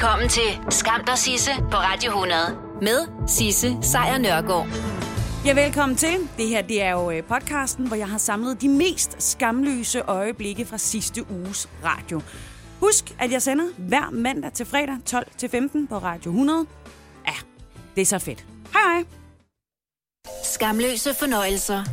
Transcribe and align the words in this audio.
Velkommen 0.00 0.28
til 0.28 0.58
Skam 0.70 1.04
der 1.04 1.14
Sisse 1.14 1.50
på 1.70 1.76
Radio 1.76 2.10
100 2.10 2.38
med 2.82 3.28
Sisse 3.28 3.76
Sejr 3.82 4.18
Nørgaard. 4.18 4.66
Ja, 5.44 5.52
velkommen 5.54 5.96
til. 5.96 6.28
Det 6.36 6.48
her 6.48 6.62
det 6.62 6.82
er 6.82 6.90
jo 6.90 7.10
øh, 7.10 7.24
podcasten, 7.24 7.86
hvor 7.86 7.96
jeg 7.96 8.08
har 8.08 8.18
samlet 8.18 8.60
de 8.60 8.68
mest 8.68 9.22
skamløse 9.22 10.00
øjeblikke 10.00 10.64
fra 10.64 10.78
sidste 10.78 11.24
uges 11.30 11.68
radio. 11.84 12.22
Husk, 12.80 13.14
at 13.18 13.32
jeg 13.32 13.42
sender 13.42 13.64
hver 13.78 14.10
mandag 14.10 14.52
til 14.52 14.66
fredag 14.66 14.96
12 15.06 15.26
til 15.38 15.48
15 15.48 15.86
på 15.86 15.98
Radio 15.98 16.30
100. 16.30 16.66
Ja, 17.26 17.34
det 17.94 18.02
er 18.02 18.06
så 18.06 18.18
fedt. 18.18 18.44
Hej 18.72 18.82
hej. 18.94 19.04
Skamløse 20.44 21.14
fornøjelser. 21.14 21.84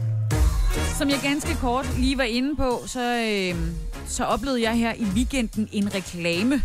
Som 0.97 1.09
jeg 1.09 1.19
ganske 1.23 1.55
kort 1.61 1.97
lige 1.99 2.17
var 2.17 2.23
inde 2.23 2.55
på, 2.55 2.83
så, 2.85 3.01
øh, 3.01 3.55
så 4.07 4.23
oplevede 4.23 4.61
jeg 4.61 4.73
her 4.73 4.93
i 4.93 5.03
weekenden 5.03 5.69
en 5.71 5.95
reklame 5.95 6.61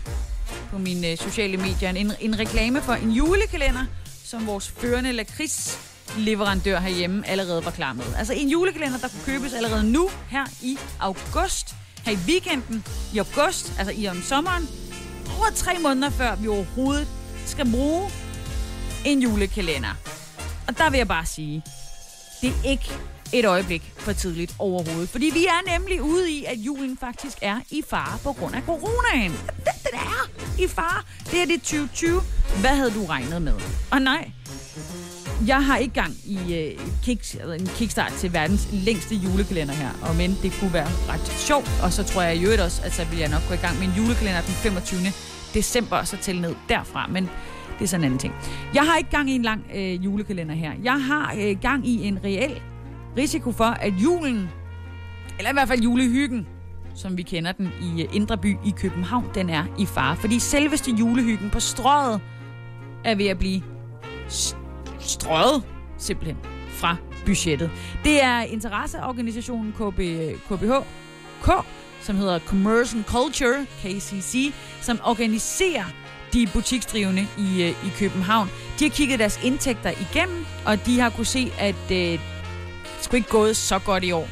på 0.73 0.79
mine 0.79 1.11
øh, 1.11 1.17
sociale 1.17 1.57
medier. 1.57 1.91
En, 1.91 2.13
en 2.21 2.39
reklame 2.39 2.83
for 2.83 2.93
en 2.93 3.11
julekalender, 3.11 3.85
som 4.25 4.47
vores 4.47 4.69
førende 4.69 5.13
lakrids 5.13 5.79
leverandør 6.19 6.81
herhjemme 6.81 7.29
allerede 7.29 7.65
var 7.65 7.71
klar 7.71 7.93
med. 7.93 8.05
Altså 8.19 8.33
en 8.33 8.49
julekalender, 8.49 8.99
der 8.99 9.09
kunne 9.09 9.25
købes 9.27 9.55
allerede 9.55 9.93
nu, 9.93 10.11
her 10.29 10.45
i 10.63 10.79
august, 11.01 11.75
her 12.05 12.13
i 12.13 12.19
weekenden, 12.27 12.85
i 13.15 13.19
august, 13.19 13.73
altså 13.79 13.95
i 13.97 14.09
om 14.09 14.23
sommeren, 14.23 14.69
over 15.39 15.51
tre 15.55 15.79
måneder 15.79 16.11
før 16.11 16.37
vi 16.37 16.49
overhovedet 16.49 17.09
skal 17.47 17.71
bruge 17.71 18.11
en 19.05 19.23
julekalender. 19.23 19.95
Og 20.69 20.79
der 20.79 20.91
vil 20.91 20.99
jeg 20.99 21.09
bare 21.09 21.27
sige, 21.27 21.63
det 22.41 22.49
er 22.49 22.71
ikke 22.71 22.93
et 23.33 23.45
øjeblik 23.45 23.93
for 23.97 24.13
tidligt 24.13 24.55
overhovedet. 24.59 25.09
Fordi 25.09 25.31
vi 25.35 25.45
er 25.47 25.79
nemlig 25.79 26.03
ude 26.03 26.31
i, 26.31 26.45
at 26.45 26.59
julen 26.59 26.99
faktisk 27.01 27.39
er 27.41 27.61
i 27.71 27.83
fare 27.89 28.19
på 28.23 28.33
grund 28.33 28.55
af 28.55 28.63
coronaen. 28.63 29.33
Det, 29.33 29.73
det 29.83 29.95
er 29.95 30.31
i 30.59 30.69
fare. 30.69 31.03
Det 31.31 31.43
er 31.43 31.47
det 31.47 31.63
2020. 31.63 32.21
Hvad 32.61 32.71
havde 32.71 32.91
du 32.91 33.05
regnet 33.07 33.43
med? 33.43 33.55
Og 33.91 34.03
nej, 34.03 34.31
jeg 35.47 35.65
har 35.65 35.77
ikke 35.77 35.95
gang 35.95 36.13
i 36.25 36.55
øh, 36.55 36.81
kick, 37.03 37.35
altså 37.35 37.49
øh, 37.49 37.61
en 37.61 37.67
kickstart 37.67 38.13
til 38.13 38.33
verdens 38.33 38.69
længste 38.73 39.15
julekalender 39.15 39.75
her, 39.75 39.91
og 40.03 40.17
men 40.17 40.39
det 40.43 40.53
kunne 40.61 40.73
være 40.73 40.89
ret 41.09 41.27
sjovt. 41.27 41.71
Og 41.83 41.93
så 41.93 42.05
tror 42.05 42.23
jeg 42.23 42.37
i 42.37 42.45
øvrigt 42.45 42.61
også, 42.61 42.83
at 42.85 42.93
så 42.93 43.05
vil 43.05 43.19
jeg 43.19 43.29
nok 43.29 43.43
gå 43.49 43.55
i 43.55 43.57
gang 43.57 43.79
med 43.79 43.87
en 43.87 43.95
julekalender 43.97 44.41
den 44.41 44.55
25. 44.55 45.01
december, 45.55 45.97
og 45.97 46.09
så 46.09 46.17
tælle 46.17 46.41
ned 46.41 46.55
derfra. 46.69 47.07
Men 47.07 47.31
det 47.79 47.85
er 47.85 47.89
sådan 47.89 48.01
en 48.01 48.05
anden 48.05 48.19
ting. 48.19 48.35
Jeg 48.75 48.83
har 48.83 48.97
ikke 48.97 49.11
gang 49.11 49.31
i 49.31 49.35
en 49.35 49.43
lang 49.43 49.67
øh, 49.75 50.05
julekalender 50.05 50.55
her. 50.55 50.73
Jeg 50.83 51.05
har 51.05 51.35
øh, 51.39 51.61
gang 51.61 51.89
i 51.89 52.07
en 52.07 52.19
reel 52.25 52.61
risiko 53.17 53.53
for, 53.53 53.65
at 53.65 53.93
julen, 53.93 54.51
eller 55.39 55.51
i 55.51 55.53
hvert 55.53 55.69
fald 55.69 55.81
julehyggen, 55.83 56.47
som 56.95 57.17
vi 57.17 57.23
kender 57.23 57.53
den 57.53 57.73
i 57.83 58.03
øh, 58.03 58.09
Indre 58.17 58.39
By 58.39 58.57
i 58.65 58.71
København, 58.77 59.31
den 59.35 59.51
er 59.51 59.65
i 59.79 59.87
fare. 59.87 60.17
Fordi 60.17 60.39
selveste 60.39 60.91
julehyggen 60.91 61.51
på 61.51 61.61
strøget 61.61 62.21
er 63.05 63.15
ved 63.15 63.27
at 63.27 63.39
blive 63.39 63.63
strøget 65.01 65.63
simpelthen 65.99 66.37
fra 66.69 66.97
budgettet. 67.27 67.71
Det 68.05 68.23
er 68.23 68.41
interesseorganisationen 68.41 69.73
KB, 69.73 70.01
KBH, 70.49 70.73
K, 71.43 71.49
som 72.01 72.17
hedder 72.17 72.39
Commercial 72.39 73.05
Culture, 73.05 73.67
KCC, 73.83 74.53
som 74.81 74.99
organiserer 75.05 75.85
de 76.33 76.49
butiksdrivende 76.53 77.27
i, 77.39 77.63
øh, 77.63 77.69
i 77.69 77.91
København. 77.99 78.49
De 78.79 78.85
har 78.85 78.91
kigget 78.91 79.19
deres 79.19 79.41
indtægter 79.45 79.91
igennem, 79.91 80.45
og 80.67 80.87
de 80.87 81.01
har 81.01 81.11
kunne 81.11 81.27
se, 81.27 81.53
at 81.59 81.91
øh, 81.93 82.19
det 83.13 83.19
ikke 83.19 83.31
gået 83.31 83.57
så 83.57 83.79
godt 83.79 84.05
i 84.05 84.13
år 84.13 84.29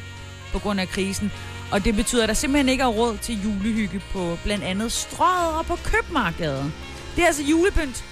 på 0.51 0.59
grund 0.59 0.79
af 0.79 0.87
krisen. 0.89 1.31
Og 1.71 1.85
det 1.85 1.95
betyder, 1.95 2.23
at 2.23 2.29
der 2.29 2.35
simpelthen 2.35 2.69
ikke 2.69 2.83
er 2.83 2.87
råd 2.87 3.17
til 3.17 3.43
julehygge 3.43 4.01
på 4.13 4.37
blandt 4.43 4.63
andet 4.63 4.91
strøget 4.91 5.53
og 5.53 5.65
på 5.65 5.75
købmarkedet. 5.83 6.71
Det 7.15 7.21
er 7.21 7.27
altså 7.27 7.43
julepynt, 7.43 8.03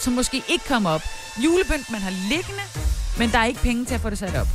som 0.00 0.12
måske 0.12 0.42
ikke 0.48 0.64
kommer 0.68 0.90
op. 0.90 1.02
Julepynt, 1.44 1.90
man 1.90 2.00
har 2.00 2.10
liggende, 2.10 2.62
men 3.18 3.30
der 3.30 3.38
er 3.38 3.44
ikke 3.44 3.60
penge 3.60 3.84
til 3.84 3.94
at 3.94 4.00
få 4.00 4.10
det 4.10 4.18
sat 4.18 4.36
op. 4.36 4.46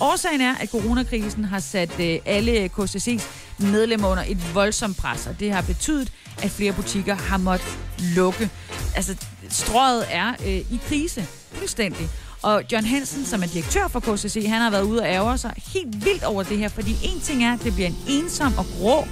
Årsagen 0.00 0.40
er, 0.40 0.54
at 0.54 0.70
coronakrisen 0.70 1.44
har 1.44 1.58
sat 1.58 2.00
øh, 2.00 2.18
alle 2.26 2.70
KCC's 2.78 3.24
medlemmer 3.58 4.08
under 4.08 4.24
et 4.26 4.54
voldsomt 4.54 4.96
pres, 4.96 5.26
og 5.26 5.40
det 5.40 5.52
har 5.52 5.62
betydet, 5.62 6.12
at 6.42 6.50
flere 6.50 6.72
butikker 6.72 7.14
har 7.14 7.38
måttet 7.38 7.78
lukke. 8.16 8.50
Altså, 8.96 9.16
strøget 9.48 10.04
er 10.10 10.28
øh, 10.40 10.46
i 10.46 10.80
krise, 10.88 11.26
fuldstændig. 11.52 12.08
Og 12.42 12.62
John 12.72 12.86
Hansen, 12.86 13.26
som 13.26 13.42
er 13.42 13.46
direktør 13.46 13.88
for 13.88 14.00
KCC, 14.00 14.46
han 14.48 14.60
har 14.60 14.70
været 14.70 14.82
ude 14.82 15.00
og 15.00 15.06
ærger 15.06 15.36
sig 15.36 15.52
helt 15.74 16.04
vildt 16.04 16.24
over 16.24 16.42
det 16.42 16.58
her, 16.58 16.68
fordi 16.68 16.96
en 17.04 17.20
ting 17.20 17.44
er, 17.44 17.52
at 17.52 17.60
det 17.64 17.74
bliver 17.74 17.88
en 17.88 17.98
ensom 18.08 18.58
og 18.58 18.66
grå 18.78 19.04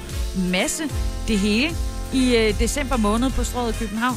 masse, 0.50 0.82
det 1.28 1.38
hele, 1.38 1.70
i 2.12 2.36
øh, 2.36 2.58
december 2.58 2.96
måned 2.96 3.30
på 3.30 3.44
strøget 3.44 3.74
i 3.74 3.78
København. 3.78 4.16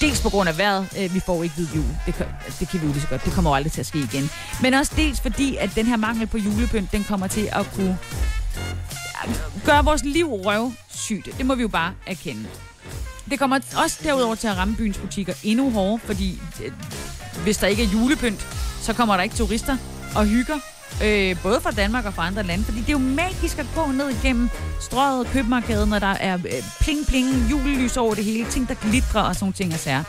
Dels 0.00 0.22
på 0.22 0.28
grund 0.28 0.48
af 0.48 0.58
vejret, 0.58 0.88
øh, 0.98 1.14
vi 1.14 1.20
får 1.20 1.42
ikke 1.42 1.54
hvid 1.54 1.66
jul. 1.76 1.84
Det, 2.06 2.14
kan, 2.14 2.26
det 2.60 2.68
kan 2.68 2.80
vi 2.80 2.86
jo 2.86 2.92
lige 2.92 3.02
så 3.02 3.08
godt. 3.08 3.24
Det 3.24 3.32
kommer 3.32 3.50
jo 3.50 3.54
aldrig 3.54 3.72
til 3.72 3.80
at 3.80 3.86
ske 3.86 3.98
igen. 3.98 4.30
Men 4.62 4.74
også 4.74 4.92
dels 4.96 5.20
fordi, 5.20 5.56
at 5.56 5.70
den 5.74 5.86
her 5.86 5.96
mangel 5.96 6.26
på 6.26 6.38
julepynt, 6.38 6.92
den 6.92 7.04
kommer 7.04 7.26
til 7.26 7.48
at 7.52 7.66
kunne 7.74 7.98
øh, 9.26 9.34
gøre 9.64 9.84
vores 9.84 10.04
liv 10.04 10.26
røvsygt. 10.26 11.28
Det 11.38 11.46
må 11.46 11.54
vi 11.54 11.62
jo 11.62 11.68
bare 11.68 11.92
erkende. 12.06 12.46
Det 13.30 13.38
kommer 13.38 13.58
også 13.76 13.98
derudover 14.02 14.34
til 14.34 14.48
at 14.48 14.56
ramme 14.56 14.76
byens 14.76 14.98
butikker 14.98 15.34
endnu 15.44 15.70
hårdere, 15.70 15.98
fordi 16.04 16.40
øh, 16.64 16.72
hvis 17.42 17.56
der 17.56 17.66
ikke 17.66 17.82
er 17.82 17.88
julepynt, 17.88 18.46
så 18.82 18.92
kommer 18.92 19.16
der 19.16 19.22
ikke 19.22 19.36
turister 19.36 19.76
og 20.16 20.26
hygger. 20.26 20.58
Øh, 21.04 21.36
både 21.42 21.60
fra 21.60 21.70
Danmark 21.70 22.04
og 22.04 22.14
fra 22.14 22.26
andre 22.26 22.42
lande. 22.42 22.64
Fordi 22.64 22.78
det 22.78 22.88
er 22.88 22.92
jo 22.92 22.98
magisk 22.98 23.58
at 23.58 23.66
gå 23.74 23.86
ned 23.86 24.10
igennem 24.10 24.50
strøget 24.80 25.26
købmarkedet, 25.26 25.88
når 25.88 25.98
der 25.98 26.06
er 26.20 26.34
øh, 26.34 26.62
pling-pling, 26.80 27.50
julelys 27.50 27.96
over 27.96 28.14
det 28.14 28.24
hele, 28.24 28.50
ting 28.50 28.68
der 28.68 28.74
glitrer 28.74 29.22
og 29.22 29.36
sådan 29.36 29.52
ting 29.52 29.72
og 29.72 29.78
sager. 29.78 30.04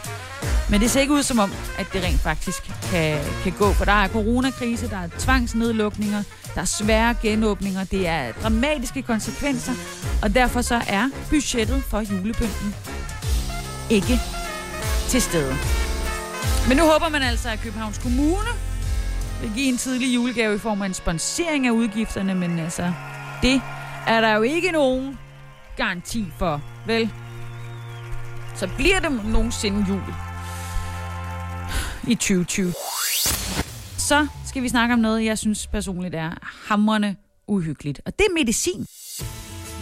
Men 0.69 0.81
det 0.81 0.91
ser 0.91 1.01
ikke 1.01 1.13
ud 1.13 1.23
som 1.23 1.39
om, 1.39 1.53
at 1.79 1.87
det 1.93 2.03
rent 2.03 2.19
faktisk 2.19 2.63
kan, 2.91 3.19
kan 3.43 3.51
gå, 3.51 3.73
for 3.73 3.85
der 3.85 3.91
er 3.91 4.07
coronakrise, 4.07 4.89
der 4.89 4.97
er 4.97 5.07
tvangsnedlukninger, 5.19 6.23
der 6.55 6.61
er 6.61 6.65
svære 6.65 7.15
genåbninger, 7.21 7.83
det 7.83 8.07
er 8.07 8.31
dramatiske 8.31 9.01
konsekvenser, 9.01 9.73
og 10.21 10.35
derfor 10.35 10.61
så 10.61 10.81
er 10.87 11.09
budgettet 11.29 11.83
for 11.83 11.99
julepynten 11.99 12.75
ikke 13.89 14.19
til 15.09 15.21
stede. 15.21 15.55
Men 16.67 16.77
nu 16.77 16.83
håber 16.83 17.09
man 17.09 17.21
altså, 17.21 17.49
at 17.49 17.59
Københavns 17.59 17.97
Kommune 17.97 18.49
vil 19.41 19.51
give 19.55 19.65
en 19.65 19.77
tidlig 19.77 20.15
julegave 20.15 20.55
i 20.55 20.57
form 20.57 20.81
af 20.81 20.85
en 20.85 20.93
sponsering 20.93 21.67
af 21.67 21.71
udgifterne, 21.71 22.35
men 22.35 22.59
altså, 22.59 22.93
det 23.41 23.61
er 24.07 24.21
der 24.21 24.35
jo 24.35 24.41
ikke 24.41 24.71
nogen 24.71 25.17
garanti 25.77 26.25
for, 26.37 26.61
vel? 26.87 27.09
Så 28.55 28.69
bliver 28.77 28.99
det 28.99 29.25
nogensinde 29.25 29.85
jul 29.89 30.01
i 32.07 32.15
2020. 32.15 32.73
Så 33.97 34.27
skal 34.47 34.63
vi 34.63 34.69
snakke 34.69 34.93
om 34.93 34.99
noget, 34.99 35.25
jeg 35.25 35.37
synes 35.37 35.67
personligt 35.67 36.15
er 36.15 36.31
hamrende 36.67 37.15
uhyggeligt, 37.47 38.01
og 38.05 38.19
det 38.19 38.25
er 38.29 38.33
medicin. 38.33 38.85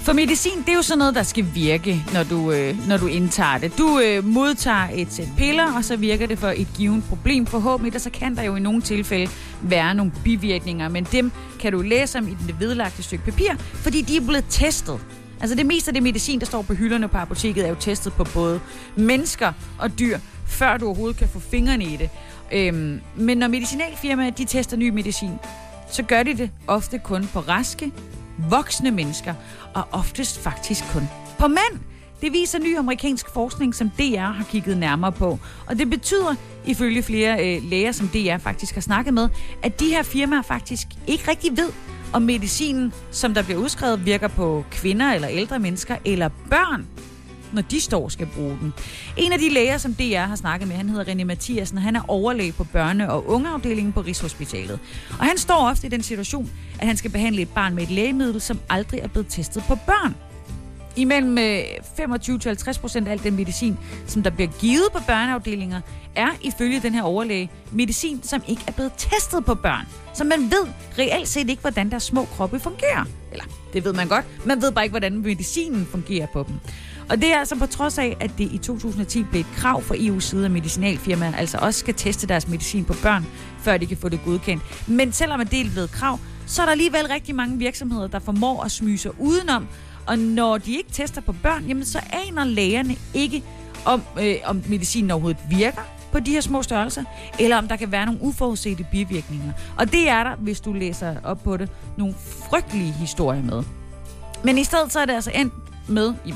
For 0.09 0.13
medicin, 0.13 0.59
det 0.59 0.69
er 0.69 0.75
jo 0.75 0.81
sådan 0.81 0.97
noget, 0.97 1.15
der 1.15 1.23
skal 1.23 1.45
virke, 1.53 2.03
når 2.13 2.23
du, 2.23 2.51
øh, 2.51 2.87
når 2.87 2.97
du 2.97 3.07
indtager 3.07 3.57
det. 3.57 3.77
Du 3.77 3.99
øh, 3.99 4.25
modtager 4.25 4.87
et 4.93 5.13
sæt 5.13 5.27
piller, 5.37 5.73
og 5.77 5.85
så 5.85 5.97
virker 5.97 6.27
det 6.27 6.39
for 6.39 6.47
et 6.47 6.67
givet 6.77 7.03
problem 7.09 7.45
forhåbentlig, 7.45 7.93
der 7.93 7.99
så 7.99 8.09
kan 8.09 8.35
der 8.35 8.43
jo 8.43 8.55
i 8.55 8.59
nogle 8.59 8.81
tilfælde 8.81 9.31
være 9.61 9.95
nogle 9.95 10.11
bivirkninger, 10.23 10.89
men 10.89 11.03
dem 11.03 11.31
kan 11.59 11.71
du 11.71 11.81
læse 11.81 12.17
om 12.17 12.27
i 12.27 12.37
det 12.47 12.59
vedlagte 12.59 13.03
stykke 13.03 13.25
papir, 13.25 13.49
fordi 13.73 14.01
de 14.01 14.17
er 14.17 14.21
blevet 14.21 14.45
testet. 14.49 14.99
Altså 15.41 15.55
det 15.55 15.65
meste 15.65 15.89
af 15.89 15.93
det 15.93 16.03
medicin, 16.03 16.39
der 16.39 16.45
står 16.45 16.61
på 16.61 16.73
hylderne 16.73 17.07
på 17.07 17.17
apoteket, 17.17 17.65
er 17.65 17.69
jo 17.69 17.75
testet 17.79 18.13
på 18.13 18.23
både 18.33 18.59
mennesker 18.95 19.53
og 19.79 19.99
dyr, 19.99 20.19
før 20.45 20.77
du 20.77 20.85
overhovedet 20.85 21.17
kan 21.17 21.27
få 21.27 21.39
fingrene 21.39 21.83
i 21.83 21.97
det. 21.97 22.09
Øhm, 22.51 23.01
men 23.15 23.37
når 23.37 23.47
medicinalfirmaer 23.47 24.29
de 24.29 24.45
tester 24.45 24.77
ny 24.77 24.89
medicin, 24.89 25.31
så 25.91 26.03
gør 26.03 26.23
de 26.23 26.37
det 26.37 26.51
ofte 26.67 26.99
kun 26.99 27.29
på 27.33 27.39
raske, 27.39 27.91
voksne 28.49 28.91
mennesker, 28.91 29.33
og 29.73 29.83
oftest 29.91 30.39
faktisk 30.39 30.83
kun 30.93 31.03
på 31.39 31.47
mænd. 31.47 31.79
Det 32.21 32.33
viser 32.33 32.59
ny 32.59 32.77
amerikansk 32.77 33.29
forskning, 33.33 33.75
som 33.75 33.89
DR 33.89 34.19
har 34.19 34.43
kigget 34.43 34.77
nærmere 34.77 35.11
på. 35.11 35.39
Og 35.67 35.79
det 35.79 35.89
betyder, 35.89 36.35
ifølge 36.65 37.03
flere 37.03 37.55
øh, 37.55 37.63
læger, 37.69 37.91
som 37.91 38.07
DR 38.07 38.37
faktisk 38.37 38.73
har 38.73 38.81
snakket 38.81 39.13
med, 39.13 39.29
at 39.63 39.79
de 39.79 39.85
her 39.85 40.03
firmaer 40.03 40.41
faktisk 40.41 40.87
ikke 41.07 41.31
rigtig 41.31 41.57
ved, 41.57 41.69
om 42.13 42.21
medicinen, 42.21 42.93
som 43.11 43.33
der 43.33 43.43
bliver 43.43 43.59
udskrevet, 43.59 44.05
virker 44.05 44.27
på 44.27 44.65
kvinder 44.71 45.13
eller 45.13 45.29
ældre 45.29 45.59
mennesker 45.59 45.95
eller 46.05 46.29
børn 46.49 46.87
når 47.53 47.61
de 47.61 47.81
står 47.81 48.03
og 48.03 48.11
skal 48.11 48.27
bruge 48.35 48.57
den. 48.61 48.73
En 49.17 49.33
af 49.33 49.39
de 49.39 49.49
læger, 49.49 49.77
som 49.77 49.93
DR 49.93 50.17
har 50.17 50.35
snakket 50.35 50.67
med, 50.67 50.75
han 50.75 50.89
hedder 50.89 51.13
René 51.13 51.23
Mathiasen, 51.23 51.77
han 51.77 51.95
er 51.95 52.01
overlæge 52.07 52.51
på 52.51 52.67
børne- 52.75 53.09
og 53.09 53.29
ungeafdelingen 53.29 53.93
på 53.93 54.01
Rigshospitalet. 54.01 54.79
Og 55.19 55.25
han 55.25 55.37
står 55.37 55.69
ofte 55.69 55.87
i 55.87 55.89
den 55.89 56.03
situation, 56.03 56.51
at 56.79 56.87
han 56.87 56.97
skal 56.97 57.11
behandle 57.11 57.41
et 57.41 57.49
barn 57.49 57.75
med 57.75 57.83
et 57.83 57.91
lægemiddel, 57.91 58.41
som 58.41 58.59
aldrig 58.69 58.99
er 58.99 59.07
blevet 59.07 59.27
testet 59.29 59.63
på 59.67 59.75
børn. 59.75 60.15
Imellem 60.99 61.37
25-50 61.37 62.69
øh, 62.69 62.75
procent 62.81 63.07
af 63.07 63.11
al 63.11 63.23
den 63.23 63.35
medicin, 63.35 63.77
som 64.07 64.23
der 64.23 64.29
bliver 64.29 64.49
givet 64.59 64.85
på 64.93 64.99
børneafdelinger, 65.07 65.81
er 66.15 66.29
ifølge 66.41 66.79
den 66.79 66.93
her 66.93 67.03
overlæge 67.03 67.51
medicin, 67.71 68.23
som 68.23 68.41
ikke 68.47 68.61
er 68.67 68.71
blevet 68.71 68.91
testet 68.97 69.45
på 69.45 69.55
børn. 69.55 69.85
Så 70.13 70.23
man 70.23 70.39
ved 70.39 70.67
reelt 70.99 71.27
set 71.27 71.49
ikke, 71.49 71.61
hvordan 71.61 71.91
deres 71.91 72.03
små 72.03 72.25
kroppe 72.25 72.59
fungerer. 72.59 73.05
Eller, 73.31 73.45
det 73.73 73.85
ved 73.85 73.93
man 73.93 74.07
godt. 74.07 74.25
Man 74.45 74.61
ved 74.61 74.71
bare 74.71 74.85
ikke, 74.85 74.91
hvordan 74.93 75.17
medicinen 75.17 75.85
fungerer 75.85 76.27
på 76.33 76.45
dem. 76.47 76.55
Og 77.09 77.21
det 77.21 77.33
er 77.33 77.39
altså 77.39 77.55
på 77.55 77.65
trods 77.65 77.97
af, 77.97 78.17
at 78.19 78.31
det 78.37 78.51
i 78.51 78.57
2010 78.57 79.23
blev 79.23 79.39
et 79.39 79.47
krav 79.55 79.81
for 79.81 79.95
EU's 79.95 80.19
side 80.19 80.45
af 80.45 80.51
medicinalfirmaer, 80.51 81.35
altså 81.35 81.57
også 81.57 81.79
skal 81.79 81.93
teste 81.93 82.27
deres 82.27 82.47
medicin 82.47 82.85
på 82.85 82.93
børn, 83.03 83.25
før 83.59 83.77
de 83.77 83.85
kan 83.85 83.97
få 83.97 84.09
det 84.09 84.19
godkendt. 84.25 84.87
Men 84.87 85.11
selvom 85.11 85.47
det 85.47 85.61
er 85.61 85.71
blevet 85.71 85.91
krav, 85.91 86.19
så 86.47 86.61
er 86.61 86.65
der 86.65 86.71
alligevel 86.71 87.07
rigtig 87.07 87.35
mange 87.35 87.57
virksomheder, 87.57 88.07
der 88.07 88.19
formår 88.19 88.63
at 88.63 88.71
smyge 88.71 88.97
sig 88.97 89.11
udenom. 89.19 89.67
Og 90.09 90.19
når 90.19 90.57
de 90.57 90.77
ikke 90.77 90.91
tester 90.91 91.21
på 91.21 91.33
børn, 91.43 91.65
jamen 91.67 91.85
så 91.85 91.99
aner 92.27 92.43
lægerne 92.43 92.95
ikke, 93.13 93.43
om, 93.85 94.03
øh, 94.21 94.35
om 94.45 94.63
medicinen 94.69 95.11
overhovedet 95.11 95.41
virker 95.49 95.81
på 96.11 96.19
de 96.19 96.31
her 96.31 96.41
små 96.41 96.63
størrelser, 96.63 97.03
eller 97.39 97.57
om 97.57 97.67
der 97.67 97.75
kan 97.75 97.91
være 97.91 98.05
nogle 98.05 98.21
uforudsete 98.21 98.87
bivirkninger. 98.91 99.51
Og 99.77 99.91
det 99.91 100.09
er 100.09 100.23
der, 100.23 100.35
hvis 100.35 100.61
du 100.61 100.73
læser 100.73 101.15
op 101.23 101.43
på 101.43 101.57
det, 101.57 101.69
nogle 101.97 102.15
frygtelige 102.49 102.91
historier 102.91 103.43
med. 103.43 103.63
Men 104.43 104.57
i 104.57 104.63
stedet 104.63 104.91
så 104.91 104.99
er 104.99 105.05
det 105.05 105.13
altså 105.13 105.31
endt 105.35 105.53
med, 105.89 106.13
i, 106.25 106.33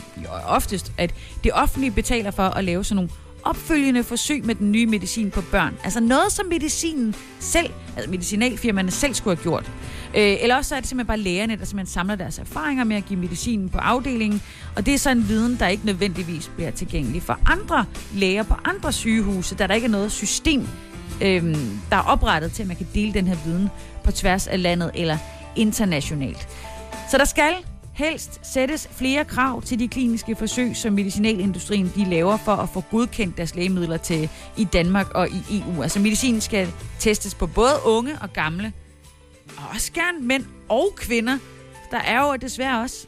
oftest, 0.47 0.91
at 0.97 1.13
det 1.43 1.51
offentlige 1.53 1.91
betaler 1.91 2.31
for 2.31 2.43
at 2.43 2.63
lave 2.63 2.83
sådan 2.83 2.95
nogle 2.95 3.09
opfølgende 3.43 4.03
forsøg 4.03 4.45
med 4.45 4.55
den 4.55 4.71
nye 4.71 4.85
medicin 4.85 5.31
på 5.31 5.41
børn. 5.41 5.77
Altså 5.83 5.99
noget, 5.99 6.31
som 6.31 6.45
medicinen 6.45 7.15
selv, 7.39 7.69
altså 7.95 8.11
medicinalfirmaerne 8.11 8.91
selv 8.91 9.13
skulle 9.13 9.37
have 9.37 9.43
gjort. 9.43 9.71
Øh, 10.15 10.37
eller 10.41 10.55
også 10.55 10.75
er 10.75 10.79
det 10.79 10.89
simpelthen 10.89 11.07
bare 11.07 11.19
lægerne, 11.19 11.55
der 11.55 11.65
simpelthen 11.65 11.93
samler 11.93 12.15
deres 12.15 12.39
erfaringer 12.39 12.83
med 12.83 12.95
at 12.95 13.05
give 13.05 13.19
medicinen 13.19 13.69
på 13.69 13.77
afdelingen. 13.77 14.41
Og 14.75 14.85
det 14.85 14.93
er 14.93 14.97
så 14.97 15.09
en 15.09 15.27
viden, 15.27 15.59
der 15.59 15.67
ikke 15.67 15.85
nødvendigvis 15.85 16.51
bliver 16.55 16.71
tilgængelig 16.71 17.23
for 17.23 17.39
andre 17.45 17.85
læger 18.13 18.43
på 18.43 18.53
andre 18.65 18.91
sygehuse, 18.91 19.55
da 19.55 19.67
der 19.67 19.73
ikke 19.73 19.85
er 19.85 19.91
noget 19.91 20.11
system, 20.11 20.67
øh, 21.21 21.55
der 21.89 21.97
er 21.97 22.03
oprettet 22.07 22.51
til, 22.51 22.61
at 22.63 22.67
man 22.67 22.77
kan 22.77 22.87
dele 22.93 23.13
den 23.13 23.27
her 23.27 23.35
viden 23.45 23.69
på 24.03 24.11
tværs 24.11 24.47
af 24.47 24.61
landet 24.61 24.91
eller 24.95 25.17
internationalt. 25.55 26.47
Så 27.11 27.17
der 27.17 27.25
skal 27.25 27.72
helst 27.93 28.53
sættes 28.53 28.89
flere 28.91 29.25
krav 29.25 29.61
til 29.61 29.79
de 29.79 29.87
kliniske 29.87 30.35
forsøg, 30.35 30.75
som 30.75 30.93
medicinalindustrien 30.93 31.91
de 31.95 32.05
laver 32.05 32.37
for 32.37 32.55
at 32.55 32.69
få 32.69 32.83
godkendt 32.91 33.37
deres 33.37 33.55
lægemidler 33.55 33.97
til 33.97 34.29
i 34.57 34.63
Danmark 34.63 35.09
og 35.09 35.29
i 35.29 35.59
EU. 35.59 35.83
Altså 35.83 35.99
medicinen 35.99 36.41
skal 36.41 36.67
testes 36.99 37.35
på 37.35 37.47
både 37.47 37.73
unge 37.85 38.11
og 38.21 38.33
gamle, 38.33 38.73
og 39.57 39.63
også 39.73 39.91
gerne 39.93 40.27
mænd 40.27 40.45
og 40.69 40.93
kvinder. 40.95 41.37
Der 41.91 41.99
er 41.99 42.27
jo 42.27 42.35
desværre 42.35 42.81
også 42.81 43.07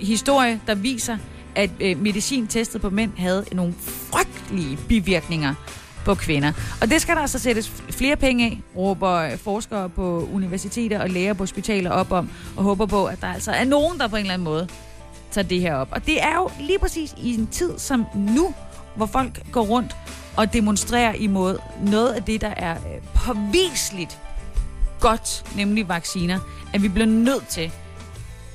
historie, 0.00 0.60
der 0.66 0.74
viser, 0.74 1.18
at 1.54 1.70
øh, 1.80 1.98
medicin 1.98 2.46
testet 2.46 2.80
på 2.80 2.90
mænd 2.90 3.12
havde 3.16 3.44
nogle 3.52 3.74
frygtelige 3.80 4.78
bivirkninger 4.88 5.54
på 6.04 6.14
kvinder. 6.14 6.52
Og 6.80 6.90
det 6.90 7.02
skal 7.02 7.14
der 7.14 7.20
altså 7.20 7.38
sættes 7.38 7.68
flere 7.90 8.16
penge 8.16 8.46
af, 8.46 8.60
råber 8.76 9.36
forskere 9.36 9.88
på 9.88 10.28
universiteter 10.32 11.02
og 11.02 11.10
læger 11.10 11.32
på 11.32 11.42
hospitaler 11.42 11.90
op 11.90 12.12
om, 12.12 12.30
og 12.56 12.64
håber 12.64 12.86
på, 12.86 13.06
at 13.06 13.20
der 13.20 13.26
altså 13.26 13.50
er 13.52 13.64
nogen, 13.64 13.98
der 13.98 14.08
på 14.08 14.16
en 14.16 14.20
eller 14.20 14.34
anden 14.34 14.44
måde 14.44 14.68
tager 15.30 15.48
det 15.48 15.60
her 15.60 15.74
op. 15.74 15.88
Og 15.90 16.06
det 16.06 16.22
er 16.22 16.34
jo 16.34 16.50
lige 16.60 16.78
præcis 16.78 17.14
i 17.18 17.34
en 17.34 17.46
tid 17.46 17.78
som 17.78 18.06
nu, 18.14 18.54
hvor 18.96 19.06
folk 19.06 19.52
går 19.52 19.62
rundt 19.62 19.96
og 20.36 20.52
demonstrerer 20.52 21.12
imod 21.12 21.58
noget 21.86 22.12
af 22.12 22.22
det, 22.22 22.40
der 22.40 22.54
er 22.56 22.74
øh, 22.74 23.02
påviseligt 23.14 24.18
godt, 25.00 25.56
nemlig 25.56 25.88
vacciner, 25.88 26.40
at 26.74 26.82
vi 26.82 26.88
bliver 26.88 27.06
nødt 27.06 27.48
til 27.48 27.72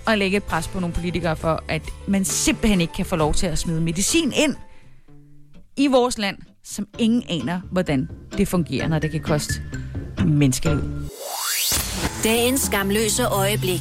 at 0.08 0.18
lægge 0.18 0.38
et 0.38 0.44
pres 0.44 0.68
på 0.68 0.80
nogle 0.80 0.94
politikere 0.94 1.36
for, 1.36 1.64
at 1.68 1.82
man 2.08 2.26
simpelthen 2.26 2.82
ikke 2.82 2.94
kan 2.94 3.06
få 3.06 3.16
lov 3.16 3.34
til 3.34 3.48
at 3.48 3.58
smide 3.58 3.82
medicin 3.82 4.34
ind 4.36 4.56
i 5.78 5.88
vores 5.88 6.18
land, 6.18 6.38
som 6.64 6.88
ingen 7.00 7.24
aner, 7.30 7.62
hvordan 7.72 8.10
det 8.38 8.48
fungerer, 8.48 8.88
når 8.88 9.00
det 9.00 9.12
kan 9.12 9.22
koste 9.22 9.54
menneskeliv. 10.26 10.84
Dagens 12.24 12.62
skamløse 12.62 13.26
øjeblik. 13.26 13.80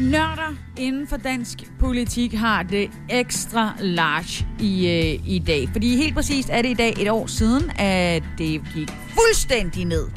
Nørder 0.00 0.56
inden 0.78 1.06
for 1.06 1.16
dansk 1.16 1.58
politik 1.78 2.32
har 2.34 2.62
det 2.62 2.90
ekstra 3.10 3.76
large 3.80 4.46
i, 4.60 4.86
øh, 4.86 5.28
i 5.28 5.38
dag. 5.38 5.68
Fordi 5.72 5.96
helt 5.96 6.14
præcist 6.14 6.48
er 6.52 6.62
det 6.62 6.68
i 6.68 6.74
dag 6.74 6.94
et 7.00 7.10
år 7.10 7.26
siden, 7.26 7.70
at 7.76 8.22
det 8.38 8.62
gik 8.74 8.88
fuldstændig 8.90 9.84
ned 9.84 10.08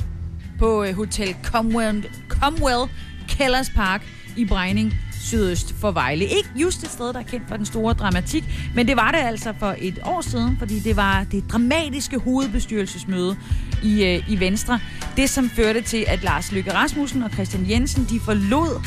på 0.60 0.84
øh, 0.84 0.96
Hotel 0.96 1.36
Comwell, 1.44 2.06
Comwell 2.30 2.92
Kellers 3.28 3.70
Park 3.70 4.02
i 4.38 4.46
Brejning 4.46 4.94
sydøst 5.26 5.76
for 5.80 5.92
Vejle. 5.92 6.26
Ikke 6.26 6.50
just 6.56 6.84
et 6.84 6.92
sted, 6.92 7.14
der 7.14 7.20
er 7.20 7.24
kendt 7.24 7.48
for 7.48 7.58
den 7.58 7.66
store 7.66 7.94
dramatik, 7.94 8.44
men 8.76 8.88
det 8.88 8.96
var 8.96 9.12
det 9.12 9.18
altså 9.18 9.54
for 9.60 9.76
et 9.78 10.00
år 10.04 10.22
siden, 10.22 10.58
fordi 10.60 10.80
det 10.80 10.96
var 10.96 11.26
det 11.32 11.52
dramatiske 11.52 12.18
hovedbestyrelsesmøde 12.18 13.38
i, 13.84 14.04
øh, 14.06 14.30
i 14.30 14.40
Venstre. 14.40 14.80
Det, 15.18 15.30
som 15.30 15.50
førte 15.50 15.82
til, 15.82 16.06
at 16.08 16.24
Lars 16.24 16.52
Løkke 16.52 16.74
Rasmussen 16.74 17.24
og 17.24 17.32
Christian 17.32 17.70
Jensen, 17.70 18.08
de 18.10 18.20
forlod 18.20 18.82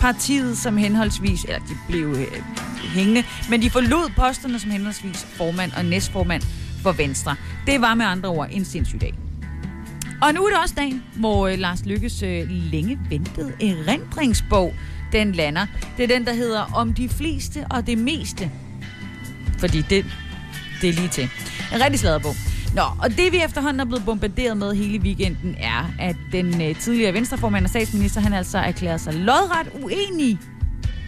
partiet 0.00 0.58
som 0.58 0.76
henholdsvis, 0.76 1.44
eller 1.44 1.58
de 1.58 1.74
blev 1.88 2.06
øh, 2.06 2.42
hængende, 2.94 3.24
men 3.50 3.62
de 3.62 3.70
forlod 3.70 4.10
posterne 4.16 4.58
som 4.58 4.70
henholdsvis 4.70 5.26
formand 5.36 5.72
og 5.72 5.84
næstformand 5.84 6.42
for 6.82 6.92
Venstre. 6.92 7.36
Det 7.66 7.80
var 7.80 7.94
med 7.94 8.06
andre 8.06 8.28
ord 8.28 8.48
en 8.50 8.64
sindssyg 8.64 9.00
dag. 9.00 9.14
Og 10.22 10.34
nu 10.34 10.44
er 10.44 10.48
det 10.48 10.58
også 10.58 10.74
dagen, 10.74 11.02
hvor 11.16 11.46
øh, 11.46 11.58
Lars 11.58 11.86
Lykkes 11.86 12.22
øh, 12.22 12.50
længe 12.50 12.98
ventede 13.10 13.52
erindringsbog, 13.60 14.74
den 15.12 15.32
lander. 15.32 15.66
Det 15.96 16.02
er 16.02 16.06
den, 16.18 16.26
der 16.26 16.32
hedder 16.32 16.70
Om 16.74 16.94
de 16.94 17.08
fleste 17.08 17.66
og 17.70 17.86
det 17.86 17.98
meste. 17.98 18.50
Fordi 19.58 19.82
det, 19.82 20.06
det 20.80 20.88
er 20.88 20.92
lige 20.92 21.08
til. 21.08 21.30
En 21.74 21.80
rigtig 21.84 22.00
sladderbog. 22.00 22.34
Nå, 22.74 22.82
og 23.02 23.10
det 23.10 23.32
vi 23.32 23.42
efterhånden 23.44 23.80
er 23.80 23.84
blevet 23.84 24.04
bombarderet 24.04 24.56
med 24.56 24.74
hele 24.74 24.98
weekenden 24.98 25.56
er, 25.60 25.90
at 25.98 26.16
den 26.32 26.62
øh, 26.62 26.76
tidligere 26.76 27.14
venstreformand 27.14 27.64
og 27.64 27.70
statsminister, 27.70 28.20
han 28.20 28.32
altså 28.32 28.58
erklærer 28.58 28.96
sig 28.96 29.14
lodret 29.14 29.70
uenig 29.82 30.38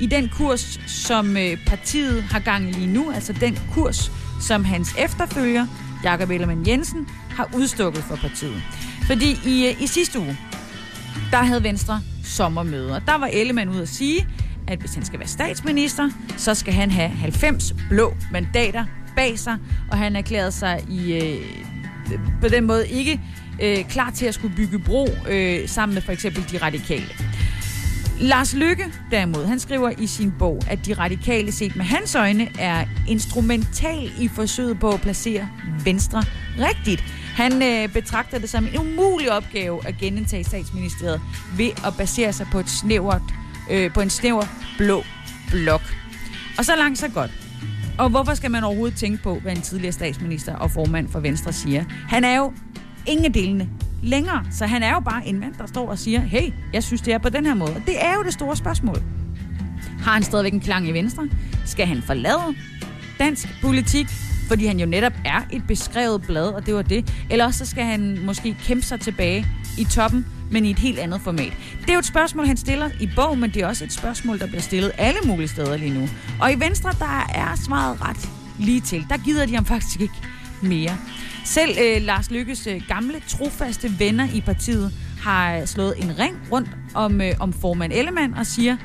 i 0.00 0.06
den 0.06 0.28
kurs, 0.28 0.80
som 0.86 1.36
øh, 1.36 1.66
partiet 1.66 2.22
har 2.22 2.38
gang 2.38 2.68
i 2.68 2.72
lige 2.72 2.92
nu. 2.92 3.10
Altså 3.10 3.32
den 3.32 3.58
kurs, 3.72 4.12
som 4.40 4.64
hans 4.64 4.94
efterfølger, 4.98 5.66
Jakob 6.04 6.30
Ellemann 6.30 6.66
Jensen, 6.66 7.08
har 7.30 7.50
udstukket 7.54 8.02
for 8.04 8.16
partiet. 8.16 8.62
Fordi 9.06 9.38
i, 9.46 9.66
øh, 9.66 9.82
i 9.82 9.86
sidste 9.86 10.18
uge, 10.18 10.38
der 11.30 11.36
havde 11.36 11.62
Venstre 11.62 12.00
sommermøder. 12.32 12.98
Der 12.98 13.18
var 13.18 13.26
Ellemann 13.26 13.70
ud 13.70 13.80
at 13.80 13.88
sige, 13.88 14.26
at 14.68 14.78
hvis 14.78 14.94
han 14.94 15.04
skal 15.04 15.18
være 15.18 15.28
statsminister, 15.28 16.10
så 16.36 16.54
skal 16.54 16.74
han 16.74 16.90
have 16.90 17.08
90 17.08 17.74
blå 17.88 18.14
mandater 18.32 18.84
bag 19.16 19.38
sig, 19.38 19.58
og 19.90 19.98
han 19.98 20.16
erklærede 20.16 20.52
sig 20.52 20.84
i, 20.90 21.12
øh, 21.12 21.40
på 22.40 22.48
den 22.48 22.64
måde 22.64 22.88
ikke 22.88 23.20
øh, 23.62 23.84
klar 23.84 24.10
til 24.10 24.26
at 24.26 24.34
skulle 24.34 24.56
bygge 24.56 24.78
bro 24.78 25.08
øh, 25.28 25.68
sammen 25.68 25.94
med 25.94 26.02
for 26.02 26.12
eksempel 26.12 26.44
de 26.52 26.58
radikale. 26.58 27.08
Lars 28.20 28.54
Lykke 28.54 28.84
derimod, 29.10 29.46
han 29.46 29.58
skriver 29.58 29.90
i 29.98 30.06
sin 30.06 30.32
bog, 30.38 30.62
at 30.70 30.86
de 30.86 30.94
radikale 30.94 31.52
set 31.52 31.76
med 31.76 31.84
hans 31.84 32.14
øjne 32.14 32.48
er 32.58 32.84
instrumental 33.08 34.12
i 34.20 34.28
forsøget 34.28 34.80
på 34.80 34.90
at 34.90 35.00
placere 35.00 35.48
Venstre 35.84 36.24
rigtigt. 36.58 37.04
Han 37.34 37.62
øh, 37.62 37.92
betragter 37.92 38.38
det 38.38 38.50
som 38.50 38.66
en 38.66 38.78
umulig 38.78 39.32
opgave 39.32 39.86
at 39.86 39.98
genindtage 39.98 40.44
statsministeriet 40.44 41.20
ved 41.56 41.70
at 41.86 41.94
basere 41.98 42.32
sig 42.32 42.46
på, 42.52 42.58
et 42.58 42.68
snævert, 42.70 43.22
øh, 43.70 43.92
på 43.92 44.00
en 44.00 44.10
snæver 44.10 44.44
blå 44.78 45.02
blok. 45.50 45.82
Og 46.58 46.64
så 46.64 46.76
langt 46.76 46.98
så 46.98 47.08
godt. 47.08 47.30
Og 47.98 48.10
hvorfor 48.10 48.34
skal 48.34 48.50
man 48.50 48.64
overhovedet 48.64 48.98
tænke 48.98 49.22
på, 49.22 49.38
hvad 49.38 49.52
en 49.52 49.62
tidligere 49.62 49.92
statsminister 49.92 50.56
og 50.56 50.70
formand 50.70 51.08
for 51.08 51.20
Venstre 51.20 51.52
siger? 51.52 51.84
Han 52.08 52.24
er 52.24 52.36
jo 52.36 52.52
ingen 53.06 53.34
delene 53.34 53.68
længere, 54.02 54.44
så 54.50 54.66
han 54.66 54.82
er 54.82 54.92
jo 54.92 55.00
bare 55.00 55.26
en 55.26 55.40
mand, 55.40 55.54
der 55.58 55.66
står 55.66 55.88
og 55.88 55.98
siger, 55.98 56.20
hey, 56.20 56.52
jeg 56.72 56.82
synes, 56.82 57.02
det 57.02 57.14
er 57.14 57.18
på 57.18 57.28
den 57.28 57.46
her 57.46 57.54
måde. 57.54 57.70
Og 57.70 57.82
det 57.86 58.04
er 58.04 58.14
jo 58.14 58.22
det 58.22 58.32
store 58.32 58.56
spørgsmål. 58.56 59.02
Har 60.02 60.12
han 60.12 60.22
stadigvæk 60.22 60.52
en 60.52 60.60
klang 60.60 60.88
i 60.88 60.92
Venstre? 60.92 61.28
Skal 61.66 61.86
han 61.86 62.02
forlade 62.02 62.56
dansk 63.18 63.48
politik? 63.62 64.06
Fordi 64.48 64.66
han 64.66 64.80
jo 64.80 64.86
netop 64.86 65.12
er 65.24 65.40
et 65.52 65.62
beskrevet 65.68 66.22
blad, 66.22 66.48
og 66.48 66.66
det 66.66 66.74
var 66.74 66.82
det. 66.82 67.12
Eller 67.30 67.44
også 67.44 67.58
så 67.58 67.70
skal 67.70 67.84
han 67.84 68.18
måske 68.24 68.56
kæmpe 68.64 68.86
sig 68.86 69.00
tilbage 69.00 69.46
i 69.78 69.84
toppen, 69.84 70.26
men 70.50 70.64
i 70.64 70.70
et 70.70 70.78
helt 70.78 70.98
andet 70.98 71.20
format. 71.20 71.52
Det 71.80 71.88
er 71.88 71.92
jo 71.92 71.98
et 71.98 72.04
spørgsmål, 72.04 72.46
han 72.46 72.56
stiller 72.56 72.90
i 73.00 73.08
bog, 73.16 73.38
men 73.38 73.50
det 73.50 73.62
er 73.62 73.66
også 73.66 73.84
et 73.84 73.92
spørgsmål, 73.92 74.38
der 74.38 74.46
bliver 74.46 74.60
stillet 74.60 74.92
alle 74.98 75.18
mulige 75.26 75.48
steder 75.48 75.76
lige 75.76 75.94
nu. 75.94 76.08
Og 76.40 76.52
i 76.52 76.60
Venstre, 76.60 76.90
der 76.98 77.26
er 77.34 77.56
svaret 77.66 78.02
ret 78.02 78.28
lige 78.58 78.80
til. 78.80 79.06
Der 79.10 79.16
gider 79.16 79.46
de 79.46 79.54
ham 79.54 79.64
faktisk 79.64 80.00
ikke 80.00 80.14
mere. 80.62 80.96
Selv 81.44 81.76
øh, 81.82 82.02
Lars 82.02 82.30
Lykkes 82.30 82.66
øh, 82.66 82.82
gamle, 82.88 83.14
trofaste 83.28 83.98
venner 83.98 84.28
i 84.34 84.40
partiet 84.40 84.92
har 85.22 85.64
slået 85.64 85.94
en 85.98 86.18
ring 86.18 86.36
rundt 86.52 86.68
om, 86.94 87.20
øh, 87.20 87.32
om 87.40 87.52
formand 87.52 87.92
Ellemann 87.92 88.34
og 88.34 88.46
siger, 88.46 88.76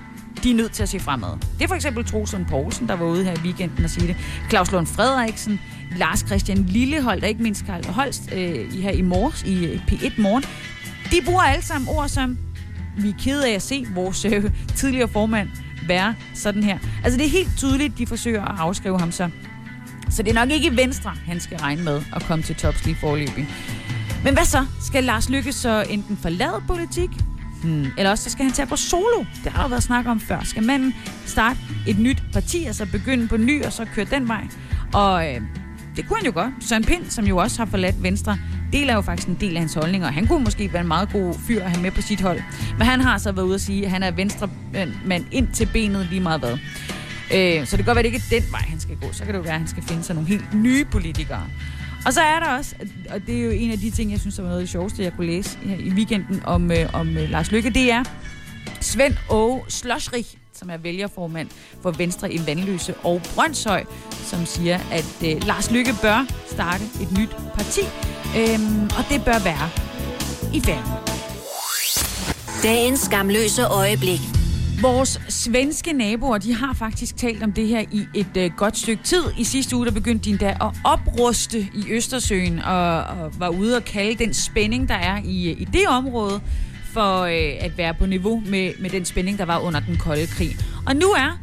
de 0.44 0.52
er 0.52 0.56
nødt 0.56 0.72
til 0.72 0.84
at 0.84 0.90
se 0.90 1.00
fremad. 1.00 1.30
Det 1.58 1.64
er 1.64 1.68
for 1.68 1.76
eksempel 1.76 2.06
Troelsen 2.06 2.46
Poulsen, 2.46 2.88
der 2.88 2.96
var 2.96 3.06
ude 3.06 3.24
her 3.24 3.34
i 3.34 3.40
weekenden 3.44 3.84
og 3.84 3.90
sige 3.90 4.08
det. 4.08 4.16
Claus 4.50 4.72
Lund 4.72 4.88
Frederiksen, 4.88 5.60
Lars 5.98 6.20
Christian 6.20 6.58
Lillehold, 6.58 7.22
og 7.22 7.30
ikke 7.30 7.44
mindst 7.44 7.66
Karl 7.66 7.86
Holst 7.86 8.30
øh, 8.34 8.74
her 8.74 8.92
i 8.92 9.02
morges, 9.02 9.44
i 9.44 9.66
øh, 9.66 9.82
P1 9.88 10.22
Morgen. 10.22 10.44
De 11.12 11.26
bruger 11.26 11.42
alle 11.42 11.66
sammen 11.66 11.90
ord 11.90 12.08
som, 12.08 12.38
vi 12.98 13.10
er 13.10 13.14
kede 13.20 13.48
af 13.48 13.52
at 13.52 13.62
se 13.62 13.86
vores 13.94 14.26
øh, 14.26 14.52
tidligere 14.76 15.08
formand 15.08 15.50
være 15.88 16.16
sådan 16.34 16.64
her. 16.64 16.78
Altså 17.04 17.18
det 17.18 17.26
er 17.26 17.30
helt 17.30 17.58
tydeligt, 17.58 17.98
de 17.98 18.08
forsøger 18.08 18.46
at 18.46 18.60
afskrive 18.60 19.00
ham 19.00 19.12
så. 19.12 19.30
Så 20.10 20.24
det 20.24 20.30
er 20.30 20.34
nok 20.34 20.52
ikke 20.52 20.78
Venstre, 20.78 21.14
han 21.26 21.40
skal 21.40 21.58
regne 21.58 21.84
med 21.84 22.02
at 22.16 22.24
komme 22.24 22.44
til 22.44 22.56
tops 22.56 22.86
lige 22.86 22.96
forløbig. 22.96 23.48
Men 24.24 24.34
hvad 24.34 24.46
så? 24.46 24.66
Skal 24.82 25.04
Lars 25.04 25.30
Lykke 25.30 25.54
så 25.54 25.86
enten 25.90 26.18
forlade 26.18 26.64
politik, 26.68 27.10
Hmm. 27.64 27.86
Eller 27.98 28.12
også 28.12 28.24
så 28.24 28.30
skal 28.30 28.46
han 28.46 28.54
tage 28.54 28.68
på 28.68 28.76
solo. 28.76 29.26
Det 29.44 29.52
har 29.52 29.62
der 29.62 29.70
været 29.70 29.84
snak 29.84 30.06
om 30.06 30.20
før. 30.20 30.40
Skal 30.44 30.64
manden 30.64 30.96
starte 31.26 31.60
et 31.88 32.00
nyt 32.00 32.24
parti, 32.34 32.66
altså 32.66 32.86
begynde 32.92 33.28
på 33.28 33.38
ny, 33.38 33.64
og 33.64 33.74
så 33.74 33.86
køre 33.86 34.06
den 34.06 34.28
vej? 34.28 34.48
Og 34.94 35.28
øh, 35.28 35.42
det 35.96 36.08
kunne 36.08 36.18
han 36.18 36.26
jo 36.26 36.32
godt. 36.34 36.54
Søren 36.60 36.84
Pind, 36.84 37.06
som 37.10 37.26
jo 37.26 37.38
også 37.38 37.58
har 37.58 37.66
forladt 37.66 38.04
Venstre, 38.04 38.38
deler 38.74 38.94
jo 38.94 39.02
faktisk 39.02 39.28
en 39.28 39.38
del 39.40 39.56
af 39.56 39.60
hans 39.60 39.74
holdninger. 39.74 40.12
Han 40.12 40.28
kunne 40.28 40.44
måske 40.44 40.74
være 40.74 40.82
en 40.82 40.88
meget 40.88 41.12
god 41.12 41.34
fyr 41.48 41.64
at 41.64 41.72
have 41.72 41.82
med 41.82 41.92
på 41.92 42.02
sit 42.02 42.22
hold. 42.22 42.42
Men 42.78 42.88
han 42.88 43.02
har 43.02 43.18
så 43.18 43.32
været 43.32 43.46
ude 43.46 43.56
at 43.56 43.62
sige, 43.62 43.86
at 43.86 43.92
han 43.92 44.04
er 44.04 44.12
venstre 44.12 44.50
mand 45.06 45.26
ind 45.32 45.48
til 45.54 45.70
benet 45.74 46.08
lige 46.10 46.22
meget 46.22 46.40
hvad. 46.40 46.58
Øh, 47.34 47.68
så 47.68 47.78
det 47.78 47.86
kan 47.86 47.86
godt 47.86 47.96
være, 47.96 48.00
at 48.00 48.14
det 48.14 48.14
ikke 48.14 48.36
er 48.36 48.40
den 48.42 48.52
vej, 48.52 48.62
han 48.62 48.80
skal 48.80 48.96
gå. 48.96 49.08
Så 49.12 49.24
kan 49.24 49.34
det 49.34 49.38
jo 49.38 49.44
være, 49.44 49.54
at 49.54 49.60
han 49.60 49.68
skal 49.68 49.84
finde 49.84 50.04
sig 50.04 50.16
nogle 50.16 50.30
helt 50.30 50.54
nye 50.54 50.86
politikere. 50.86 51.44
Og 52.08 52.14
så 52.14 52.22
er 52.22 52.40
der 52.40 52.58
også, 52.58 52.76
og 53.10 53.28
det 53.28 53.40
er 53.40 53.44
jo 53.44 53.52
en 53.52 53.72
af 53.72 53.78
de 53.78 53.90
ting, 53.90 54.12
jeg 54.12 54.20
synes, 54.20 54.36
der 54.36 54.42
var 54.42 54.50
noget 54.50 54.62
af 54.62 54.64
det 54.64 54.72
sjoveste, 54.72 55.04
jeg 55.04 55.14
kunne 55.14 55.28
læse 55.28 55.58
her 55.58 55.78
i 55.78 55.90
weekenden 55.90 56.42
om, 56.46 56.72
øh, 56.72 56.94
om 56.94 57.18
øh, 57.18 57.30
Lars 57.30 57.52
Lykke, 57.52 57.70
det 57.70 57.92
er 57.92 58.04
Svend 58.82 59.16
Åge 59.30 59.64
Slosrich, 59.68 60.38
som 60.54 60.70
er 60.70 60.78
vælgerformand 60.78 61.50
for 61.82 61.92
Venstre 61.92 62.34
i 62.34 62.40
Vandløse 62.46 62.94
og 62.96 63.22
Brøndshøj, 63.36 63.84
som 64.12 64.46
siger, 64.46 64.80
at 64.92 65.24
øh, 65.26 65.48
Lars 65.48 65.72
Lykke 65.72 65.94
bør 66.02 66.26
starte 66.46 66.84
et 67.02 67.18
nyt 67.20 67.36
parti, 67.56 67.82
øhm, 68.38 68.84
og 68.84 69.04
det 69.10 69.26
bør 69.26 69.40
være 69.44 69.70
i 70.54 70.62
færd. 70.62 71.14
Dagens 72.64 73.00
skamløse 73.00 73.68
øjeblik. 73.68 74.37
Vores 74.82 75.22
svenske 75.30 75.94
naboer, 75.94 76.38
de 76.38 76.54
har 76.54 76.74
faktisk 76.74 77.18
talt 77.18 77.44
om 77.44 77.52
det 77.52 77.68
her 77.68 77.80
i 77.92 78.08
et 78.14 78.38
øh, 78.38 78.52
godt 78.58 78.78
stykke 78.78 79.04
tid. 79.04 79.24
I 79.38 79.44
sidste 79.44 79.76
uge, 79.76 79.86
der 79.86 79.92
begyndte 79.92 80.26
de 80.26 80.30
endda 80.30 80.50
at 80.50 80.72
opruste 80.84 81.60
i 81.60 81.86
Østersøen, 81.90 82.60
og, 82.60 83.04
og 83.04 83.40
var 83.40 83.50
ude 83.50 83.76
og 83.76 83.84
kalde 83.84 84.24
den 84.24 84.34
spænding, 84.34 84.90
der 84.90 84.96
er 84.96 85.22
i, 85.26 85.50
øh, 85.52 85.62
i 85.62 85.66
det 85.66 85.88
område, 85.88 86.42
for 86.94 87.22
øh, 87.22 87.66
at 87.66 87.78
være 87.78 87.94
på 87.94 88.06
niveau 88.06 88.44
med, 88.46 88.72
med 88.80 88.90
den 88.90 89.06
spænding, 89.06 89.38
der 89.38 89.46
var 89.46 89.60
under 89.60 89.80
den 89.80 89.98
kolde 89.98 90.28
krig. 90.28 90.58
Og 90.86 90.96
nu 90.96 91.08
er 91.08 91.40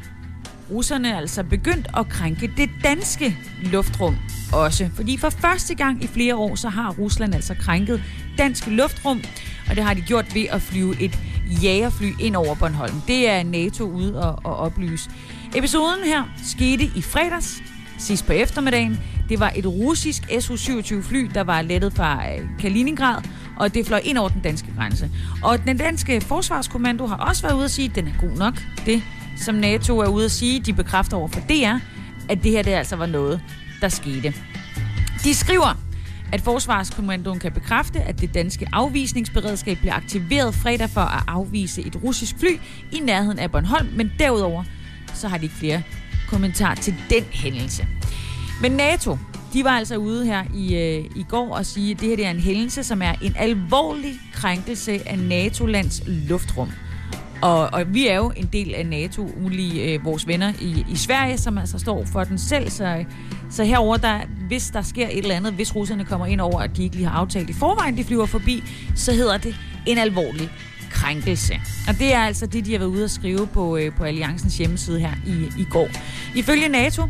russerne 0.70 1.16
altså 1.16 1.44
begyndt 1.44 1.86
at 1.96 2.08
krænke 2.08 2.52
det 2.56 2.70
danske 2.84 3.36
luftrum 3.62 4.16
også. 4.52 4.90
Fordi 4.94 5.16
for 5.16 5.30
første 5.30 5.74
gang 5.74 6.04
i 6.04 6.06
flere 6.06 6.36
år, 6.36 6.54
så 6.54 6.68
har 6.68 6.90
Rusland 6.98 7.34
altså 7.34 7.54
krænket 7.54 8.02
dansk 8.38 8.66
luftrum, 8.66 9.22
og 9.68 9.76
det 9.76 9.84
har 9.84 9.94
de 9.94 10.00
gjort 10.00 10.34
ved 10.34 10.46
at 10.50 10.62
flyve 10.62 11.02
et 11.02 11.18
jagerfly 11.62 12.12
ind 12.20 12.36
over 12.36 12.54
Bornholm. 12.54 12.94
Det 13.06 13.28
er 13.28 13.42
NATO 13.42 13.84
ude 13.84 14.22
og, 14.22 14.38
og 14.44 14.56
oplyse. 14.56 15.10
Episoden 15.54 16.04
her 16.04 16.22
skete 16.44 16.84
i 16.96 17.02
fredags, 17.02 17.62
sidst 17.98 18.26
på 18.26 18.32
eftermiddagen. 18.32 19.00
Det 19.28 19.40
var 19.40 19.52
et 19.56 19.66
russisk 19.66 20.22
Su-27 20.22 21.02
fly, 21.02 21.30
der 21.34 21.40
var 21.40 21.62
lettet 21.62 21.92
fra 21.92 22.32
øh, 22.32 22.48
Kaliningrad, 22.58 23.22
og 23.56 23.74
det 23.74 23.86
fløj 23.86 24.00
ind 24.04 24.18
over 24.18 24.28
den 24.28 24.40
danske 24.40 24.68
grænse. 24.76 25.10
Og 25.42 25.64
den 25.66 25.76
danske 25.76 26.20
forsvarskommando 26.20 27.06
har 27.06 27.16
også 27.16 27.42
været 27.42 27.54
ude 27.54 27.64
at 27.64 27.70
sige, 27.70 27.88
at 27.88 27.94
den 27.94 28.08
er 28.08 28.20
god 28.20 28.36
nok. 28.36 28.62
Det, 28.86 29.02
som 29.36 29.54
NATO 29.54 29.98
er 29.98 30.08
ude 30.08 30.24
at 30.24 30.30
sige, 30.30 30.60
de 30.60 30.72
bekræfter 30.72 31.16
over 31.16 31.28
for 31.28 31.40
DR, 31.40 31.78
at 32.28 32.42
det 32.42 32.50
her 32.50 32.62
det 32.62 32.70
altså 32.70 32.96
var 32.96 33.06
noget, 33.06 33.40
der 33.80 33.88
skete. 33.88 34.34
De 35.24 35.34
skriver, 35.34 35.83
at 36.32 36.40
Forsvarskommandoen 36.40 37.38
kan 37.38 37.52
bekræfte, 37.52 38.00
at 38.00 38.20
det 38.20 38.34
danske 38.34 38.66
afvisningsberedskab 38.72 39.78
blev 39.78 39.92
aktiveret 39.92 40.54
fredag 40.54 40.90
for 40.90 41.00
at 41.00 41.22
afvise 41.28 41.82
et 41.82 41.96
russisk 42.04 42.38
fly 42.38 42.60
i 42.92 43.00
nærheden 43.00 43.38
af 43.38 43.50
Bornholm, 43.50 43.88
men 43.96 44.12
derudover 44.18 44.64
så 45.14 45.28
har 45.28 45.38
de 45.38 45.44
ikke 45.44 45.56
flere 45.56 45.82
kommentar 46.28 46.74
til 46.74 46.94
den 47.10 47.24
hændelse. 47.30 47.86
Men 48.62 48.72
NATO, 48.72 49.18
de 49.52 49.64
var 49.64 49.70
altså 49.70 49.96
ude 49.96 50.26
her 50.26 50.44
i, 50.54 50.74
øh, 50.74 51.04
i 51.16 51.24
går 51.28 51.56
og 51.56 51.66
sige, 51.66 51.90
at 51.90 52.00
det 52.00 52.08
her 52.08 52.16
det 52.16 52.26
er 52.26 52.30
en 52.30 52.40
hændelse, 52.40 52.84
som 52.84 53.02
er 53.02 53.12
en 53.22 53.34
alvorlig 53.38 54.14
krænkelse 54.32 55.08
af 55.08 55.18
NATO-lands 55.18 56.02
luftrum. 56.06 56.70
Og, 57.44 57.68
og 57.72 57.94
vi 57.94 58.08
er 58.08 58.16
jo 58.16 58.32
en 58.36 58.48
del 58.52 58.74
af 58.74 58.86
NATO, 58.86 59.30
ulige 59.44 59.92
øh, 59.92 60.04
vores 60.04 60.26
venner 60.26 60.52
i, 60.60 60.84
i 60.90 60.96
Sverige, 60.96 61.38
som 61.38 61.58
altså 61.58 61.78
står 61.78 62.04
for 62.12 62.24
den 62.24 62.38
selv. 62.38 62.70
Så, 62.70 63.04
så 63.50 63.64
herover 63.64 63.96
der, 63.96 64.20
hvis 64.48 64.70
der 64.70 64.82
sker 64.82 65.06
et 65.06 65.18
eller 65.18 65.34
andet, 65.34 65.52
hvis 65.52 65.76
russerne 65.76 66.04
kommer 66.04 66.26
ind 66.26 66.40
over, 66.40 66.60
at 66.60 66.76
de 66.76 66.82
ikke 66.82 66.96
lige 66.96 67.08
har 67.08 67.18
aftalt 67.18 67.50
i 67.50 67.52
forvejen, 67.52 67.96
de 67.96 68.04
flyver 68.04 68.26
forbi, 68.26 68.62
så 68.94 69.12
hedder 69.12 69.36
det 69.36 69.56
en 69.86 69.98
alvorlig 69.98 70.50
krænkelse. 70.90 71.54
Og 71.88 71.98
det 71.98 72.14
er 72.14 72.20
altså 72.20 72.46
det, 72.46 72.66
de 72.66 72.72
har 72.72 72.78
været 72.78 72.90
ude 72.90 73.04
at 73.04 73.10
skrive 73.10 73.46
på, 73.46 73.76
øh, 73.76 73.92
på 73.96 74.04
Alliancens 74.04 74.58
hjemmeside 74.58 75.00
her 75.00 75.12
i, 75.26 75.60
i 75.62 75.64
går. 75.70 75.88
Ifølge 76.34 76.68
NATO, 76.68 77.02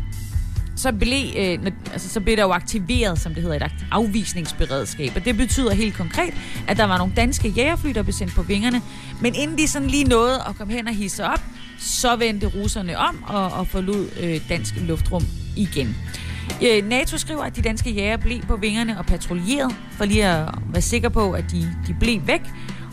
så 0.75 0.91
blev, 0.91 1.25
øh, 1.37 1.71
altså, 1.91 2.09
så 2.09 2.21
blev 2.21 2.37
der 2.37 2.43
jo 2.43 2.51
aktiveret, 2.51 3.19
som 3.19 3.33
det 3.33 3.43
hedder, 3.43 3.65
et 3.65 3.71
afvisningsberedskab. 3.91 5.11
Og 5.15 5.25
det 5.25 5.37
betyder 5.37 5.73
helt 5.73 5.95
konkret, 5.95 6.33
at 6.67 6.77
der 6.77 6.85
var 6.85 6.97
nogle 6.97 7.13
danske 7.15 7.49
jægerfly, 7.49 7.89
der 7.89 8.03
blev 8.03 8.13
sendt 8.13 8.33
på 8.33 8.41
vingerne. 8.41 8.81
Men 9.21 9.35
inden 9.35 9.57
de 9.57 9.67
sådan 9.67 9.87
lige 9.87 10.03
nåede 10.03 10.43
at 10.49 10.55
komme 10.57 10.73
hen 10.73 10.87
og 10.87 10.93
hisse 10.95 11.25
op, 11.25 11.41
så 11.79 12.15
vendte 12.15 12.47
russerne 12.47 12.97
om 12.97 13.23
og, 13.27 13.51
og 13.51 13.67
forlod 13.67 14.09
øh, 14.19 14.41
dansk 14.49 14.73
luftrum 14.81 15.23
igen. 15.55 15.95
Øh, 16.63 16.89
NATO 16.89 17.17
skriver, 17.17 17.43
at 17.43 17.55
de 17.55 17.61
danske 17.61 17.91
jæger 17.91 18.17
blev 18.17 18.41
på 18.41 18.55
vingerne 18.55 18.99
og 18.99 19.05
patruljerede, 19.05 19.75
for 19.91 20.05
lige 20.05 20.25
at 20.25 20.49
være 20.69 20.81
sikker 20.81 21.09
på, 21.09 21.31
at 21.31 21.51
de, 21.51 21.75
de 21.87 21.95
blev 21.99 22.27
væk. 22.27 22.41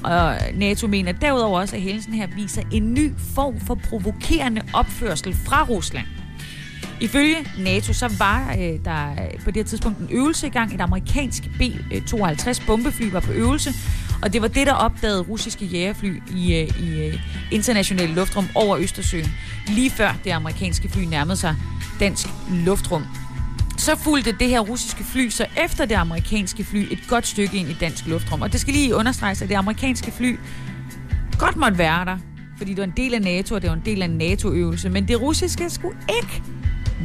Og 0.05 0.37
NATO 0.55 0.87
mener 0.87 1.13
derudover 1.13 1.61
også, 1.61 1.77
at 1.77 1.83
hændelsen 1.83 2.15
her 2.15 2.27
viser 2.37 2.63
en 2.73 2.95
ny 2.95 3.13
form 3.35 3.61
for 3.61 3.75
provokerende 3.75 4.63
opførsel 4.73 5.35
fra 5.35 5.65
Rusland. 5.65 6.07
Ifølge 7.03 7.37
NATO, 7.59 7.93
så 7.93 8.15
var 8.19 8.57
øh, 8.59 8.85
der 8.85 9.11
øh, 9.13 9.41
på 9.45 9.51
det 9.51 9.57
her 9.57 9.65
tidspunkt 9.65 9.99
en 9.99 10.09
øvelse 10.11 10.47
i 10.47 10.51
gang. 10.51 10.75
Et 10.75 10.81
amerikansk 10.81 11.43
B-52 11.43 12.49
øh, 12.49 12.67
bombefly 12.67 13.11
var 13.11 13.21
på 13.21 13.33
øvelse, 13.33 13.71
og 14.23 14.33
det 14.33 14.43
var 14.43 14.49
det, 14.49 14.67
der 14.67 14.73
opdagede 14.73 15.21
russiske 15.21 15.65
jægerfly 15.65 16.23
i, 16.37 16.55
øh, 16.55 16.83
i 16.83 17.19
øh, 18.03 18.15
luftrum 18.15 18.49
over 18.55 18.79
Østersøen, 18.79 19.27
lige 19.67 19.91
før 19.91 20.15
det 20.25 20.31
amerikanske 20.31 20.89
fly 20.89 21.03
nærmede 21.03 21.37
sig 21.37 21.57
dansk 22.01 22.27
luftrum. 22.51 23.05
Så 23.79 23.97
fulgte 23.97 24.33
det 24.33 24.49
her 24.49 24.61
russiske 24.61 25.05
fly 25.05 25.29
så 25.29 25.47
efter 25.65 25.85
det 25.85 25.95
amerikanske 25.95 26.65
fly 26.65 26.87
et 26.91 26.99
godt 27.09 27.27
stykke 27.27 27.57
ind 27.57 27.69
i 27.69 27.77
dansk 27.81 28.07
luftrum. 28.07 28.43
Og 28.43 28.53
det 28.53 28.61
skal 28.61 28.75
lige 28.75 28.95
understreges, 28.95 29.43
at 29.43 29.49
det 29.49 29.55
amerikanske 29.55 30.11
fly 30.11 30.39
godt 31.39 31.57
måtte 31.57 31.79
være 31.79 32.05
der, 32.05 32.19
fordi 32.59 32.71
det 32.71 32.79
var 32.79 32.85
en 32.85 32.95
del 32.97 33.15
af 33.15 33.23
NATO, 33.23 33.55
og 33.55 33.63
det 33.63 33.71
var 33.71 33.77
en 33.77 33.83
del 33.85 34.03
af 34.03 34.07
en 34.07 34.19
NATO-øvelse. 34.19 34.89
Men 34.89 35.09
det 35.09 35.21
russiske 35.21 35.71
skulle 35.71 35.97
ikke 36.09 36.43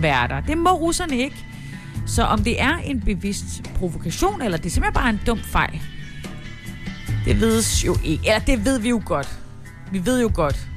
være 0.02 0.28
der. 0.28 0.40
Det 0.40 0.58
må 0.58 0.72
russerne 0.72 1.18
ikke. 1.18 1.46
Så 2.06 2.24
om 2.24 2.44
det 2.44 2.62
er 2.62 2.78
en 2.78 3.02
bevidst 3.02 3.64
provokation, 3.76 4.42
eller 4.42 4.58
det 4.58 4.66
er 4.66 4.70
simpelthen 4.70 4.94
bare 4.94 5.10
en 5.10 5.20
dum 5.28 5.40
fejl, 5.40 5.82
det 7.26 7.42
ved 7.42 7.64
jo 7.86 7.98
ikke. 8.04 8.28
Eller 8.28 8.40
det 8.40 8.66
ved 8.66 8.80
vi 8.80 8.90
jo 8.90 9.02
godt. 9.06 9.40
Vi 9.92 10.06
ved 10.06 10.22
jo 10.22 10.32
godt, 10.34 10.68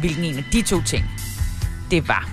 hvilken 0.00 0.24
en 0.24 0.36
af 0.36 0.44
de 0.52 0.62
to 0.62 0.82
ting 0.82 1.04
det 1.90 2.08
var. 2.08 2.30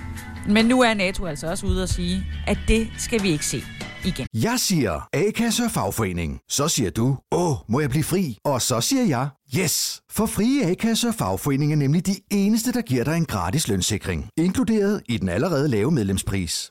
Men 0.48 0.66
nu 0.66 0.82
er 0.82 0.94
NATO 0.94 1.26
altså 1.26 1.46
også 1.46 1.66
ude 1.66 1.82
og 1.82 1.88
sige, 1.88 2.26
at 2.46 2.58
det 2.68 2.88
skal 2.98 3.22
vi 3.22 3.28
ikke 3.28 3.46
se 3.46 3.64
igen. 4.06 4.26
Jeg 4.34 4.60
siger 4.60 5.08
A-kasse 5.12 5.64
og 5.64 5.70
fagforening. 5.70 6.38
Så 6.48 6.68
siger 6.68 6.90
du, 6.90 7.16
åh, 7.32 7.56
må 7.68 7.80
jeg 7.80 7.90
blive 7.90 8.04
fri? 8.04 8.38
Og 8.44 8.62
så 8.62 8.80
siger 8.80 9.04
jeg, 9.04 9.28
yes! 9.58 10.00
For 10.10 10.26
frie 10.26 10.64
A-kasse 10.70 11.08
og 11.08 11.14
fagforening 11.14 11.72
er 11.72 11.76
nemlig 11.76 12.06
de 12.06 12.16
eneste, 12.30 12.72
der 12.72 12.82
giver 12.82 13.04
dig 13.04 13.16
en 13.16 13.24
gratis 13.24 13.68
lønssikring. 13.68 14.28
Inkluderet 14.36 15.02
i 15.08 15.18
den 15.18 15.28
allerede 15.28 15.68
lave 15.68 15.90
medlemspris. 15.90 16.70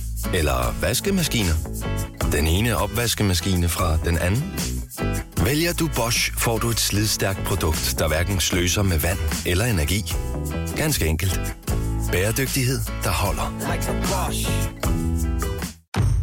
Eller 0.33 0.75
vaskemaskiner? 0.81 1.53
Den 2.31 2.47
ene 2.47 2.77
opvaskemaskine 2.77 3.69
fra 3.69 3.97
den 4.05 4.17
anden? 4.17 4.53
Vælger 5.45 5.73
du 5.73 5.89
Bosch, 5.95 6.33
får 6.37 6.57
du 6.57 6.69
et 6.69 6.79
slidstærkt 6.79 7.43
produkt, 7.43 7.95
der 7.99 8.07
hverken 8.07 8.39
sløser 8.39 8.81
med 8.83 8.99
vand 8.99 9.19
eller 9.45 9.65
energi. 9.65 10.13
Ganske 10.75 11.05
enkelt. 11.05 11.41
Bæredygtighed, 12.11 12.79
der 13.03 13.09
holder. 13.09 13.53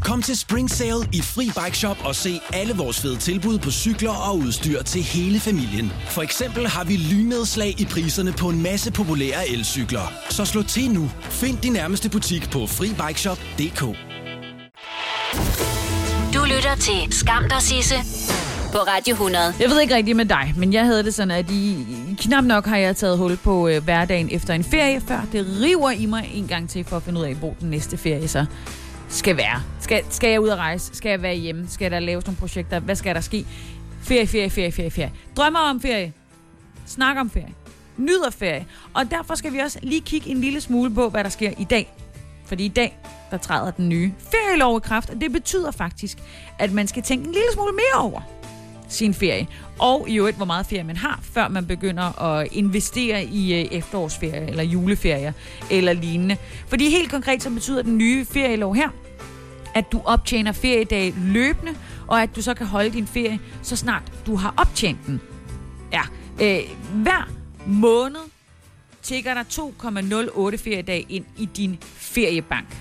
Kom 0.04 0.22
til 0.22 0.38
Spring 0.38 0.70
Sale 0.70 1.08
i 1.12 1.20
Fri 1.22 1.44
Bike 1.44 1.78
Shop 1.78 1.96
og 2.04 2.14
se 2.14 2.40
alle 2.52 2.74
vores 2.74 3.00
fede 3.00 3.16
tilbud 3.16 3.58
på 3.58 3.70
cykler 3.70 4.10
og 4.10 4.38
udstyr 4.38 4.82
til 4.82 5.02
hele 5.02 5.40
familien. 5.40 5.92
For 6.08 6.22
eksempel 6.22 6.66
har 6.68 6.84
vi 6.84 6.96
lynedslag 6.96 7.80
i 7.80 7.84
priserne 7.84 8.32
på 8.32 8.48
en 8.48 8.62
masse 8.62 8.92
populære 8.92 9.48
elcykler. 9.48 10.12
Så 10.30 10.44
slå 10.44 10.62
til 10.62 10.90
nu. 10.90 11.10
Find 11.22 11.58
din 11.58 11.72
nærmeste 11.72 12.10
butik 12.10 12.50
på 12.50 12.66
FriBikeShop.dk 12.66 13.80
Du 16.34 16.44
lytter 16.44 16.74
til 16.80 17.12
Skam 17.12 17.44
dig 17.48 17.62
Sisse 17.62 17.94
på 18.72 18.78
Radio 18.78 19.12
100. 19.12 19.54
Jeg 19.60 19.70
ved 19.70 19.80
ikke 19.80 19.94
rigtigt 19.94 20.16
med 20.16 20.24
dig, 20.24 20.54
men 20.56 20.72
jeg 20.72 20.84
havde 20.84 21.02
det 21.04 21.14
sådan, 21.14 21.30
at 21.30 21.50
i, 21.50 21.86
knap 22.18 22.44
nok 22.44 22.66
har 22.66 22.76
jeg 22.76 22.96
taget 22.96 23.18
hul 23.18 23.36
på 23.36 23.68
øh, 23.68 23.84
hverdagen 23.84 24.28
efter 24.32 24.54
en 24.54 24.64
ferie, 24.64 25.00
før 25.00 25.20
det 25.32 25.46
river 25.62 25.90
i 25.90 26.06
mig 26.06 26.30
en 26.34 26.46
gang 26.46 26.70
til 26.70 26.84
for 26.84 26.96
at 26.96 27.02
finde 27.02 27.20
ud 27.20 27.24
af, 27.24 27.34
hvor 27.34 27.54
den 27.60 27.70
næste 27.70 27.96
ferie 27.96 28.28
så 28.28 28.46
skal 29.08 29.36
være. 29.36 29.62
Skal, 29.80 30.04
skal 30.10 30.30
jeg 30.30 30.40
ud 30.40 30.48
og 30.48 30.58
rejse? 30.58 30.96
Skal 30.96 31.10
jeg 31.10 31.22
være 31.22 31.34
hjemme? 31.34 31.68
Skal 31.68 31.90
der 31.90 32.00
laves 32.00 32.26
nogle 32.26 32.36
projekter? 32.36 32.80
Hvad 32.80 32.96
skal 32.96 33.14
der 33.14 33.20
ske? 33.20 33.46
Ferie, 34.02 34.26
ferie, 34.26 34.50
ferie, 34.50 34.72
ferie, 34.72 34.90
ferie. 34.90 35.12
Drømmer 35.36 35.60
om 35.60 35.80
ferie. 35.80 36.12
Snak 36.86 37.16
om 37.16 37.30
ferie. 37.30 37.54
Nyder 37.96 38.30
ferie. 38.30 38.66
Og 38.94 39.10
derfor 39.10 39.34
skal 39.34 39.52
vi 39.52 39.58
også 39.58 39.78
lige 39.82 40.00
kigge 40.00 40.30
en 40.30 40.40
lille 40.40 40.60
smule 40.60 40.94
på, 40.94 41.08
hvad 41.08 41.24
der 41.24 41.30
sker 41.30 41.52
i 41.58 41.64
dag. 41.64 41.92
Fordi 42.46 42.64
i 42.64 42.68
dag, 42.68 42.98
der 43.30 43.36
træder 43.36 43.70
den 43.70 43.88
nye 43.88 44.12
ferielov 44.30 44.76
i 44.76 44.80
kraft, 44.80 45.10
og 45.10 45.20
det 45.20 45.32
betyder 45.32 45.70
faktisk, 45.70 46.18
at 46.58 46.72
man 46.72 46.86
skal 46.86 47.02
tænke 47.02 47.26
en 47.26 47.32
lille 47.32 47.52
smule 47.52 47.72
mere 47.72 48.02
over 48.04 48.37
sin 48.88 49.14
ferie. 49.14 49.46
Og 49.78 50.08
i 50.08 50.18
øvrigt, 50.18 50.36
hvor 50.36 50.46
meget 50.46 50.66
ferie 50.66 50.84
man 50.84 50.96
har, 50.96 51.20
før 51.22 51.48
man 51.48 51.66
begynder 51.66 52.22
at 52.22 52.48
investere 52.52 53.24
i 53.24 53.54
øh, 53.54 53.66
efterårsferie 53.70 54.48
eller 54.48 54.62
juleferier 54.62 55.32
eller 55.70 55.92
lignende. 55.92 56.36
Fordi 56.68 56.90
helt 56.90 57.10
konkret 57.10 57.42
så 57.42 57.50
betyder 57.50 57.82
den 57.82 57.98
nye 57.98 58.24
ferielov 58.24 58.74
her, 58.74 58.88
at 59.74 59.92
du 59.92 60.00
optjener 60.04 60.52
feriedage 60.52 61.14
løbende, 61.18 61.74
og 62.06 62.22
at 62.22 62.36
du 62.36 62.42
så 62.42 62.54
kan 62.54 62.66
holde 62.66 62.90
din 62.90 63.06
ferie, 63.06 63.38
så 63.62 63.76
snart 63.76 64.02
du 64.26 64.36
har 64.36 64.54
optjent 64.56 64.98
den. 65.06 65.20
Ja, 65.92 66.02
øh, 66.42 66.60
hver 66.92 67.30
måned 67.66 68.20
tigger 69.02 69.34
der 69.34 69.42
2,08 69.42 70.56
feriedage 70.56 71.06
ind 71.08 71.24
i 71.38 71.48
din 71.56 71.78
feriebank. 71.96 72.76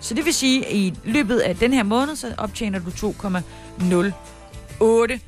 Så 0.00 0.14
det 0.14 0.24
vil 0.24 0.34
sige, 0.34 0.66
at 0.66 0.74
i 0.74 0.94
løbet 1.04 1.38
af 1.38 1.56
den 1.56 1.72
her 1.72 1.82
måned, 1.82 2.16
så 2.16 2.34
optjener 2.38 2.78
du 2.78 2.90
2,08 2.90 5.18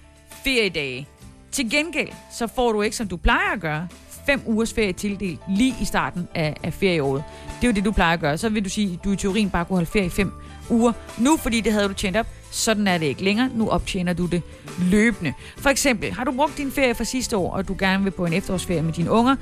feriedage. 0.44 1.08
Til 1.52 1.70
gengæld, 1.70 2.08
så 2.38 2.46
får 2.46 2.72
du 2.72 2.82
ikke, 2.82 2.96
som 2.96 3.08
du 3.08 3.16
plejer 3.16 3.52
at 3.54 3.60
gøre, 3.60 3.88
fem 4.26 4.42
ugers 4.46 4.72
ferie 4.72 4.92
tildelt 4.92 5.40
lige 5.48 5.74
i 5.80 5.84
starten 5.84 6.28
af, 6.34 6.56
af 6.62 6.72
ferieåret. 6.72 7.24
Det 7.60 7.64
er 7.64 7.68
jo 7.68 7.74
det, 7.74 7.84
du 7.84 7.92
plejer 7.92 8.12
at 8.12 8.20
gøre. 8.20 8.38
Så 8.38 8.48
vil 8.48 8.64
du 8.64 8.68
sige, 8.68 8.92
at 8.92 9.04
du 9.04 9.12
i 9.12 9.16
teorien 9.16 9.50
bare 9.50 9.64
kunne 9.64 9.76
holde 9.76 9.90
ferie 9.90 10.06
i 10.06 10.10
fem 10.10 10.32
uger. 10.70 10.92
Nu, 11.18 11.36
fordi 11.36 11.60
det 11.60 11.72
havde 11.72 11.88
du 11.88 11.94
tjent 11.94 12.16
op, 12.16 12.26
sådan 12.50 12.86
er 12.86 12.98
det 12.98 13.06
ikke 13.06 13.24
længere. 13.24 13.50
Nu 13.54 13.68
optjener 13.68 14.12
du 14.12 14.26
det 14.26 14.42
løbende. 14.78 15.32
For 15.58 15.68
eksempel, 15.68 16.12
har 16.12 16.24
du 16.24 16.32
brugt 16.32 16.58
din 16.58 16.72
ferie 16.72 16.94
fra 16.94 17.04
sidste 17.04 17.36
år, 17.36 17.52
og 17.52 17.68
du 17.68 17.76
gerne 17.78 18.04
vil 18.04 18.10
på 18.10 18.26
en 18.26 18.32
efterårsferie 18.32 18.82
med 18.82 18.92
dine 18.92 19.10
unger, 19.10 19.36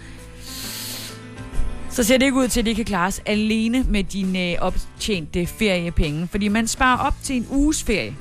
så 1.91 2.05
ser 2.05 2.19
det 2.19 2.27
ikke 2.27 2.39
ud 2.39 2.49
til, 2.49 2.61
at 2.61 2.67
det 2.67 2.77
kan 2.77 2.85
klares 2.85 3.23
alene 3.27 3.87
med 3.89 4.05
dine 4.05 4.51
øh, 4.51 4.57
optjente 4.61 5.47
feriepenge. 5.47 6.29
Fordi 6.29 6.49
man 6.49 6.67
sparer 6.67 6.99
op 6.99 7.15
til 7.23 7.37
en 7.37 7.47
uges 7.51 7.83
ferie. 7.83 8.17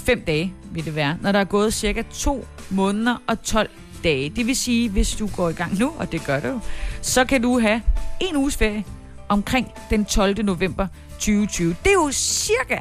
Fem 0.00 0.22
dage 0.26 0.54
vil 0.72 0.84
det 0.84 0.94
være, 0.94 1.16
når 1.20 1.32
der 1.32 1.38
er 1.38 1.44
gået 1.44 1.74
cirka 1.74 2.02
to 2.02 2.46
måneder 2.70 3.22
og 3.26 3.42
12 3.42 3.70
dage. 4.04 4.30
Det 4.30 4.46
vil 4.46 4.56
sige, 4.56 4.88
hvis 4.88 5.16
du 5.16 5.30
går 5.36 5.48
i 5.48 5.52
gang 5.52 5.78
nu, 5.78 5.92
og 5.98 6.12
det 6.12 6.24
gør 6.26 6.40
du 6.40 6.60
så 7.02 7.24
kan 7.24 7.42
du 7.42 7.60
have 7.60 7.82
en 8.20 8.36
uges 8.36 8.56
ferie 8.56 8.84
omkring 9.28 9.68
den 9.90 10.04
12. 10.04 10.44
november 10.44 10.86
2020. 11.12 11.76
Det 11.84 11.90
er 11.90 11.92
jo 11.92 12.10
cirka 12.12 12.78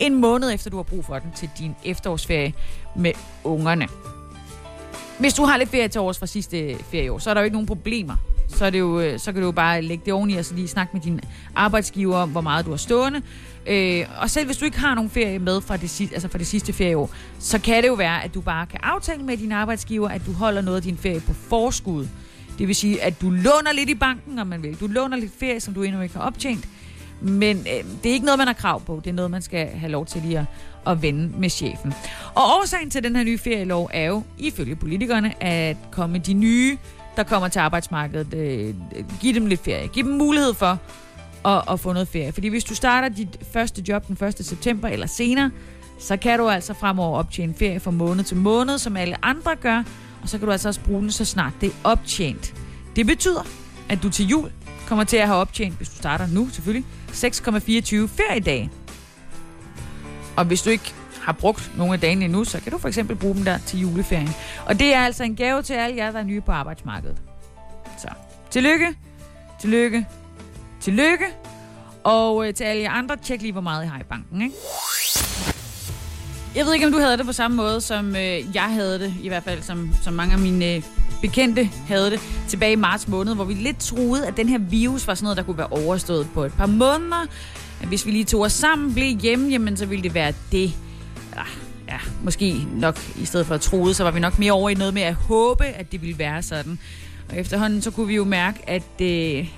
en 0.00 0.14
måned 0.14 0.54
efter, 0.54 0.70
du 0.70 0.76
har 0.76 0.82
brug 0.82 1.04
for 1.04 1.18
den 1.18 1.32
til 1.36 1.50
din 1.58 1.74
efterårsferie 1.84 2.52
med 2.96 3.12
ungerne. 3.44 3.88
Hvis 5.18 5.34
du 5.34 5.44
har 5.44 5.56
lidt 5.56 5.70
ferie 5.70 5.88
til 5.88 6.00
års 6.00 6.18
fra 6.18 6.26
sidste 6.26 6.76
ferieår, 6.90 7.18
så 7.18 7.30
er 7.30 7.34
der 7.34 7.40
jo 7.40 7.44
ikke 7.44 7.54
nogen 7.54 7.66
problemer. 7.66 8.16
Så, 8.48 8.64
er 8.64 8.70
det 8.70 8.78
jo, 8.78 9.00
øh, 9.00 9.18
så 9.18 9.32
kan 9.32 9.40
du 9.40 9.46
jo 9.46 9.52
bare 9.52 9.82
lægge 9.82 10.02
det 10.04 10.12
oveni 10.12 10.34
og 10.34 10.44
så 10.44 10.54
lige 10.54 10.68
snakke 10.68 10.90
med 10.92 11.00
din 11.02 11.20
arbejdsgiver 11.54 12.16
om, 12.16 12.30
hvor 12.30 12.40
meget 12.40 12.66
du 12.66 12.70
har 12.70 12.76
stående. 12.76 13.22
Øh, 13.70 14.06
og 14.18 14.30
selv 14.30 14.46
hvis 14.46 14.56
du 14.56 14.64
ikke 14.64 14.78
har 14.78 14.94
nogen 14.94 15.10
ferie 15.10 15.38
med 15.38 15.60
fra 15.60 15.76
det, 15.76 16.00
altså 16.00 16.28
fra 16.28 16.38
det 16.38 16.46
sidste 16.46 16.72
ferieår, 16.72 17.10
så 17.38 17.58
kan 17.60 17.82
det 17.82 17.88
jo 17.88 17.94
være, 17.94 18.24
at 18.24 18.34
du 18.34 18.40
bare 18.40 18.66
kan 18.66 18.80
aftale 18.82 19.22
med 19.22 19.36
din 19.36 19.52
arbejdsgiver, 19.52 20.08
at 20.08 20.22
du 20.26 20.32
holder 20.32 20.60
noget 20.60 20.76
af 20.76 20.82
din 20.82 20.96
ferie 20.96 21.20
på 21.20 21.32
forskud. 21.32 22.06
Det 22.58 22.68
vil 22.68 22.74
sige, 22.74 23.02
at 23.02 23.20
du 23.20 23.30
låner 23.30 23.72
lidt 23.74 23.90
i 23.90 23.94
banken, 23.94 24.38
om 24.38 24.46
man 24.46 24.62
vil. 24.62 24.80
Du 24.80 24.86
låner 24.86 25.16
lidt 25.16 25.32
ferie, 25.38 25.60
som 25.60 25.74
du 25.74 25.82
endnu 25.82 26.00
ikke 26.00 26.14
har 26.14 26.22
optjent. 26.22 26.68
Men 27.20 27.58
øh, 27.58 27.84
det 28.02 28.10
er 28.10 28.12
ikke 28.12 28.26
noget, 28.26 28.38
man 28.38 28.46
har 28.46 28.54
krav 28.54 28.80
på. 28.80 29.00
Det 29.04 29.10
er 29.10 29.14
noget, 29.14 29.30
man 29.30 29.42
skal 29.42 29.66
have 29.66 29.92
lov 29.92 30.06
til 30.06 30.22
lige 30.22 30.38
at, 30.38 30.44
at 30.86 31.02
vende 31.02 31.32
med 31.38 31.50
chefen. 31.50 31.94
Og 32.34 32.42
årsagen 32.42 32.90
til 32.90 33.04
den 33.04 33.16
her 33.16 33.24
nye 33.24 33.38
ferielov 33.38 33.90
er 33.92 34.06
jo, 34.06 34.22
ifølge 34.38 34.76
politikerne, 34.76 35.42
at 35.42 35.76
komme 35.90 36.18
de 36.18 36.32
nye, 36.32 36.78
der 37.16 37.22
kommer 37.22 37.48
til 37.48 37.58
arbejdsmarkedet, 37.58 38.34
øh, 38.34 38.68
øh 38.96 39.04
give 39.20 39.34
dem 39.34 39.46
lidt 39.46 39.64
ferie. 39.64 39.88
Give 39.88 40.06
dem 40.06 40.12
mulighed 40.12 40.54
for 40.54 40.78
at, 41.44 41.62
at 41.70 41.80
få 41.80 41.92
noget 41.92 42.08
ferie. 42.08 42.32
Fordi 42.32 42.48
hvis 42.48 42.64
du 42.64 42.74
starter 42.74 43.08
dit 43.08 43.38
første 43.52 43.84
job 43.88 44.08
den 44.08 44.26
1. 44.26 44.46
september 44.46 44.88
eller 44.88 45.06
senere, 45.06 45.50
så 45.98 46.16
kan 46.16 46.38
du 46.38 46.48
altså 46.48 46.74
fremover 46.74 47.18
optjene 47.18 47.54
ferie 47.54 47.80
fra 47.80 47.90
måned 47.90 48.24
til 48.24 48.36
måned, 48.36 48.78
som 48.78 48.96
alle 48.96 49.24
andre 49.24 49.56
gør, 49.56 49.82
og 50.22 50.28
så 50.28 50.38
kan 50.38 50.46
du 50.46 50.52
altså 50.52 50.68
også 50.68 50.80
bruge 50.80 51.02
den, 51.02 51.12
så 51.12 51.24
snart 51.24 51.52
det 51.60 51.68
er 51.68 51.74
optjent. 51.84 52.54
Det 52.96 53.06
betyder, 53.06 53.46
at 53.88 54.02
du 54.02 54.10
til 54.10 54.26
jul 54.26 54.50
kommer 54.86 55.04
til 55.04 55.16
at 55.16 55.26
have 55.26 55.38
optjent, 55.38 55.76
hvis 55.76 55.88
du 55.88 55.96
starter 55.96 56.26
nu 56.26 56.48
selvfølgelig, 56.48 56.86
6,24 57.08 58.06
feriedage. 58.06 58.70
Og 60.36 60.44
hvis 60.44 60.62
du 60.62 60.70
ikke 60.70 60.94
har 61.22 61.32
brugt 61.32 61.72
nogle 61.76 61.92
af 61.92 62.00
dagene 62.00 62.24
endnu, 62.24 62.44
så 62.44 62.60
kan 62.60 62.72
du 62.72 62.78
for 62.78 62.88
eksempel 62.88 63.16
bruge 63.16 63.34
dem 63.34 63.44
der 63.44 63.58
til 63.58 63.80
juleferien. 63.80 64.30
Og 64.66 64.78
det 64.78 64.94
er 64.94 65.00
altså 65.00 65.24
en 65.24 65.36
gave 65.36 65.62
til 65.62 65.74
alle 65.74 65.96
jer, 65.96 66.10
der 66.10 66.18
er 66.18 66.24
nye 66.24 66.40
på 66.40 66.52
arbejdsmarkedet. 66.52 67.16
Så 67.98 68.08
tillykke, 68.50 68.86
tillykke, 69.60 70.06
tillykke. 70.80 71.24
Og 72.04 72.48
øh, 72.48 72.54
til 72.54 72.64
alle 72.64 72.82
jer 72.82 72.90
andre, 72.90 73.16
tjek 73.16 73.42
lige, 73.42 73.52
hvor 73.52 73.60
meget 73.60 73.84
I 73.84 73.86
har 73.86 74.00
i 74.00 74.02
banken. 74.02 74.42
Ikke? 74.42 74.54
Jeg 76.54 76.66
ved 76.66 76.74
ikke, 76.74 76.86
om 76.86 76.92
du 76.92 76.98
havde 76.98 77.16
det 77.16 77.26
på 77.26 77.32
samme 77.32 77.56
måde, 77.56 77.80
som 77.80 78.16
øh, 78.16 78.54
jeg 78.54 78.62
havde 78.62 78.98
det, 78.98 79.14
i 79.22 79.28
hvert 79.28 79.42
fald 79.42 79.62
som, 79.62 79.90
som 80.02 80.12
mange 80.14 80.32
af 80.32 80.38
mine 80.38 80.74
øh, 80.74 80.82
bekendte 81.20 81.64
havde 81.64 82.10
det, 82.10 82.20
tilbage 82.48 82.72
i 82.72 82.76
marts 82.76 83.08
måned, 83.08 83.34
hvor 83.34 83.44
vi 83.44 83.54
lidt 83.54 83.78
troede, 83.78 84.26
at 84.26 84.36
den 84.36 84.48
her 84.48 84.58
virus 84.58 85.06
var 85.06 85.14
sådan 85.14 85.24
noget, 85.24 85.36
der 85.36 85.42
kunne 85.42 85.58
være 85.58 85.66
overstået 85.66 86.28
på 86.34 86.44
et 86.44 86.52
par 86.52 86.66
måneder. 86.66 87.26
Hvis 87.86 88.06
vi 88.06 88.10
lige 88.10 88.24
tog 88.24 88.40
os 88.40 88.52
sammen, 88.52 88.94
blev 88.94 89.16
hjemme, 89.16 89.48
jamen, 89.50 89.76
så 89.76 89.86
ville 89.86 90.02
det 90.02 90.14
være 90.14 90.32
det. 90.52 90.72
Ja, 91.36 91.42
ja, 91.88 91.98
måske 92.22 92.66
nok 92.74 92.98
i 93.18 93.24
stedet 93.24 93.46
for 93.46 93.54
at 93.54 93.60
troede, 93.60 93.94
så 93.94 94.04
var 94.04 94.10
vi 94.10 94.20
nok 94.20 94.38
mere 94.38 94.52
over 94.52 94.70
i 94.70 94.74
noget 94.74 94.94
med 94.94 95.02
at 95.02 95.14
håbe, 95.14 95.64
at 95.64 95.92
det 95.92 96.02
ville 96.02 96.18
være 96.18 96.42
sådan. 96.42 96.78
Og 97.30 97.38
efterhånden 97.38 97.82
så 97.82 97.90
kunne 97.90 98.06
vi 98.06 98.14
jo 98.14 98.24
mærke, 98.24 98.68
at 98.68 99.00
øh, 99.00 99.48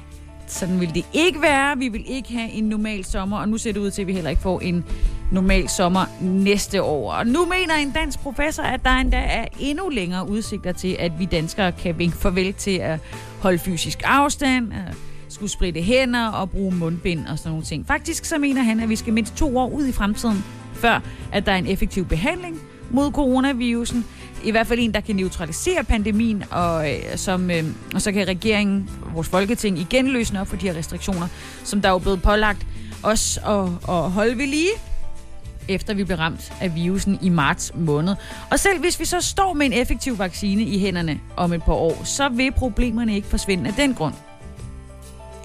sådan 0.53 0.81
vil 0.81 0.95
det 0.95 1.05
ikke 1.13 1.43
være. 1.43 1.79
Vi 1.79 1.89
vil 1.89 2.05
ikke 2.07 2.33
have 2.33 2.51
en 2.51 2.65
normal 2.65 3.05
sommer, 3.05 3.39
og 3.39 3.49
nu 3.49 3.59
ser 3.59 3.73
det 3.73 3.81
ud 3.81 3.91
til, 3.91 4.03
at 4.03 4.09
vi 4.09 4.13
heller 4.13 4.31
ikke 4.31 4.43
får 4.43 4.61
en 4.61 4.85
normal 5.33 5.69
sommer 5.69 6.05
næste 6.21 6.83
år. 6.83 7.13
Og 7.13 7.27
nu 7.27 7.45
mener 7.45 7.75
en 7.75 7.91
dansk 7.91 8.19
professor, 8.19 8.63
at 8.63 8.85
der 8.85 8.91
endda 8.91 9.17
er 9.17 9.45
endnu 9.61 9.89
længere 9.89 10.29
udsigter 10.29 10.73
til, 10.73 10.97
at 10.99 11.13
vi 11.19 11.25
danskere 11.25 11.73
kan 11.73 11.99
vinke 11.99 12.17
farvel 12.17 12.55
til 12.55 12.77
at 12.77 13.01
holde 13.41 13.59
fysisk 13.59 14.03
afstand, 14.05 14.73
at 14.73 14.95
skulle 15.29 15.51
spritte 15.51 15.83
hænder 15.83 16.27
og 16.29 16.51
bruge 16.51 16.75
mundbind 16.75 17.27
og 17.27 17.39
sådan 17.39 17.51
nogle 17.51 17.65
ting. 17.65 17.87
Faktisk 17.87 18.25
så 18.25 18.39
mener 18.39 18.63
han, 18.63 18.81
at 18.81 18.89
vi 18.89 18.97
skal 18.97 19.13
mindst 19.13 19.37
to 19.37 19.59
år 19.59 19.69
ud 19.69 19.87
i 19.87 19.93
fremtiden, 19.93 20.45
før 20.75 21.01
at 21.33 21.47
der 21.47 21.53
er 21.53 21.57
en 21.57 21.67
effektiv 21.67 22.05
behandling 22.05 22.61
mod 22.91 23.13
coronavirusen. 23.13 24.05
I 24.45 24.51
hvert 24.51 24.67
fald 24.67 24.79
en, 24.79 24.95
der 24.95 25.01
kan 25.01 25.17
neutralisere 25.17 25.85
pandemien, 25.85 26.45
og, 26.51 26.91
øh, 26.91 27.17
som, 27.17 27.51
øh, 27.51 27.65
og 27.95 28.03
så 28.03 28.13
kan 28.13 28.29
regeringen, 28.29 28.91
vores 29.15 29.29
folketing, 29.29 29.79
igen 29.79 30.09
løsne 30.09 30.41
op 30.41 30.49
for 30.49 30.57
de 30.57 30.67
her 30.67 30.77
restriktioner, 30.77 31.29
som 31.65 31.81
der 31.81 31.89
er 31.89 31.93
jo 31.93 31.99
blevet 31.99 32.23
pålagt 32.23 32.67
os 33.03 33.39
at, 33.47 33.65
at 33.89 34.11
holde 34.11 34.39
ved 34.39 34.47
lige 34.47 34.71
efter 35.69 35.95
vi 35.95 36.05
blev 36.05 36.17
ramt 36.17 36.53
af 36.61 36.75
virusen 36.75 37.19
i 37.23 37.29
marts 37.29 37.73
måned. 37.75 38.15
Og 38.51 38.59
selv 38.59 38.81
hvis 38.81 39.01
vi 39.01 39.05
så 39.05 39.21
står 39.21 39.53
med 39.53 39.67
en 39.67 39.73
effektiv 39.73 40.19
vaccine 40.19 40.63
i 40.63 40.79
hænderne 40.79 41.21
om 41.37 41.53
et 41.53 41.63
par 41.63 41.73
år, 41.73 42.05
så 42.05 42.29
vil 42.29 42.53
problemerne 42.53 43.15
ikke 43.15 43.29
forsvinde 43.29 43.69
af 43.69 43.75
den 43.75 43.95
grund. 43.95 44.15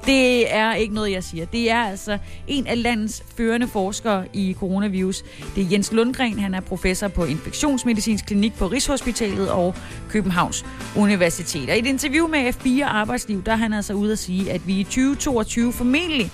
Det 0.07 0.53
er 0.53 0.73
ikke 0.73 0.93
noget, 0.93 1.11
jeg 1.11 1.23
siger. 1.23 1.45
Det 1.45 1.71
er 1.71 1.83
altså 1.83 2.17
en 2.47 2.67
af 2.67 2.83
landets 2.83 3.23
førende 3.37 3.67
forskere 3.67 4.25
i 4.33 4.55
coronavirus. 4.59 5.23
Det 5.55 5.63
er 5.63 5.67
Jens 5.71 5.91
Lundgren. 5.91 6.39
Han 6.39 6.53
er 6.53 6.59
professor 6.59 7.07
på 7.07 7.25
infektionsmedicinsk 7.25 8.25
klinik 8.25 8.53
på 8.57 8.67
Rigshospitalet 8.67 9.51
og 9.51 9.75
Københavns 10.09 10.65
Universitet. 10.95 11.69
Og 11.69 11.75
i 11.75 11.79
et 11.79 11.85
interview 11.85 12.27
med 12.27 12.53
F4 12.53 12.83
Arbejdsliv, 12.83 13.43
der 13.43 13.51
er 13.51 13.55
han 13.55 13.73
altså 13.73 13.93
ude 13.93 14.11
at 14.11 14.19
sige, 14.19 14.51
at 14.51 14.67
vi 14.67 14.79
i 14.79 14.83
2022 14.83 15.73
formentlig 15.73 16.31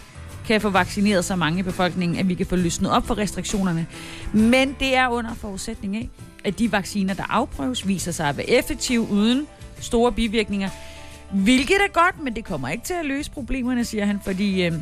kan 0.48 0.62
få 0.62 0.70
vaccineret 0.70 1.26
så 1.26 1.36
mange 1.36 1.60
i 1.60 1.64
befolkningen, 1.64 2.20
at 2.20 2.30
vi 2.30 2.34
kan 2.34 2.46
få 2.46 2.56
løsnet 2.56 2.92
op 2.92 3.08
for 3.08 3.18
restriktionerne. 3.18 3.88
Men 4.34 4.76
det 4.80 4.96
er 4.96 5.08
under 5.08 5.34
forudsætning 5.34 5.96
af, 5.96 6.10
at 6.44 6.60
de 6.60 6.72
vacciner, 6.72 7.14
der 7.14 7.24
afprøves, 7.30 7.88
viser 7.88 8.12
sig 8.12 8.30
at 8.30 8.38
være 8.38 8.50
effektive 8.50 9.02
uden 9.12 9.48
store 9.80 10.12
bivirkninger. 10.12 10.70
Hvilket 11.34 11.76
er 11.76 11.91
godt, 11.93 12.24
men 12.24 12.36
det 12.36 12.46
kommer 12.46 12.69
ikke 12.69 12.84
til 12.84 12.93
at 12.93 13.06
løse 13.06 13.32
problemerne, 13.32 13.86
siger 13.86 14.06
han, 14.06 14.19
fordi 14.24 14.65
øh, 14.65 14.74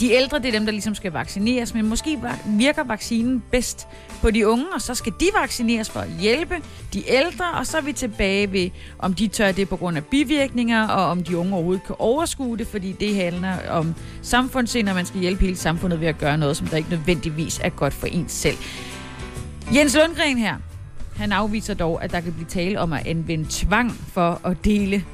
de 0.00 0.12
ældre, 0.12 0.38
det 0.38 0.46
er 0.46 0.52
dem, 0.52 0.64
der 0.64 0.72
ligesom 0.72 0.94
skal 0.94 1.12
vaccineres, 1.12 1.74
men 1.74 1.88
måske 1.88 2.18
virker 2.46 2.84
vaccinen 2.84 3.42
bedst 3.50 3.88
på 4.20 4.30
de 4.30 4.48
unge, 4.48 4.64
og 4.74 4.82
så 4.82 4.94
skal 4.94 5.12
de 5.20 5.26
vaccineres 5.40 5.90
for 5.90 6.00
at 6.00 6.08
hjælpe 6.20 6.54
de 6.94 7.10
ældre, 7.10 7.44
og 7.58 7.66
så 7.66 7.76
er 7.76 7.80
vi 7.80 7.92
tilbage 7.92 8.52
ved, 8.52 8.70
om 8.98 9.14
de 9.14 9.28
tør 9.28 9.52
det 9.52 9.68
på 9.68 9.76
grund 9.76 9.96
af 9.96 10.04
bivirkninger, 10.04 10.88
og 10.88 11.04
om 11.04 11.24
de 11.24 11.38
unge 11.38 11.54
overhovedet 11.54 11.84
kan 11.86 11.96
overskue 11.98 12.58
det, 12.58 12.66
fordi 12.66 12.92
det 12.92 13.16
handler 13.16 13.70
om 13.70 13.94
samfundssind, 14.22 14.88
og 14.88 14.94
man 14.94 15.06
skal 15.06 15.20
hjælpe 15.20 15.40
hele 15.40 15.56
samfundet 15.56 16.00
ved 16.00 16.08
at 16.08 16.18
gøre 16.18 16.38
noget, 16.38 16.56
som 16.56 16.66
der 16.66 16.76
ikke 16.76 16.90
nødvendigvis 16.90 17.60
er 17.64 17.68
godt 17.68 17.94
for 17.94 18.06
ens 18.06 18.32
selv. 18.32 18.56
Jens 19.74 19.96
Lundgren 19.96 20.38
her, 20.38 20.56
han 21.16 21.32
afviser 21.32 21.74
dog, 21.74 22.04
at 22.04 22.12
der 22.12 22.20
kan 22.20 22.32
blive 22.32 22.48
tale 22.48 22.80
om 22.80 22.92
at 22.92 23.06
anvende 23.06 23.46
tvang 23.50 23.90
for 24.12 24.40
at 24.44 24.64
dele 24.64 25.04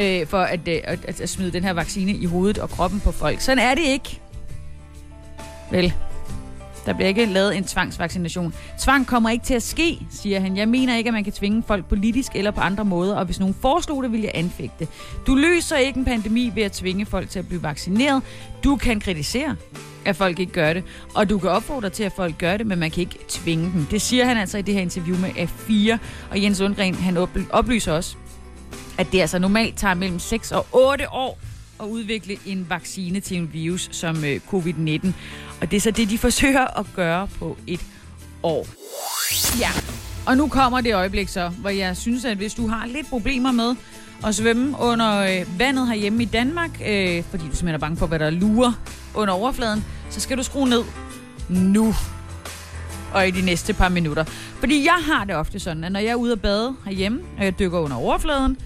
øh, 0.00 0.26
for 0.26 0.40
at, 0.40 0.68
øh, 0.68 0.80
at, 0.84 1.20
at 1.20 1.28
smide 1.28 1.52
den 1.52 1.64
her 1.64 1.72
vaccine 1.72 2.12
i 2.12 2.24
hovedet 2.24 2.58
og 2.58 2.70
kroppen 2.70 3.00
på 3.00 3.12
folk. 3.12 3.40
Sådan 3.40 3.58
er 3.58 3.74
det 3.74 3.84
ikke. 3.84 4.20
Vel, 5.70 5.92
der 6.86 6.92
bliver 6.94 7.08
ikke 7.08 7.24
lavet 7.24 7.56
en 7.56 7.64
tvangsvaccination. 7.64 8.54
Tvang 8.80 9.06
kommer 9.06 9.30
ikke 9.30 9.44
til 9.44 9.54
at 9.54 9.62
ske, 9.62 9.98
siger 10.10 10.40
han. 10.40 10.56
Jeg 10.56 10.68
mener 10.68 10.96
ikke, 10.96 11.08
at 11.08 11.14
man 11.14 11.24
kan 11.24 11.32
tvinge 11.32 11.62
folk 11.66 11.84
politisk 11.88 12.32
eller 12.34 12.50
på 12.50 12.60
andre 12.60 12.84
måder, 12.84 13.16
og 13.16 13.24
hvis 13.24 13.40
nogen 13.40 13.54
foreslog 13.54 14.02
det, 14.02 14.12
vil 14.12 14.20
jeg 14.20 14.30
anfægte. 14.34 14.88
Du 15.26 15.34
løser 15.34 15.76
ikke 15.76 15.98
en 15.98 16.04
pandemi 16.04 16.52
ved 16.54 16.62
at 16.62 16.72
tvinge 16.72 17.06
folk 17.06 17.30
til 17.30 17.38
at 17.38 17.48
blive 17.48 17.62
vaccineret. 17.62 18.22
Du 18.64 18.76
kan 18.76 19.00
kritisere, 19.00 19.56
at 20.04 20.16
folk 20.16 20.38
ikke 20.38 20.52
gør 20.52 20.72
det, 20.72 20.84
og 21.14 21.30
du 21.30 21.38
kan 21.38 21.50
opfordre 21.50 21.90
til, 21.90 22.02
at 22.02 22.12
folk 22.12 22.38
gør 22.38 22.56
det, 22.56 22.66
men 22.66 22.78
man 22.78 22.90
kan 22.90 23.00
ikke 23.00 23.18
tvinge 23.28 23.72
dem. 23.72 23.86
Det 23.90 24.02
siger 24.02 24.24
han 24.24 24.36
altså 24.36 24.58
i 24.58 24.62
det 24.62 24.74
her 24.74 24.80
interview 24.80 25.16
med 25.16 25.30
A4, 25.30 25.98
og 26.30 26.42
Jens 26.42 26.60
Lundgren, 26.60 26.94
han 26.94 27.16
oplyser 27.50 27.92
også, 27.92 28.16
at 29.00 29.12
det 29.12 29.20
altså 29.20 29.38
normalt 29.38 29.76
tager 29.76 29.94
mellem 29.94 30.18
6 30.18 30.52
og 30.52 30.66
8 30.72 31.12
år 31.12 31.38
at 31.80 31.86
udvikle 31.86 32.36
en 32.46 32.66
vaccine 32.68 33.20
til 33.20 33.36
en 33.36 33.50
virus 33.52 33.88
som 33.92 34.24
øh, 34.24 34.40
covid-19. 34.52 35.08
Og 35.60 35.70
det 35.70 35.76
er 35.76 35.80
så 35.80 35.90
det, 35.90 36.10
de 36.10 36.18
forsøger 36.28 36.78
at 36.78 36.86
gøre 36.96 37.28
på 37.38 37.56
et 37.66 37.80
år. 38.42 38.66
Ja, 39.60 39.70
og 40.26 40.36
nu 40.36 40.48
kommer 40.48 40.80
det 40.80 40.94
øjeblik 40.94 41.28
så, 41.28 41.48
hvor 41.48 41.70
jeg 41.70 41.96
synes, 41.96 42.24
at 42.24 42.36
hvis 42.36 42.54
du 42.54 42.66
har 42.66 42.86
lidt 42.86 43.08
problemer 43.08 43.52
med 43.52 43.74
at 44.26 44.34
svømme 44.34 44.76
under 44.80 45.18
øh, 45.18 45.58
vandet 45.58 45.88
herhjemme 45.88 46.22
i 46.22 46.26
Danmark, 46.26 46.70
øh, 46.70 47.24
fordi 47.24 47.44
du 47.44 47.56
simpelthen 47.56 47.68
er 47.68 47.78
bange 47.78 47.96
for, 47.96 48.06
hvad 48.06 48.18
der 48.18 48.30
lurer 48.30 48.72
under 49.14 49.34
overfladen, 49.34 49.84
så 50.10 50.20
skal 50.20 50.38
du 50.38 50.42
skrue 50.42 50.68
ned 50.68 50.82
nu 51.48 51.94
og 53.14 53.28
i 53.28 53.30
de 53.30 53.42
næste 53.42 53.74
par 53.74 53.88
minutter. 53.88 54.24
Fordi 54.60 54.84
jeg 54.84 54.98
har 55.06 55.24
det 55.24 55.36
ofte 55.36 55.58
sådan, 55.58 55.84
at 55.84 55.92
når 55.92 56.00
jeg 56.00 56.10
er 56.10 56.14
ude 56.14 56.32
at 56.32 56.40
bade 56.40 56.74
herhjemme, 56.84 57.20
og 57.38 57.44
jeg 57.44 57.58
dykker 57.58 57.78
under 57.78 57.96
overfladen, 57.96 58.56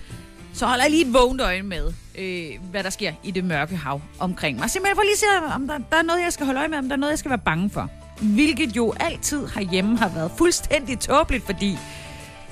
så 0.54 0.66
holder 0.66 0.84
jeg 0.84 0.90
lige 0.90 1.06
et 1.06 1.14
vågent 1.14 1.40
øje 1.40 1.62
med, 1.62 1.92
øh, 2.18 2.46
hvad 2.70 2.84
der 2.84 2.90
sker 2.90 3.12
i 3.22 3.30
det 3.30 3.44
mørke 3.44 3.76
hav 3.76 4.00
omkring 4.18 4.58
mig. 4.58 4.70
Simpelthen 4.70 4.96
for 4.96 5.02
lige 5.02 5.12
at 5.12 5.18
se, 5.18 5.54
om 5.54 5.66
der, 5.66 5.78
der 5.90 5.96
er 5.96 6.02
noget, 6.02 6.22
jeg 6.22 6.32
skal 6.32 6.46
holde 6.46 6.60
øje 6.60 6.68
med, 6.68 6.78
om 6.78 6.84
der 6.84 6.92
er 6.92 6.96
noget, 6.96 7.10
jeg 7.10 7.18
skal 7.18 7.28
være 7.28 7.38
bange 7.38 7.70
for. 7.70 7.90
Hvilket 8.22 8.76
jo 8.76 8.94
altid 9.00 9.46
herhjemme 9.46 9.98
har 9.98 10.08
været 10.08 10.30
fuldstændig 10.38 10.98
tåbeligt, 10.98 11.46
fordi 11.46 11.78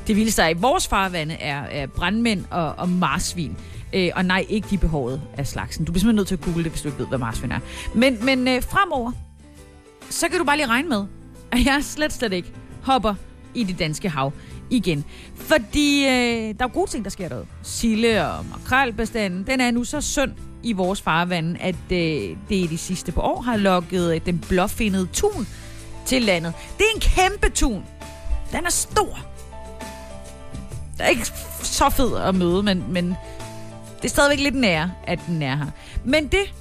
det 0.07 0.17
vildeste 0.17 0.51
i 0.51 0.55
vores 0.55 0.89
farvande 0.89 1.35
er, 1.35 1.63
er 1.63 1.87
brandmænd 1.87 2.45
og, 2.51 2.75
og 2.79 2.89
marsvin. 2.89 3.57
Øh, 3.93 4.11
og 4.15 4.25
nej, 4.25 4.47
ikke 4.49 4.69
de 4.71 4.79
behovet 4.79 5.23
af 5.37 5.47
slagsen. 5.47 5.85
Du 5.85 5.93
bliver 5.93 6.01
simpelthen 6.01 6.17
nødt 6.17 6.29
til 6.29 6.35
at 6.35 6.41
google 6.41 6.65
det, 6.65 6.73
hvis 6.73 6.83
du 6.83 6.89
ikke 6.89 6.99
ved, 6.99 7.07
hvad 7.07 7.19
marsvin 7.19 7.53
er. 7.53 7.59
Men, 7.95 8.25
men 8.25 8.49
øh, 8.49 8.63
fremover, 8.63 9.13
så 10.11 10.29
kan 10.29 10.39
du 10.39 10.45
bare 10.45 10.57
lige 10.57 10.67
regne 10.67 10.89
med, 10.89 11.05
at 11.53 11.65
jeg 11.65 11.85
slet 11.85 12.13
slet 12.13 12.33
ikke 12.33 12.53
hopper 12.83 13.15
i 13.55 13.65
det 13.65 13.79
danske 13.79 14.09
hav 14.09 14.33
igen. 14.73 15.05
Fordi 15.35 16.05
øh, 16.05 16.55
der 16.59 16.65
er 16.65 16.69
gode 16.69 16.91
ting, 16.91 17.05
der 17.05 17.11
sker 17.11 17.29
derude. 17.29 17.47
Sille 17.63 18.27
og 18.27 18.47
makrelbestanden, 18.47 19.47
den 19.47 19.61
er 19.61 19.71
nu 19.71 19.85
så 19.85 20.01
sund 20.01 20.33
i 20.63 20.73
vores 20.73 21.03
farvand, 21.03 21.57
at 21.61 21.75
øh, 21.91 22.37
det 22.49 22.57
i 22.57 22.67
de 22.71 22.79
sidste 22.79 23.13
par 23.13 23.23
år 23.23 23.41
har 23.43 23.57
lukket 23.57 24.15
øh, 24.15 24.21
den 24.27 24.39
blåfindede 24.39 25.07
tun 25.13 25.47
til 26.07 26.23
landet. 26.23 26.53
Det 26.79 26.85
er 26.85 26.95
en 26.95 27.01
kæmpe 27.01 27.51
tun. 27.51 27.85
Den 28.53 28.67
er 28.67 28.71
stor. 28.71 29.19
Det 30.93 31.01
er 31.01 31.09
ikke 31.09 31.27
så 31.63 31.91
fed 31.91 32.17
at 32.17 32.35
møde, 32.35 32.63
men, 32.63 32.85
men 32.89 33.17
det 33.97 34.05
er 34.05 34.09
stadigvæk 34.09 34.41
lidt 34.41 34.55
nær, 34.55 34.89
at 35.07 35.19
den 35.27 35.43
er 35.43 35.57
her. 35.57 35.67
Men 36.05 36.27
det, 36.27 36.55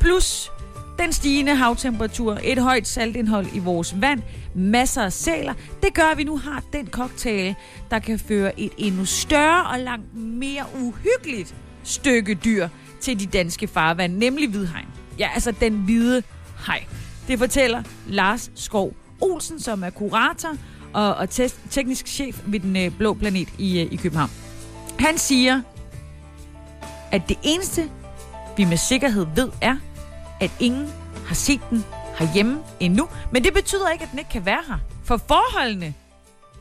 plus 0.00 0.50
den 0.98 1.12
stigende 1.12 1.54
havtemperatur, 1.54 2.38
et 2.44 2.58
højt 2.58 2.86
saltindhold 2.86 3.46
i 3.54 3.58
vores 3.58 4.00
vand, 4.00 4.22
masser 4.54 5.02
af 5.02 5.12
sæler, 5.12 5.54
det 5.82 5.94
gør, 5.94 6.02
at 6.02 6.18
vi 6.18 6.24
nu 6.24 6.38
har 6.38 6.62
den 6.72 6.86
cocktail, 6.86 7.54
der 7.90 7.98
kan 7.98 8.18
føre 8.18 8.60
et 8.60 8.72
endnu 8.78 9.04
større 9.04 9.66
og 9.66 9.78
langt 9.78 10.16
mere 10.16 10.64
uhyggeligt 10.80 11.54
stykke 11.84 12.34
dyr 12.34 12.68
til 13.00 13.20
de 13.20 13.26
danske 13.26 13.68
farvand, 13.68 14.16
nemlig 14.16 14.48
hvidhegn. 14.50 14.86
Ja, 15.18 15.30
altså 15.34 15.52
den 15.60 15.74
hvide 15.74 16.22
hej. 16.66 16.84
Det 17.28 17.38
fortæller 17.38 17.82
Lars 18.06 18.50
Skov 18.54 18.94
Olsen, 19.20 19.60
som 19.60 19.82
er 19.82 19.90
kurator 19.90 20.56
og, 20.92 21.14
og 21.14 21.30
teknisk 21.70 22.06
chef 22.06 22.40
ved 22.46 22.60
den 22.60 22.76
øh, 22.76 22.90
blå 22.98 23.14
planet 23.14 23.48
i, 23.58 23.80
øh, 23.80 23.92
i 23.92 23.96
København. 23.96 24.30
Han 24.98 25.18
siger, 25.18 25.62
at 27.12 27.28
det 27.28 27.38
eneste, 27.42 27.90
vi 28.56 28.64
med 28.64 28.76
sikkerhed 28.76 29.26
ved, 29.34 29.48
er, 29.60 29.76
at 30.40 30.50
ingen 30.60 30.88
har 31.26 31.34
set 31.34 31.60
den 31.70 31.84
herhjemme 32.18 32.58
endnu. 32.80 33.08
Men 33.32 33.44
det 33.44 33.54
betyder 33.54 33.90
ikke, 33.90 34.04
at 34.04 34.10
den 34.10 34.18
ikke 34.18 34.30
kan 34.30 34.46
være 34.46 34.62
her. 34.68 34.78
For 35.04 35.16
forholdene, 35.16 35.94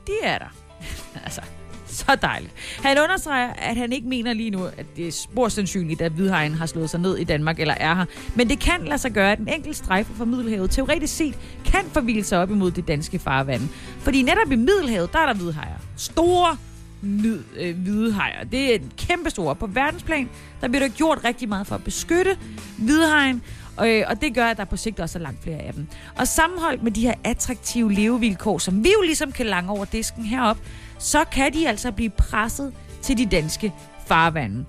de 0.08 0.13
er 0.24 0.38
der. 0.38 0.56
altså, 1.26 1.41
så 1.88 2.17
dejligt. 2.22 2.54
Han 2.84 2.98
understreger, 3.00 3.54
at 3.54 3.78
han 3.78 3.91
ikke 3.93 4.08
mener 4.08 4.34
lige 4.34 4.50
nu, 4.50 4.65
at 4.65 4.86
det 4.96 5.08
er 5.08 5.12
spor 5.12 5.48
sandsynligt, 5.48 6.02
at 6.02 6.12
hvidhajen 6.12 6.54
har 6.54 6.65
slået 6.65 6.89
sig 6.89 7.00
ned 7.00 7.17
i 7.17 7.24
Danmark 7.24 7.60
eller 7.60 7.74
er 7.74 7.96
her. 7.96 8.06
Men 8.36 8.50
det 8.50 8.60
kan 8.60 8.84
lade 8.86 8.98
sig 8.98 9.12
gøre, 9.12 9.32
at 9.32 9.39
en 9.39 9.48
enkelt 9.48 9.76
strejfe 9.76 10.13
fra 10.13 10.26
Middelhavet 10.26 10.72
teoretisk 10.72 11.15
set 11.15 11.38
kan 11.65 11.86
forvilde 11.91 12.24
sig 12.24 12.39
op 12.39 12.52
imod 12.52 12.72
det 12.72 12.88
danske 12.88 13.20
farvand. 13.20 13.62
Fordi 14.00 14.22
netop 14.22 14.52
i 14.52 14.56
Middelhavet, 14.56 15.13
der 15.13 15.20
er 15.20 15.26
der 15.26 15.34
hvidhajer. 15.34 15.78
Store 15.98 16.58
nyd, 17.02 17.43
øh, 17.58 17.78
hvidehajer. 17.78 18.43
Det 18.43 18.76
er 18.76 18.80
kæmpe 18.98 19.30
store. 19.30 19.56
På 19.56 19.67
verdensplan, 19.67 20.30
der 20.62 20.67
bliver 20.67 20.88
der 20.88 20.93
gjort 20.96 21.20
rigtig 21.24 21.50
meget 21.50 21.67
for 21.67 21.76
at 21.76 21.84
beskytte 21.84 22.38
hvidhajen, 22.78 23.41
og, 23.78 23.90
øh, 23.90 24.04
og 24.08 24.22
det 24.22 24.34
gør, 24.36 24.46
at 24.46 24.58
der 24.58 24.66
på 24.66 24.78
sigt 24.78 25.00
også 25.00 25.20
er 25.20 25.24
langt 25.24 25.44
flere 25.44 25.58
af 25.58 25.74
dem. 25.74 25.88
Og 26.18 26.28
sammenholdt 26.28 26.84
med 26.84 26.92
de 26.92 27.02
her 27.02 27.13
attraktive 27.24 27.94
levevilkår, 27.94 28.58
som 28.58 28.84
vi 28.84 28.90
jo 28.98 29.02
ligesom 29.02 29.32
kan 29.32 29.46
lange 29.46 29.72
over 29.72 29.86
disken 29.86 30.26
herop, 30.26 30.58
så 31.00 31.24
kan 31.32 31.54
de 31.54 31.68
altså 31.68 31.92
blive 31.92 32.10
presset 32.10 32.74
til 33.02 33.18
de 33.18 33.26
danske 33.26 33.74
farvande. 34.08 34.66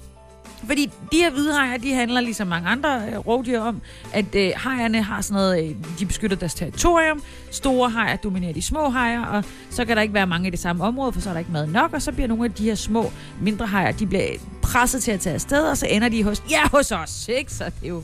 Fordi 0.66 0.90
de 1.12 1.16
her 1.16 1.30
hvidhajer, 1.30 1.76
de 1.76 1.94
handler 1.94 2.20
ligesom 2.20 2.46
mange 2.46 2.68
andre 2.68 3.02
øh, 3.12 3.18
rovdyr 3.18 3.60
om, 3.60 3.80
at 4.12 4.34
øh, 4.34 4.52
hajerne 4.56 5.02
har 5.02 5.20
sådan 5.20 5.34
noget, 5.34 5.64
øh, 5.64 5.74
de 5.98 6.06
beskytter 6.06 6.36
deres 6.36 6.54
territorium, 6.54 7.22
store 7.50 7.90
hajer 7.90 8.16
dominerer 8.16 8.52
de 8.52 8.62
små 8.62 8.88
hajer, 8.88 9.24
og 9.24 9.44
så 9.70 9.84
kan 9.84 9.96
der 9.96 10.02
ikke 10.02 10.14
være 10.14 10.26
mange 10.26 10.48
i 10.48 10.50
det 10.50 10.58
samme 10.58 10.84
område, 10.84 11.12
for 11.12 11.20
så 11.20 11.28
er 11.28 11.32
der 11.32 11.38
ikke 11.38 11.52
mad 11.52 11.66
nok, 11.66 11.92
og 11.92 12.02
så 12.02 12.12
bliver 12.12 12.28
nogle 12.28 12.44
af 12.44 12.52
de 12.52 12.64
her 12.64 12.74
små, 12.74 13.10
mindre 13.40 13.66
hajer, 13.66 13.92
de 13.92 14.06
bliver 14.06 14.28
presset 14.62 15.02
til 15.02 15.10
at 15.10 15.20
tage 15.20 15.34
afsted, 15.34 15.62
og 15.62 15.78
så 15.78 15.86
ender 15.86 16.08
de 16.08 16.24
hos, 16.24 16.42
ja, 16.50 16.68
hos 16.68 16.92
os, 16.92 17.28
ikke? 17.28 17.52
Så 17.52 17.64
det 17.64 17.84
er 17.84 17.88
jo 17.88 18.02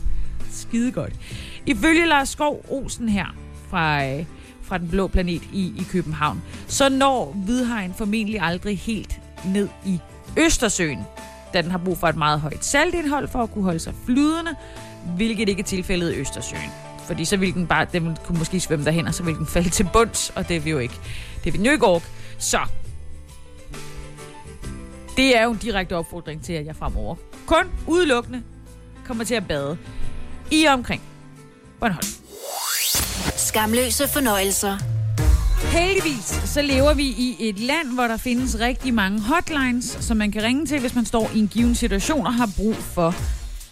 skide 0.55 0.93
godt. 0.93 1.13
Ifølge 1.67 2.07
Lars 2.07 2.29
Skov 2.29 2.65
Olsen 2.69 3.09
her 3.09 3.27
fra, 3.71 4.07
øh, 4.07 4.25
fra 4.63 4.79
Den 4.79 4.89
Blå 4.89 5.07
Planet 5.07 5.43
i, 5.53 5.73
i 5.79 5.87
København, 5.91 6.43
så 6.67 6.89
når 6.89 7.33
hvidhajen 7.45 7.95
formentlig 7.95 8.41
aldrig 8.41 8.79
helt 8.79 9.21
ned 9.45 9.69
i 9.87 9.99
Østersøen, 10.39 10.99
da 11.55 11.63
den 11.63 11.71
har 11.71 11.79
brug 11.79 11.99
for 11.99 12.07
et 12.07 12.17
meget 12.17 12.41
højt 12.41 12.65
saltindhold 12.65 13.29
for 13.29 13.43
at 13.43 13.51
kunne 13.51 13.65
holde 13.65 13.79
sig 13.79 13.95
flydende, 14.05 14.55
hvilket 15.17 15.49
ikke 15.49 15.61
er 15.61 15.65
tilfældet 15.65 16.13
i 16.13 16.17
Østersøen. 16.17 16.71
Fordi 17.07 17.25
så 17.25 17.37
ville 17.37 17.55
den 17.55 17.67
bare, 17.67 17.87
den 17.93 18.17
kunne 18.25 18.39
måske 18.39 18.61
svømme 18.61 18.85
derhen, 18.85 19.07
og 19.07 19.15
så 19.15 19.23
ville 19.23 19.39
den 19.39 19.47
falde 19.47 19.69
til 19.69 19.89
bunds, 19.93 20.33
og 20.37 20.49
det 20.49 20.65
vil 20.65 20.71
jo 20.71 20.79
ikke. 20.79 20.95
Det 21.45 21.53
vil 21.53 21.59
den 21.59 21.67
jo 21.67 21.73
ikke 21.73 21.87
orke. 21.87 22.07
Så 22.39 22.59
det 25.17 25.39
er 25.39 25.45
jo 25.45 25.51
en 25.51 25.59
direkte 25.59 25.97
opfordring 25.97 26.45
til, 26.45 26.53
at 26.53 26.67
jeg 26.67 26.77
fremover 26.77 27.17
kun 27.47 27.65
udelukkende 27.87 28.43
kommer 29.07 29.25
til 29.25 29.35
at 29.35 29.49
bade 29.49 29.79
i 30.51 30.67
omkring 30.67 31.03
Bornholm. 31.81 32.07
Skamløse 33.37 34.09
fornøjelser. 34.09 34.79
Heldigvis 35.73 36.41
så 36.45 36.63
lever 36.63 36.95
vi 36.95 37.05
i 37.05 37.37
et 37.41 37.59
land, 37.59 37.95
hvor 37.95 38.07
der 38.07 38.17
findes 38.17 38.61
rigtig 38.61 38.95
mange 38.95 39.21
hotlines, 39.21 39.99
som 40.01 40.17
man 40.17 40.33
kan 40.33 40.43
ringe 40.43 40.67
til, 40.67 40.81
hvis 40.81 40.95
man 40.95 41.05
står 41.05 41.31
i 41.35 41.39
en 41.39 41.49
given 41.49 41.75
situation 41.75 42.27
og 42.27 42.35
har 42.35 42.51
brug 42.57 42.75
for 42.75 43.15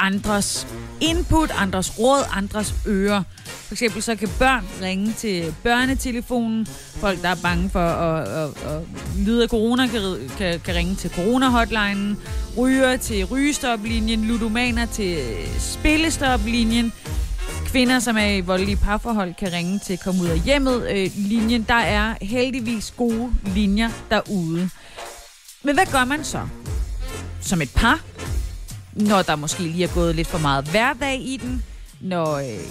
andres 0.02 0.66
input, 1.00 1.50
andres 1.50 1.98
råd, 1.98 2.24
andres 2.32 2.74
ører. 2.86 3.22
For 3.46 3.74
eksempel 3.74 4.02
så 4.02 4.16
kan 4.16 4.28
børn 4.38 4.64
ringe 4.82 5.12
til 5.12 5.54
børnetelefonen. 5.62 6.66
Folk, 6.96 7.22
der 7.22 7.28
er 7.28 7.36
bange 7.42 7.70
for 7.70 7.80
at, 7.80 8.28
at, 8.28 8.50
at 8.72 8.80
lide 9.16 9.42
af 9.42 9.48
corona, 9.48 9.86
kan, 9.86 10.30
kan, 10.38 10.60
kan 10.60 10.74
ringe 10.74 10.94
til 10.94 11.10
corona-hotlinen. 11.10 12.18
Ryger 12.58 12.96
til 12.96 13.24
rygestoplinjen. 13.24 14.24
Ludomaner 14.24 14.86
til 14.86 15.18
spillestoplinjen. 15.58 16.92
Kvinder, 17.66 17.98
som 17.98 18.16
er 18.16 18.26
i 18.26 18.40
voldelige 18.40 18.76
parforhold, 18.76 19.34
kan 19.34 19.52
ringe 19.52 19.78
til 19.78 19.98
Kom 19.98 20.20
ud 20.20 20.26
af 20.26 20.38
hjemmet 20.38 20.90
øh, 20.90 21.10
linjen. 21.16 21.62
Der 21.62 21.74
er 21.74 22.14
heldigvis 22.20 22.94
gode 22.96 23.32
linjer 23.54 23.90
derude. 24.10 24.70
Men 25.62 25.74
hvad 25.74 25.86
gør 25.92 26.04
man 26.04 26.24
så? 26.24 26.40
Som 27.40 27.62
et 27.62 27.70
par? 27.74 28.00
Når 28.94 29.22
der 29.22 29.37
måske 29.37 29.62
lige 29.62 29.85
er 29.85 29.94
gået 29.94 30.14
lidt 30.14 30.28
for 30.28 30.38
meget 30.38 30.68
hverdag 30.68 31.20
i 31.20 31.37
den? 31.42 31.64
Når 32.00 32.35
øh, 32.35 32.64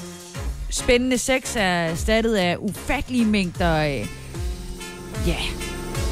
spændende 0.69 1.17
sex 1.17 1.55
er 1.55 1.61
erstattet 1.61 2.35
af 2.35 2.57
ufattelige 2.59 3.25
mængder 3.25 3.85
øh, 3.85 4.07
ja, 5.27 5.37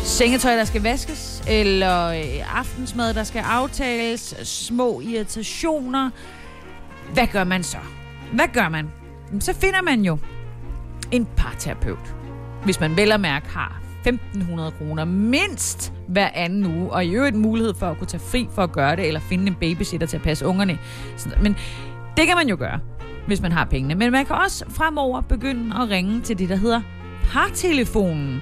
sengetøj, 0.04 0.56
der 0.56 0.66
skal 0.66 0.82
vaskes? 0.82 1.44
Eller 1.48 2.08
øh, 2.08 2.58
aftensmad, 2.58 3.14
der 3.14 3.24
skal 3.24 3.40
aftales? 3.40 4.36
Små 4.44 5.02
irritationer? 5.02 6.10
Hvad 7.14 7.28
gør 7.28 7.44
man 7.44 7.64
så? 7.64 7.78
Hvad 8.34 8.48
gør 8.54 8.70
man? 8.70 8.90
Så 9.40 9.54
finder 9.54 9.82
man 9.82 10.02
jo 10.02 10.18
en 11.12 11.28
parterapeut. 11.38 12.16
Hvis 12.64 12.80
man 12.80 12.98
vel 12.98 13.12
og 13.12 13.20
mærke 13.20 13.50
har 13.50 13.89
1.500 14.08 14.78
kroner 14.78 15.06
mindst 15.06 15.94
hver 16.08 16.30
anden 16.34 16.66
uge, 16.66 16.92
og 16.92 17.06
i 17.06 17.10
øvrigt 17.16 17.36
mulighed 17.36 17.74
for 17.74 17.86
at 17.86 17.98
kunne 17.98 18.08
tage 18.08 18.22
fri 18.22 18.48
for 18.56 18.64
at 18.64 18.72
gøre 18.72 18.96
det, 18.96 19.08
eller 19.08 19.20
finde 19.20 19.48
en 19.48 19.56
babysitter 19.56 20.08
til 20.08 20.18
at 20.18 20.24
passe 20.24 20.46
ungerne. 20.46 20.78
Men 21.42 21.56
det 22.18 22.28
kan 22.28 22.36
man 22.36 22.50
jo 22.50 22.56
gøre. 22.60 22.80
hvis 23.28 23.42
man 23.42 23.52
har 23.52 23.66
pengene. 23.66 23.96
Men 23.96 24.12
man 24.12 24.26
kan 24.26 24.36
også 24.36 24.66
fremover 24.70 25.22
begynde 25.22 25.76
at 25.82 25.90
ringe 25.90 26.22
til 26.22 26.40
det, 26.40 26.50
der 26.50 26.56
hedder 26.56 26.82
partelefonen. 27.32 28.42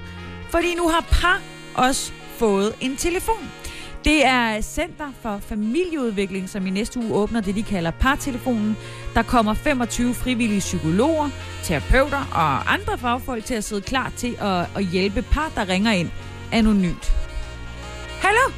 Fordi 0.49 0.75
nu 0.75 0.87
har 0.87 1.05
par 1.11 1.41
også 1.75 2.11
fået 2.37 2.73
en 2.81 2.95
telefon. 2.95 3.49
Det 4.07 4.25
er 4.25 4.61
Center 4.61 5.11
for 5.21 5.39
Familieudvikling, 5.39 6.49
som 6.49 6.67
i 6.67 6.69
næste 6.69 6.99
uge 6.99 7.13
åbner 7.13 7.41
det, 7.41 7.55
de 7.55 7.63
kalder 7.63 7.91
partelefonen. 7.91 8.77
Der 9.13 9.21
kommer 9.21 9.53
25 9.53 10.13
frivillige 10.13 10.59
psykologer, 10.59 11.29
terapeuter 11.63 12.27
og 12.31 12.73
andre 12.73 12.97
fagfolk 12.97 13.45
til 13.45 13.53
at 13.53 13.63
sidde 13.63 13.81
klar 13.81 14.11
til 14.17 14.37
at, 14.41 14.65
at 14.75 14.85
hjælpe 14.85 15.21
par, 15.21 15.51
der 15.55 15.69
ringer 15.69 15.91
ind 15.91 16.09
anonymt. 16.51 17.13
Hallo? 18.21 18.51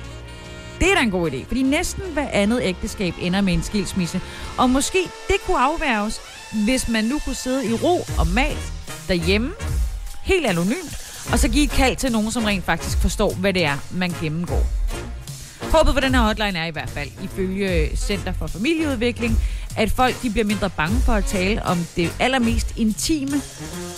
Det 0.79 0.91
er 0.91 0.95
da 0.95 1.01
en 1.01 1.11
god 1.11 1.31
idé, 1.31 1.45
fordi 1.45 1.63
næsten 1.63 2.03
hver 2.13 2.29
andet 2.31 2.59
ægteskab 2.63 3.13
ender 3.21 3.41
med 3.41 3.53
en 3.53 3.63
skilsmisse. 3.63 4.21
Og 4.57 4.69
måske 4.69 4.99
det 5.27 5.35
kunne 5.45 5.59
afværges, 5.59 6.21
hvis 6.65 6.89
man 6.89 7.03
nu 7.03 7.19
kunne 7.19 7.35
sidde 7.35 7.65
i 7.65 7.73
ro 7.73 7.99
og 8.19 8.27
mag 8.27 8.57
derhjemme, 9.07 9.51
helt 10.23 10.45
anonymt, 10.45 11.25
og 11.31 11.39
så 11.39 11.49
give 11.49 11.63
et 11.63 11.71
kald 11.71 11.95
til 11.95 12.11
nogen, 12.11 12.31
som 12.31 12.43
rent 12.43 12.63
faktisk 12.63 12.97
forstår, 12.97 13.33
hvad 13.33 13.53
det 13.53 13.65
er, 13.65 13.77
man 13.91 14.13
gennemgår. 14.21 14.78
Håbet 15.71 15.93
for 15.93 15.99
den 15.99 16.15
her 16.15 16.21
hotline 16.21 16.59
er 16.59 16.65
i 16.65 16.71
hvert 16.71 16.89
fald, 16.89 17.09
ifølge 17.23 17.97
Center 17.97 18.33
for 18.33 18.47
Familieudvikling, 18.47 19.39
at 19.77 19.91
folk 19.91 20.21
de 20.21 20.29
bliver 20.29 20.45
mindre 20.45 20.69
bange 20.69 20.99
for 20.99 21.13
at 21.13 21.25
tale 21.25 21.65
om 21.65 21.77
det 21.95 22.11
allermest 22.19 22.77
intime, 22.77 23.41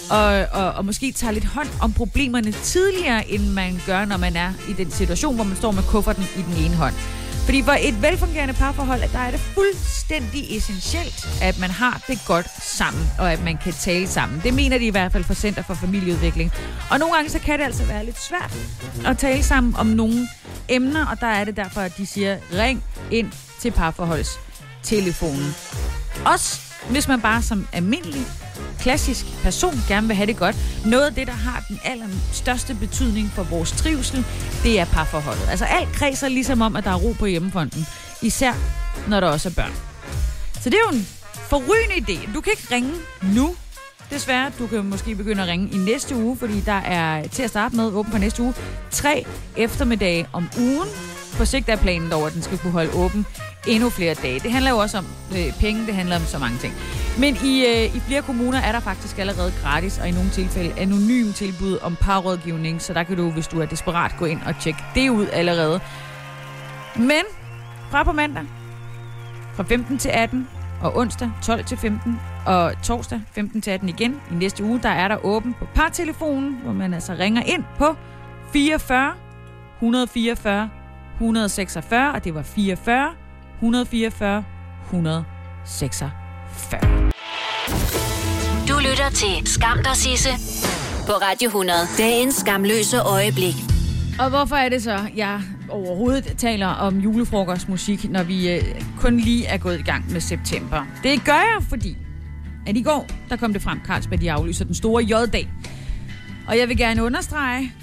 og, 0.09 0.45
og, 0.51 0.71
og 0.71 0.85
måske 0.85 1.11
tager 1.11 1.31
lidt 1.31 1.45
hånd 1.45 1.67
om 1.81 1.93
problemerne 1.93 2.51
tidligere, 2.51 3.29
end 3.29 3.47
man 3.47 3.81
gør, 3.85 4.05
når 4.05 4.17
man 4.17 4.35
er 4.35 4.53
i 4.69 4.73
den 4.73 4.91
situation, 4.91 5.35
hvor 5.35 5.43
man 5.43 5.57
står 5.57 5.71
med 5.71 5.83
kufferten 5.83 6.23
i 6.37 6.41
den 6.41 6.65
ene 6.65 6.75
hånd. 6.75 6.93
Fordi 7.45 7.63
for 7.63 7.75
et 7.79 8.01
velfungerende 8.01 8.53
parforhold, 8.53 9.01
der 9.11 9.19
er 9.19 9.31
det 9.31 9.39
fuldstændig 9.39 10.57
essentielt, 10.57 11.27
at 11.41 11.59
man 11.59 11.69
har 11.69 12.03
det 12.07 12.19
godt 12.27 12.63
sammen, 12.63 13.03
og 13.19 13.33
at 13.33 13.43
man 13.43 13.57
kan 13.57 13.73
tale 13.73 14.07
sammen. 14.07 14.41
Det 14.43 14.53
mener 14.53 14.77
de 14.77 14.85
i 14.85 14.89
hvert 14.89 15.11
fald 15.11 15.23
for 15.23 15.33
Center 15.33 15.63
for 15.63 15.73
Familieudvikling. 15.73 16.51
Og 16.91 16.99
nogle 16.99 17.15
gange 17.15 17.29
så 17.29 17.39
kan 17.39 17.59
det 17.59 17.65
altså 17.65 17.85
være 17.85 18.05
lidt 18.05 18.21
svært 18.21 18.57
at 19.05 19.17
tale 19.17 19.43
sammen 19.43 19.75
om 19.75 19.85
nogle 19.85 20.27
emner, 20.69 21.05
og 21.05 21.19
der 21.21 21.27
er 21.27 21.43
det 21.43 21.57
derfor, 21.57 21.81
at 21.81 21.97
de 21.97 22.05
siger, 22.05 22.37
ring 22.53 22.83
ind 23.11 23.31
til 23.61 23.71
parforholdstelefonen. 23.71 25.55
Også 26.25 26.61
hvis 26.89 27.07
man 27.07 27.21
bare 27.21 27.41
som 27.41 27.67
almindelig 27.73 28.25
klassisk 28.81 29.25
person 29.43 29.73
gerne 29.87 30.07
vil 30.07 30.15
have 30.15 30.27
det 30.27 30.37
godt. 30.37 30.55
Noget 30.85 31.05
af 31.05 31.13
det, 31.13 31.27
der 31.27 31.33
har 31.33 31.65
den 31.67 31.79
allerstørste 31.83 32.75
betydning 32.75 33.29
for 33.29 33.43
vores 33.43 33.71
trivsel, 33.71 34.25
det 34.63 34.79
er 34.79 34.85
parforholdet. 34.85 35.47
Altså 35.49 35.65
alt 35.65 35.89
kredser 35.89 36.27
ligesom 36.27 36.61
om, 36.61 36.75
at 36.75 36.83
der 36.83 36.91
er 36.91 36.95
ro 36.95 37.11
på 37.19 37.25
hjemmefronten. 37.25 37.87
Især 38.21 38.53
når 39.07 39.19
der 39.19 39.27
også 39.27 39.49
er 39.49 39.53
børn. 39.53 39.73
Så 40.61 40.69
det 40.69 40.73
er 40.73 40.91
jo 40.91 40.97
en 40.97 41.07
forrygende 41.49 41.95
idé. 41.95 42.33
Du 42.33 42.41
kan 42.41 42.51
ikke 42.57 42.75
ringe 42.75 42.91
nu. 43.21 43.55
Desværre, 44.09 44.51
du 44.59 44.67
kan 44.67 44.85
måske 44.85 45.15
begynde 45.15 45.41
at 45.41 45.47
ringe 45.47 45.69
i 45.69 45.77
næste 45.77 46.15
uge, 46.15 46.37
fordi 46.37 46.61
der 46.61 46.71
er 46.71 47.27
til 47.27 47.43
at 47.43 47.49
starte 47.49 47.75
med 47.75 47.85
åben 47.85 48.11
på 48.11 48.17
næste 48.17 48.43
uge 48.43 48.53
tre 48.91 49.25
eftermiddage 49.57 50.27
om 50.33 50.49
ugen. 50.59 50.87
På 51.37 51.45
sigt 51.45 51.69
er 51.69 51.75
planen 51.75 52.11
dog, 52.11 52.27
at 52.27 52.33
den 52.33 52.41
skal 52.41 52.57
kunne 52.57 52.71
holde 52.71 52.93
åben 52.93 53.25
endnu 53.67 53.89
flere 53.89 54.13
dage. 54.13 54.39
Det 54.39 54.51
handler 54.51 54.71
jo 54.71 54.77
også 54.77 54.97
om 54.97 55.05
øh, 55.31 55.59
penge, 55.59 55.85
det 55.85 55.95
handler 55.95 56.15
om 56.15 56.21
så 56.21 56.39
mange 56.39 56.57
ting. 56.57 56.73
Men 57.19 57.37
i, 57.43 57.65
øh, 57.65 57.95
i 57.95 57.99
flere 57.99 58.21
kommuner 58.21 58.59
er 58.59 58.71
der 58.71 58.79
faktisk 58.79 59.19
allerede 59.19 59.53
gratis, 59.63 59.99
og 59.99 60.07
i 60.07 60.11
nogle 60.11 60.29
tilfælde 60.29 60.79
anonym 60.79 61.33
tilbud 61.33 61.77
om 61.81 61.95
parrådgivning, 61.95 62.81
så 62.81 62.93
der 62.93 63.03
kan 63.03 63.17
du, 63.17 63.31
hvis 63.31 63.47
du 63.47 63.61
er 63.61 63.65
desperat, 63.65 64.15
gå 64.19 64.25
ind 64.25 64.41
og 64.45 64.55
tjekke 64.59 64.83
det 64.95 65.09
ud 65.09 65.27
allerede. 65.27 65.79
Men 66.95 67.23
fra 67.91 68.03
på 68.03 68.11
mandag, 68.11 68.43
fra 69.55 69.63
15 69.63 69.97
til 69.97 70.09
18, 70.09 70.47
og 70.81 70.97
onsdag 70.97 71.31
12 71.43 71.65
til 71.65 71.77
15, 71.77 72.19
og 72.45 72.73
torsdag 72.83 73.21
15 73.31 73.61
til 73.61 73.71
18 73.71 73.89
igen. 73.89 74.21
I 74.31 74.35
næste 74.35 74.63
uge, 74.63 74.79
der 74.83 74.89
er 74.89 75.07
der 75.07 75.25
åben 75.25 75.53
på 75.59 75.67
partelefonen, 75.75 76.59
hvor 76.63 76.73
man 76.73 76.93
altså 76.93 77.13
ringer 77.19 77.43
ind 77.43 77.63
på 77.77 77.95
44 78.53 79.13
144 79.75 80.69
146, 81.15 82.13
og 82.13 82.23
det 82.23 82.35
var 82.35 82.41
44 82.41 83.09
144 83.61 84.43
146. 84.85 86.11
Du 88.69 88.79
lytter 88.89 89.09
til 89.13 89.47
Skam 89.47 89.77
dig 89.83 89.95
Sisse 89.95 90.29
på 91.05 91.11
Radio 91.11 91.47
100. 91.47 91.79
Dagens 91.97 92.35
skamløse 92.35 92.99
øjeblik. 93.01 93.53
Og 94.19 94.29
hvorfor 94.29 94.55
er 94.55 94.69
det 94.69 94.83
så, 94.83 94.99
jeg 95.15 95.41
overhovedet 95.69 96.37
taler 96.37 96.67
om 96.67 96.99
julefrokostmusik, 96.99 98.09
når 98.09 98.23
vi 98.23 98.51
øh, 98.51 98.61
kun 98.99 99.17
lige 99.17 99.45
er 99.45 99.57
gået 99.57 99.79
i 99.79 99.83
gang 99.83 100.11
med 100.11 100.21
september? 100.21 100.85
Det 101.03 101.25
gør 101.25 101.31
jeg, 101.31 101.63
fordi 101.69 101.97
at 102.67 102.77
i 102.77 102.81
går, 102.81 103.07
der 103.29 103.35
kom 103.35 103.53
det 103.53 103.61
frem, 103.61 103.79
Carlsberg, 103.85 104.21
de 104.21 104.31
aflyser 104.31 104.65
den 104.65 104.75
store 104.75 105.03
J-dag. 105.03 105.49
Og 106.47 106.57
jeg 106.57 106.69
vil 106.69 106.77
gerne 106.77 107.03
understrege, 107.03 107.73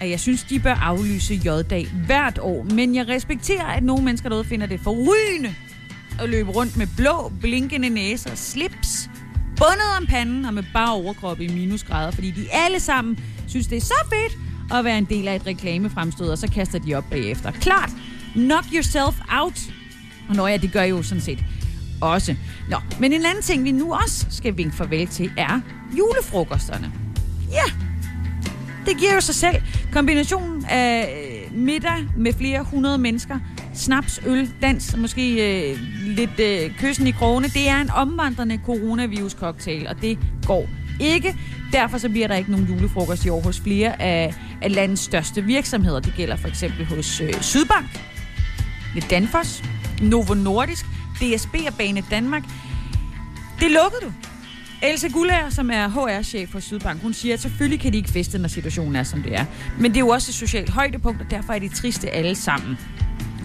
at 0.00 0.10
jeg 0.10 0.20
synes, 0.20 0.42
de 0.42 0.60
bør 0.60 0.74
aflyse 0.74 1.34
J-dag 1.34 1.88
hvert 2.06 2.38
år. 2.38 2.66
Men 2.74 2.94
jeg 2.94 3.08
respekterer, 3.08 3.66
at 3.66 3.82
nogle 3.82 4.04
mennesker 4.04 4.28
derude 4.28 4.44
finder 4.44 4.66
det 4.66 4.80
forrygende 4.80 5.54
at 6.20 6.28
løbe 6.28 6.50
rundt 6.50 6.76
med 6.76 6.86
blå, 6.96 7.32
blinkende 7.40 7.88
næser, 7.88 8.34
slips, 8.34 9.10
bundet 9.56 9.96
om 9.98 10.06
panden 10.06 10.44
og 10.44 10.54
med 10.54 10.64
bare 10.72 10.92
overkrop 10.92 11.40
i 11.40 11.48
minusgrader, 11.48 12.10
fordi 12.10 12.30
de 12.30 12.46
alle 12.52 12.80
sammen 12.80 13.18
synes, 13.46 13.66
det 13.66 13.76
er 13.76 13.80
så 13.80 14.06
fedt 14.12 14.38
at 14.78 14.84
være 14.84 14.98
en 14.98 15.04
del 15.04 15.28
af 15.28 15.36
et 15.36 15.46
reklamefremstød, 15.46 16.28
og 16.28 16.38
så 16.38 16.50
kaster 16.50 16.78
de 16.78 16.94
op 16.94 17.04
bagefter. 17.10 17.50
Klart, 17.50 17.90
knock 18.32 18.64
yourself 18.74 19.20
out. 19.28 19.60
Og 20.28 20.36
når 20.36 20.48
ja, 20.48 20.56
det 20.56 20.72
gør 20.72 20.82
jo 20.82 21.02
sådan 21.02 21.22
set 21.22 21.44
også. 22.00 22.34
Nå, 22.70 22.76
men 23.00 23.12
en 23.12 23.24
anden 23.24 23.42
ting, 23.42 23.64
vi 23.64 23.72
nu 23.72 23.94
også 23.94 24.26
skal 24.30 24.56
vinke 24.56 24.76
farvel 24.76 25.06
til, 25.06 25.32
er 25.36 25.60
julefrokosterne. 25.98 26.92
Ja, 27.52 27.87
det 28.88 28.96
giver 28.96 29.14
jo 29.14 29.20
sig 29.20 29.34
selv. 29.34 29.56
Kombinationen 29.92 30.64
af 30.64 31.22
øh, 31.52 31.58
middag 31.58 32.06
med 32.16 32.32
flere 32.32 32.62
hundrede 32.62 32.98
mennesker, 32.98 33.38
snaps, 33.74 34.20
øl, 34.26 34.50
dans 34.62 34.96
måske 34.96 35.32
øh, 35.70 35.78
lidt 36.02 36.40
øh, 36.40 36.78
kyssen 36.78 37.06
i 37.06 37.10
krogene, 37.10 37.48
det 37.48 37.68
er 37.68 37.80
en 37.80 37.90
omvandrende 37.90 38.60
coronavirus-cocktail, 38.66 39.88
og 39.88 40.02
det 40.02 40.18
går 40.46 40.68
ikke. 41.00 41.36
Derfor 41.72 41.98
så 41.98 42.08
bliver 42.08 42.28
der 42.28 42.34
ikke 42.34 42.50
nogen 42.50 42.66
julefrokost 42.66 43.24
i 43.24 43.28
år 43.28 43.40
hos 43.40 43.60
flere 43.60 44.02
af, 44.02 44.34
af 44.62 44.74
landets 44.74 45.02
største 45.02 45.44
virksomheder. 45.44 46.00
Det 46.00 46.14
gælder 46.16 46.36
for 46.36 46.48
eksempel 46.48 46.86
hos 46.86 47.20
øh, 47.20 47.40
Sydbank, 47.40 48.00
med 48.94 49.02
Danfoss, 49.10 49.64
Novo 50.02 50.34
Nordisk, 50.34 50.86
DSB 51.20 51.54
og 51.66 51.74
Bane 51.78 52.02
Danmark. 52.10 52.42
Det 53.60 53.70
lukkede 53.70 54.00
du. 54.02 54.27
Else 54.82 55.08
Gullager, 55.08 55.50
som 55.50 55.70
er 55.70 55.88
HR-chef 55.88 56.48
for 56.48 56.60
Sydbank, 56.60 57.02
hun 57.02 57.12
siger, 57.12 57.34
at 57.34 57.40
selvfølgelig 57.40 57.80
kan 57.80 57.92
de 57.92 57.96
ikke 57.96 58.10
feste, 58.10 58.38
når 58.38 58.48
situationen 58.48 58.96
er, 58.96 59.02
som 59.02 59.22
det 59.22 59.34
er. 59.34 59.44
Men 59.78 59.90
det 59.90 59.96
er 59.96 60.00
jo 60.00 60.08
også 60.08 60.30
et 60.30 60.34
socialt 60.34 60.70
højdepunkt, 60.70 61.20
og 61.20 61.30
derfor 61.30 61.52
er 61.52 61.58
de 61.58 61.68
triste 61.68 62.10
alle 62.10 62.34
sammen. 62.34 62.78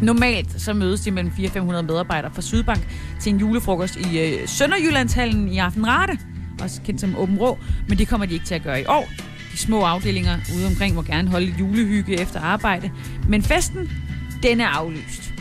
Normalt 0.02 0.62
så 0.62 0.74
mødes 0.74 1.02
de 1.02 1.12
mellem 1.12 1.32
400-500 1.38 1.60
medarbejdere 1.82 2.32
fra 2.34 2.42
Sydbank 2.42 2.88
til 3.20 3.34
en 3.34 3.40
julefrokost 3.40 3.96
i 3.96 4.20
øh, 4.20 4.48
Sønderjyllandshallen 4.48 5.50
i 5.50 5.58
Aftenrate, 5.58 6.20
også 6.62 6.82
kendt 6.82 7.02
som 7.02 7.16
Åben 7.18 7.38
Rå, 7.38 7.58
men 7.88 7.98
det 7.98 8.08
kommer 8.08 8.26
de 8.26 8.34
ikke 8.34 8.46
til 8.46 8.56
at 8.56 8.64
gøre 8.64 8.82
i 8.82 8.86
år. 8.86 9.10
De 9.52 9.58
små 9.58 9.82
afdelinger 9.82 10.38
ude 10.56 10.68
omkring 10.68 10.96
må 10.96 11.02
gerne 11.02 11.30
holde 11.30 11.56
julehygge 11.60 12.20
efter 12.22 12.40
arbejde, 12.40 12.92
men 13.30 13.44
festen, 13.44 13.92
den 14.44 14.62
er 14.62 14.68
aflyst. 14.68 15.34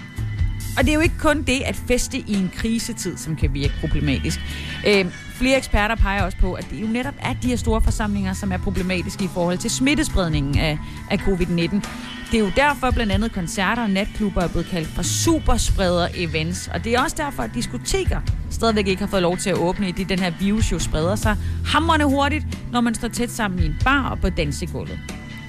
Og 0.79 0.85
det 0.85 0.91
er 0.91 0.95
jo 0.95 1.01
ikke 1.01 1.19
kun 1.19 1.43
det 1.43 1.61
at 1.61 1.77
feste 1.89 2.19
i 2.19 2.35
en 2.35 2.51
krisetid, 2.57 3.17
som 3.17 3.37
kan 3.37 3.55
virke 3.55 3.75
problematisk. 3.81 4.41
Øh, 4.87 5.07
flere 5.43 5.59
eksperter 5.59 5.95
peger 5.95 6.23
også 6.23 6.39
på, 6.39 6.53
at 6.53 6.67
det 6.71 6.81
jo 6.81 6.87
netop 6.87 7.15
er 7.19 7.33
de 7.43 7.49
her 7.49 7.57
store 7.57 7.81
forsamlinger, 7.81 8.33
som 8.33 8.53
er 8.53 8.59
problematiske 8.59 9.25
i 9.25 9.29
forhold 9.35 9.59
til 9.59 9.71
smittespredningen 9.71 10.59
af, 10.59 10.79
af 11.11 11.17
covid-19. 11.19 11.87
Det 12.31 12.35
er 12.35 12.39
jo 12.39 12.51
derfor 12.57 12.91
blandt 12.91 13.13
andet 13.13 13.33
koncerter 13.33 13.83
og 13.83 13.91
natklubber 13.91 14.41
er 14.41 14.49
blevet 14.49 14.67
kaldt 14.67 14.89
for 14.89 15.03
superspreder-events. 15.03 16.75
Og 16.75 16.85
det 16.85 16.95
er 16.95 17.03
også 17.03 17.17
derfor, 17.19 17.43
at 17.43 17.51
diskoteker 17.55 18.21
stadigvæk 18.51 18.87
ikke 18.87 19.03
har 19.03 19.07
fået 19.07 19.23
lov 19.23 19.37
til 19.37 19.51
at 19.51 19.57
åbne, 19.57 19.89
i 19.89 19.93
det 19.93 20.09
den 20.09 20.19
her 20.19 20.33
virus 20.41 20.73
jo 20.73 20.79
spreder 20.79 21.17
sig 21.17 21.37
hammerne 21.67 22.05
hurtigt, 22.05 22.47
når 22.73 22.81
man 22.81 22.95
står 22.95 23.09
tæt 23.09 23.31
sammen 23.31 23.63
i 23.63 23.67
en 23.67 23.77
bar 23.85 24.09
og 24.09 24.21
på 24.21 24.31
dansegulvet. 24.31 24.99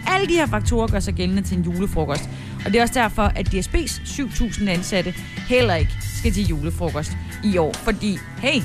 Alle 0.07 0.27
de 0.27 0.33
her 0.33 0.45
faktorer 0.45 0.87
gør 0.87 0.99
sig 0.99 1.13
gældende 1.13 1.41
til 1.41 1.57
en 1.57 1.63
julefrokost. 1.63 2.29
Og 2.65 2.71
det 2.71 2.75
er 2.75 2.81
også 2.81 2.93
derfor, 2.93 3.23
at 3.23 3.53
DSB's 3.53 4.01
7.000 4.05 4.69
ansatte 4.69 5.13
heller 5.47 5.75
ikke 5.75 5.93
skal 6.17 6.31
til 6.31 6.47
julefrokost 6.47 7.11
i 7.43 7.57
år. 7.57 7.73
Fordi, 7.73 8.17
hey, 8.37 8.61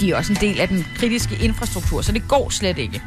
de 0.00 0.10
er 0.10 0.16
også 0.16 0.32
en 0.32 0.38
del 0.40 0.60
af 0.60 0.68
den 0.68 0.86
kritiske 0.96 1.38
infrastruktur, 1.44 2.02
så 2.02 2.12
det 2.12 2.28
går 2.28 2.50
slet 2.50 2.78
ikke. 2.78 3.02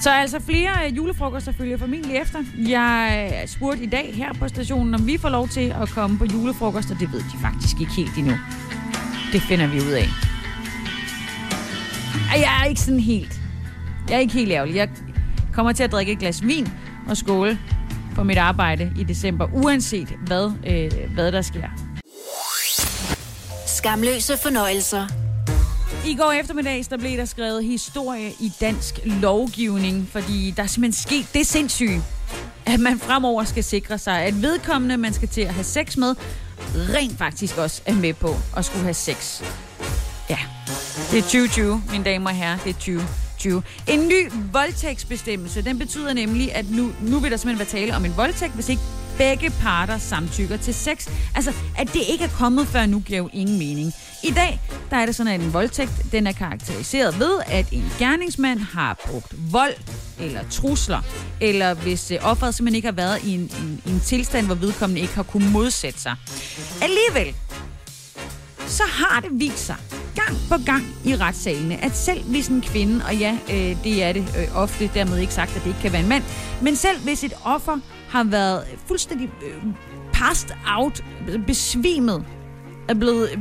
Så 0.00 0.10
altså 0.10 0.40
flere 0.40 0.92
julefrokoster 0.96 1.52
følger 1.52 1.78
formentlig 1.78 2.16
efter. 2.16 2.38
Jeg 2.68 3.42
spurgte 3.46 3.82
i 3.82 3.86
dag 3.86 4.12
her 4.14 4.32
på 4.32 4.48
stationen, 4.48 4.94
om 4.94 5.06
vi 5.06 5.18
får 5.18 5.28
lov 5.28 5.48
til 5.48 5.74
at 5.82 5.88
komme 5.88 6.18
på 6.18 6.24
julefrokost, 6.24 6.90
og 6.90 7.00
det 7.00 7.12
ved 7.12 7.18
de 7.18 7.38
faktisk 7.42 7.80
ikke 7.80 7.92
helt 7.92 8.16
endnu. 8.18 8.34
Det 9.32 9.42
finder 9.42 9.66
vi 9.66 9.80
ud 9.80 9.90
af. 9.90 10.08
Jeg 12.32 12.60
er 12.62 12.64
ikke 12.64 12.80
sådan 12.80 13.00
helt... 13.00 13.40
Jeg 14.08 14.16
er 14.16 14.20
ikke 14.20 14.34
helt 14.34 14.52
ærgerlig. 14.52 14.74
Jeg 14.74 14.88
kommer 15.52 15.72
til 15.72 15.82
at 15.84 15.92
drikke 15.92 16.12
et 16.12 16.18
glas 16.18 16.46
vin 16.46 16.68
og 17.08 17.16
skåle 17.16 17.58
på 18.14 18.22
mit 18.22 18.38
arbejde 18.38 18.92
i 18.98 19.04
december, 19.04 19.48
uanset 19.52 20.08
hvad, 20.26 20.52
øh, 20.66 21.14
hvad 21.14 21.32
der 21.32 21.42
sker. 21.42 21.68
Skamløse 23.66 24.32
fornøjelser. 24.42 25.25
I 26.06 26.14
går 26.14 26.32
eftermiddag, 26.32 26.84
der 26.90 26.96
blev 26.96 27.16
der 27.16 27.24
skrevet 27.24 27.64
historie 27.64 28.32
i 28.40 28.52
dansk 28.60 29.00
lovgivning, 29.04 30.08
fordi 30.12 30.54
der 30.56 30.62
er 30.62 30.66
simpelthen 30.66 31.02
sket 31.08 31.34
det 31.34 31.46
sindssyge, 31.46 32.02
at 32.66 32.80
man 32.80 32.98
fremover 32.98 33.44
skal 33.44 33.64
sikre 33.64 33.98
sig, 33.98 34.22
at 34.22 34.42
vedkommende, 34.42 34.96
man 34.96 35.12
skal 35.12 35.28
til 35.28 35.40
at 35.40 35.54
have 35.54 35.64
sex 35.64 35.96
med, 35.96 36.14
rent 36.74 37.18
faktisk 37.18 37.58
også 37.58 37.82
er 37.86 37.94
med 37.94 38.14
på 38.14 38.36
at 38.56 38.64
skulle 38.64 38.82
have 38.82 38.94
sex. 38.94 39.42
Ja, 40.30 40.38
det 41.10 41.18
er 41.18 41.22
2020, 41.22 41.82
mine 41.90 42.04
damer 42.04 42.30
og 42.30 42.36
herrer, 42.36 42.58
det 42.64 42.70
er 42.70 42.74
2020. 42.74 43.62
En 43.86 44.08
ny 44.08 44.30
voldtægtsbestemmelse, 44.52 45.62
den 45.62 45.78
betyder 45.78 46.12
nemlig, 46.12 46.54
at 46.54 46.70
nu, 46.70 46.92
nu 47.02 47.18
vil 47.18 47.30
der 47.30 47.36
simpelthen 47.36 47.58
være 47.58 47.80
tale 47.80 47.96
om 47.96 48.04
en 48.04 48.16
voldtægt, 48.16 48.54
hvis 48.54 48.68
ikke 48.68 48.82
begge 49.18 49.50
parter 49.50 49.98
samtykker 49.98 50.56
til 50.56 50.74
sex. 50.74 51.08
Altså, 51.34 51.52
at 51.78 51.92
det 51.92 52.02
ikke 52.08 52.24
er 52.24 52.28
kommet 52.28 52.66
før 52.66 52.86
nu, 52.86 53.00
giver 53.00 53.18
jo 53.18 53.28
ingen 53.32 53.58
mening. 53.58 53.92
I 54.22 54.30
dag, 54.30 54.60
der 54.90 54.96
er 54.96 55.06
det 55.06 55.14
sådan, 55.14 55.32
at 55.32 55.40
en 55.40 55.52
voldtægt, 55.52 56.12
den 56.12 56.26
er 56.26 56.32
karakteriseret 56.32 57.18
ved, 57.18 57.40
at 57.46 57.66
en 57.72 57.92
gerningsmand 57.98 58.58
har 58.58 59.00
brugt 59.06 59.34
vold 59.52 59.74
eller 60.20 60.40
trusler, 60.50 61.02
eller 61.40 61.74
hvis 61.74 62.10
øh, 62.10 62.18
offeret 62.22 62.54
simpelthen 62.54 62.76
ikke 62.76 62.86
har 62.86 62.92
været 62.92 63.24
i 63.24 63.34
en, 63.34 63.40
en, 63.40 63.82
en 63.86 64.00
tilstand, 64.00 64.46
hvor 64.46 64.54
vedkommende 64.54 65.00
ikke 65.00 65.14
har 65.14 65.22
kunnet 65.22 65.52
modsætte 65.52 66.00
sig. 66.00 66.16
Alligevel, 66.82 67.34
så 68.66 68.82
har 68.88 69.20
det 69.20 69.30
vist 69.32 69.58
sig 69.66 69.76
gang 70.14 70.36
på 70.48 70.54
gang 70.66 70.84
i 71.04 71.16
retssalene, 71.16 71.84
at 71.84 71.96
selv 71.96 72.24
hvis 72.24 72.48
en 72.48 72.60
kvinde, 72.60 73.04
og 73.04 73.16
ja, 73.16 73.38
øh, 73.50 73.84
det 73.84 74.02
er 74.02 74.12
det 74.12 74.24
øh, 74.38 74.56
ofte, 74.56 74.90
dermed 74.94 75.18
ikke 75.18 75.34
sagt, 75.34 75.56
at 75.56 75.62
det 75.62 75.66
ikke 75.66 75.80
kan 75.80 75.92
være 75.92 76.02
en 76.02 76.08
mand, 76.08 76.24
men 76.62 76.76
selv 76.76 76.98
hvis 77.00 77.24
et 77.24 77.32
offer 77.44 77.78
har 78.08 78.24
været 78.24 78.64
fuldstændig 78.86 79.30
øh, 79.42 79.62
passed 80.12 80.50
out, 80.66 81.04
altså 81.26 81.40
besvimet, 81.46 82.24
er 82.88 82.94
blevet 82.94 83.30
øh, 83.32 83.38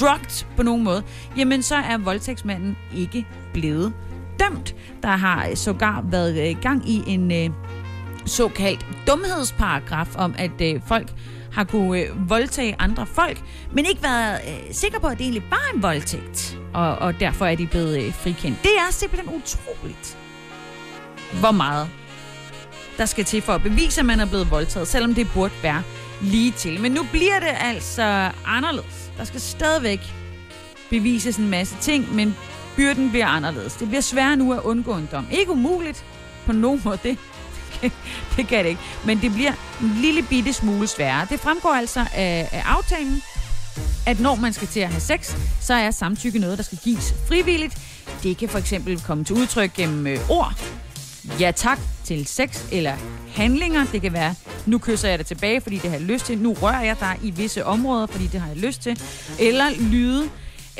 drugt 0.00 0.46
på 0.56 0.62
nogen 0.62 0.84
måde, 0.84 1.02
jamen 1.36 1.62
så 1.62 1.76
er 1.76 1.98
voldtægtsmanden 1.98 2.76
ikke 2.96 3.26
blevet 3.52 3.92
dømt. 4.40 4.74
Der 5.02 5.08
har 5.08 5.54
sågar 5.54 6.04
været 6.10 6.50
øh, 6.50 6.62
gang 6.62 6.88
i 6.88 7.02
en 7.06 7.32
øh, 7.32 7.50
såkaldt 8.26 8.86
dumhedsparagraf 9.06 10.16
om, 10.16 10.34
at 10.38 10.60
øh, 10.62 10.80
folk 10.86 11.12
har 11.52 11.64
kunne 11.64 12.00
øh, 12.00 12.30
voldtage 12.30 12.76
andre 12.78 13.06
folk, 13.06 13.42
men 13.72 13.86
ikke 13.86 14.02
været 14.02 14.40
øh, 14.48 14.74
sikre 14.74 15.00
på, 15.00 15.06
at 15.06 15.18
det 15.18 15.24
egentlig 15.24 15.42
bare 15.50 15.60
er 15.70 15.76
en 15.76 15.82
voldtægt, 15.82 16.58
og, 16.74 16.96
og 16.96 17.20
derfor 17.20 17.46
er 17.46 17.54
de 17.54 17.66
blevet 17.66 18.02
øh, 18.02 18.14
frikendt. 18.14 18.62
Det 18.62 18.70
er 18.78 18.92
simpelthen 18.92 19.34
utroligt, 19.34 20.18
hvor 21.40 21.52
meget 21.52 21.88
der 22.96 23.06
skal 23.06 23.24
til 23.24 23.42
for 23.42 23.52
at 23.52 23.62
bevise, 23.62 24.00
at 24.00 24.06
man 24.06 24.20
er 24.20 24.26
blevet 24.26 24.50
voldtaget, 24.50 24.88
selvom 24.88 25.14
det 25.14 25.26
burde 25.34 25.54
være 25.62 25.82
lige 26.22 26.52
til. 26.52 26.80
Men 26.80 26.92
nu 26.92 27.02
bliver 27.12 27.40
det 27.40 27.56
altså 27.60 28.30
anderledes. 28.46 28.99
Der 29.20 29.26
skal 29.26 29.40
stadigvæk 29.40 30.00
bevises 30.90 31.36
en 31.36 31.48
masse 31.48 31.76
ting, 31.80 32.14
men 32.14 32.36
byrden 32.76 33.10
bliver 33.10 33.26
anderledes. 33.26 33.72
Det 33.74 33.88
bliver 33.88 34.00
sværere 34.00 34.36
nu 34.36 34.52
at 34.52 34.62
undgå 34.62 34.94
en 34.94 35.08
dom. 35.12 35.26
Ikke 35.30 35.52
umuligt 35.52 36.04
på 36.46 36.52
nogen 36.52 36.80
måde, 36.84 36.98
det, 37.02 37.18
det 38.36 38.48
kan 38.48 38.64
det 38.64 38.70
ikke. 38.70 38.80
Men 39.06 39.20
det 39.20 39.32
bliver 39.32 39.52
en 39.80 39.96
lille 40.02 40.22
bitte 40.22 40.52
smule 40.52 40.86
sværere. 40.86 41.26
Det 41.30 41.40
fremgår 41.40 41.74
altså 41.74 42.00
af, 42.00 42.48
af 42.52 42.62
aftalen, 42.66 43.22
at 44.06 44.20
når 44.20 44.34
man 44.34 44.52
skal 44.52 44.68
til 44.68 44.80
at 44.80 44.88
have 44.88 45.00
sex, 45.00 45.36
så 45.60 45.74
er 45.74 45.90
samtykke 45.90 46.38
noget, 46.38 46.58
der 46.58 46.64
skal 46.64 46.78
gives 46.84 47.14
frivilligt. 47.28 47.78
Det 48.22 48.36
kan 48.36 48.48
for 48.48 48.58
eksempel 48.58 49.00
komme 49.00 49.24
til 49.24 49.36
udtryk 49.36 49.72
gennem 49.72 50.06
øh, 50.06 50.30
ord, 50.30 50.54
ja 51.40 51.50
tak 51.50 51.78
til 52.04 52.26
sex 52.26 52.64
eller 52.72 52.96
handlinger. 53.34 53.86
Det 53.92 54.02
kan 54.02 54.12
være, 54.12 54.34
nu 54.66 54.78
kysser 54.78 55.08
jeg 55.08 55.18
dig 55.18 55.26
tilbage, 55.26 55.60
fordi 55.60 55.78
det 55.78 55.90
har 55.90 55.96
jeg 55.98 56.06
lyst 56.06 56.26
til. 56.26 56.38
Nu 56.38 56.52
rører 56.52 56.82
jeg 56.82 56.96
dig 57.00 57.18
i 57.22 57.30
visse 57.30 57.64
områder, 57.64 58.06
fordi 58.06 58.26
det 58.26 58.40
har 58.40 58.48
jeg 58.48 58.56
lyst 58.56 58.82
til. 58.82 59.00
Eller 59.38 59.64
lyde. 59.80 60.28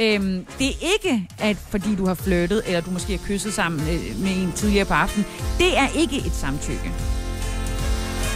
Øhm, 0.01 0.47
det 0.59 0.69
er 0.69 0.93
ikke, 0.93 1.29
at 1.39 1.57
fordi 1.57 1.95
du 1.97 2.07
har 2.07 2.15
flirtet, 2.15 2.63
eller 2.67 2.81
du 2.81 2.91
måske 2.91 3.17
har 3.19 3.27
kysset 3.27 3.53
sammen 3.53 3.81
øh, 3.81 4.21
med 4.23 4.31
en 4.31 4.53
tidligere 4.57 4.85
på 4.85 4.95
aftenen. 4.95 5.27
Det 5.59 5.79
er 5.79 5.89
ikke 5.97 6.17
et 6.17 6.33
samtykke. 6.33 6.93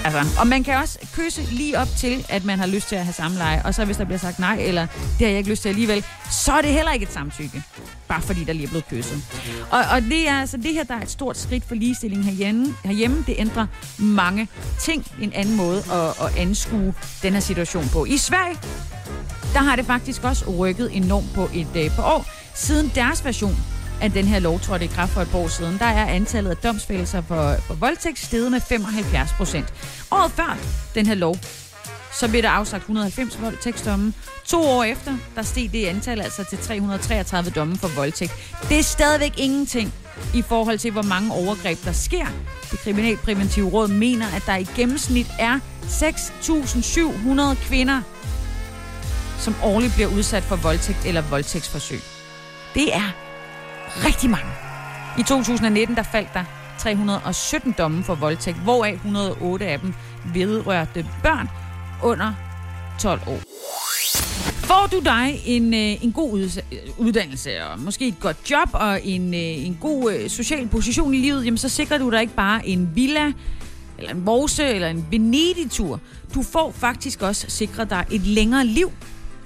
Altså, 0.04 0.40
og 0.40 0.46
man 0.46 0.64
kan 0.64 0.76
også 0.76 0.98
kysse 1.14 1.42
lige 1.42 1.78
op 1.78 1.88
til, 1.96 2.26
at 2.28 2.44
man 2.44 2.58
har 2.58 2.66
lyst 2.66 2.88
til 2.88 2.96
at 2.96 3.04
have 3.04 3.12
samleje, 3.12 3.62
og 3.64 3.74
så 3.74 3.84
hvis 3.84 3.96
der 3.96 4.04
bliver 4.04 4.18
sagt 4.18 4.38
nej, 4.38 4.56
eller 4.60 4.86
det 4.96 5.26
har 5.26 5.28
jeg 5.28 5.38
ikke 5.38 5.50
lyst 5.50 5.62
til 5.62 5.68
alligevel, 5.68 6.04
så 6.30 6.52
er 6.52 6.62
det 6.62 6.70
heller 6.70 6.92
ikke 6.92 7.02
et 7.02 7.12
samtykke. 7.12 7.62
Bare 8.08 8.22
fordi 8.22 8.44
der 8.44 8.52
lige 8.52 8.64
er 8.64 8.68
blevet 8.68 8.88
kysset. 8.88 9.22
Og, 9.70 9.80
og 9.92 10.02
det 10.02 10.28
er 10.28 10.40
altså 10.40 10.56
det 10.56 10.72
her, 10.72 10.84
der 10.84 10.94
er 10.94 11.02
et 11.02 11.10
stort 11.10 11.38
skridt 11.38 11.64
for 11.64 11.74
ligestilling 11.74 12.24
herhjemme. 12.24 12.74
herhjemme. 12.84 13.24
Det 13.26 13.34
ændrer 13.38 13.66
mange 13.98 14.48
ting, 14.80 15.06
en 15.20 15.32
anden 15.32 15.56
måde 15.56 15.78
at, 15.92 16.26
at 16.26 16.36
anskue 16.38 16.94
den 17.22 17.32
her 17.32 17.40
situation 17.40 17.88
på. 17.92 18.04
I 18.04 18.16
Sverige, 18.16 18.56
der 19.52 19.60
har 19.60 19.76
det 19.76 19.86
faktisk 19.86 20.24
også 20.24 20.50
rykket 20.50 20.96
enormt 20.96 21.34
på 21.34 21.48
et 21.54 21.76
øh, 21.76 21.90
par 21.90 22.02
år, 22.02 22.26
siden 22.54 22.92
deres 22.94 23.24
version 23.24 23.56
at 24.04 24.14
den 24.14 24.24
her 24.24 24.38
lov 24.38 24.60
trådte 24.60 24.84
i 24.84 24.88
kraft 24.88 25.12
for 25.12 25.20
et 25.20 25.28
par 25.30 25.38
år 25.38 25.48
siden, 25.48 25.78
der 25.78 25.84
er 25.84 26.06
antallet 26.06 26.50
af 26.50 26.56
domsfældelser 26.56 27.22
for, 27.22 27.54
for 27.66 27.74
voldtægt 27.74 28.18
steget 28.18 28.50
med 28.50 28.60
75 28.60 29.32
procent. 29.32 29.74
Året 30.10 30.32
før 30.32 30.58
den 30.94 31.06
her 31.06 31.14
lov, 31.14 31.36
så 32.12 32.28
blev 32.28 32.42
der 32.42 32.48
afsagt 32.48 32.80
190 32.80 33.40
voldtægtsdomme. 33.42 34.12
To 34.46 34.62
år 34.62 34.84
efter, 34.84 35.16
der 35.36 35.42
steg 35.42 35.72
det 35.72 35.86
antal 35.86 36.20
altså 36.20 36.44
til 36.44 36.58
333 36.58 37.50
domme 37.50 37.76
for 37.76 37.88
voldtægt. 37.88 38.32
Det 38.68 38.78
er 38.78 38.82
stadigvæk 38.82 39.32
ingenting 39.38 39.94
i 40.34 40.42
forhold 40.42 40.78
til, 40.78 40.90
hvor 40.90 41.02
mange 41.02 41.32
overgreb 41.32 41.84
der 41.84 41.92
sker. 41.92 42.26
Det 42.70 42.78
kriminalpræventive 42.78 43.70
råd 43.70 43.88
mener, 43.88 44.26
at 44.36 44.42
der 44.46 44.56
i 44.56 44.66
gennemsnit 44.76 45.26
er 45.38 45.58
6.700 45.82 47.66
kvinder, 47.66 48.00
som 49.38 49.54
årligt 49.62 49.94
bliver 49.94 50.08
udsat 50.08 50.42
for 50.42 50.56
voldtægt 50.56 51.06
eller 51.06 51.20
voldtægtsforsøg. 51.20 52.00
Det 52.74 52.94
er 52.94 53.23
rigtig 53.96 54.30
mange. 54.30 54.50
I 55.18 55.22
2019 55.22 55.96
der 55.96 56.02
faldt 56.02 56.34
der 56.34 56.44
317 56.78 57.74
domme 57.78 58.04
for 58.04 58.14
voldtægt, 58.14 58.56
hvoraf 58.56 58.92
108 58.92 59.66
af 59.66 59.80
dem 59.80 59.94
vedrørte 60.34 61.06
børn 61.22 61.48
under 62.02 62.32
12 63.00 63.20
år. 63.26 63.38
Får 64.66 64.88
du 64.92 65.00
dig 65.04 65.40
en, 65.46 65.74
øh, 65.74 66.04
en 66.04 66.12
god 66.12 66.50
uddannelse, 66.98 67.64
og 67.64 67.80
måske 67.80 68.08
et 68.08 68.20
godt 68.20 68.50
job 68.50 68.68
og 68.72 69.00
en, 69.04 69.34
øh, 69.34 69.66
en 69.66 69.78
god 69.80 70.12
øh, 70.12 70.30
social 70.30 70.68
position 70.68 71.14
i 71.14 71.18
livet, 71.18 71.44
jamen 71.44 71.58
så 71.58 71.68
sikrer 71.68 71.98
du 71.98 72.10
dig 72.10 72.20
ikke 72.20 72.34
bare 72.34 72.68
en 72.68 72.90
villa, 72.94 73.32
eller 73.98 74.10
en 74.10 74.24
morse, 74.24 74.64
eller 74.64 74.88
en 74.88 75.06
Venedig-tur. 75.10 76.00
Du 76.34 76.42
får 76.42 76.70
faktisk 76.70 77.22
også 77.22 77.46
sikret 77.48 77.90
dig 77.90 78.04
et 78.10 78.26
længere 78.26 78.66
liv 78.66 78.92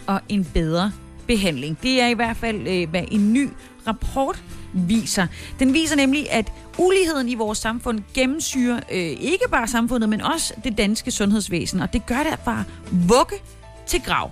og 0.07 0.21
en 0.29 0.45
bedre 0.45 0.93
behandling. 1.29 1.79
Det 1.83 2.01
er 2.01 2.07
i 2.07 2.15
hvert 2.15 2.37
fald, 2.37 2.69
øh, 2.69 2.91
hvad 2.91 3.05
en 3.11 3.33
ny 3.33 3.49
rapport 3.87 4.43
viser. 4.73 5.27
Den 5.59 5.75
viser 5.75 5.97
nemlig, 5.97 6.33
at 6.33 6.53
uligheden 6.79 7.29
i 7.29 7.35
vores 7.35 7.59
samfund 7.59 8.01
gennemsyrer 8.15 8.81
øh, 8.93 8.99
ikke 9.21 9.45
bare 9.51 9.67
samfundet, 9.67 10.09
men 10.09 10.21
også 10.21 10.55
det 10.65 10.79
danske 10.79 11.11
sundhedsvæsen, 11.11 11.81
og 11.81 11.93
det 11.93 12.07
gør 12.07 12.23
det 12.23 12.39
bare 12.45 12.65
vugge 13.09 13.37
til 13.87 14.03
grav. 14.03 14.31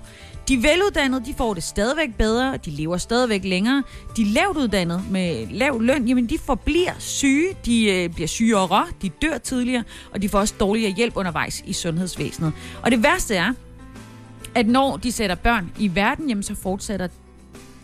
De 0.48 0.62
veluddannede, 0.62 1.24
de 1.26 1.34
får 1.34 1.54
det 1.54 1.62
stadigvæk 1.62 2.14
bedre, 2.18 2.56
de 2.56 2.70
lever 2.70 2.96
stadigvæk 2.96 3.44
længere. 3.44 3.82
De 4.16 4.24
lavt 4.24 4.56
uddannede 4.56 5.02
med 5.10 5.46
lav 5.50 5.80
løn, 5.80 6.08
jamen 6.08 6.26
de 6.26 6.38
forbliver 6.38 6.92
syge, 6.98 7.48
de 7.64 7.84
øh, 7.84 8.10
bliver 8.10 8.28
sygere, 8.28 8.86
de 9.02 9.08
dør 9.08 9.38
tidligere, 9.38 9.84
og 10.12 10.22
de 10.22 10.28
får 10.28 10.38
også 10.38 10.54
dårligere 10.60 10.92
hjælp 10.92 11.16
undervejs 11.16 11.62
i 11.66 11.72
sundhedsvæsenet. 11.72 12.52
Og 12.82 12.90
det 12.90 13.02
værste 13.02 13.34
er, 13.34 13.52
at 14.56 14.66
når 14.66 14.96
de 14.96 15.12
sætter 15.12 15.36
børn 15.36 15.72
i 15.78 15.94
verden, 15.94 16.28
jamen 16.28 16.42
så 16.42 16.54
fortsætter 16.54 17.08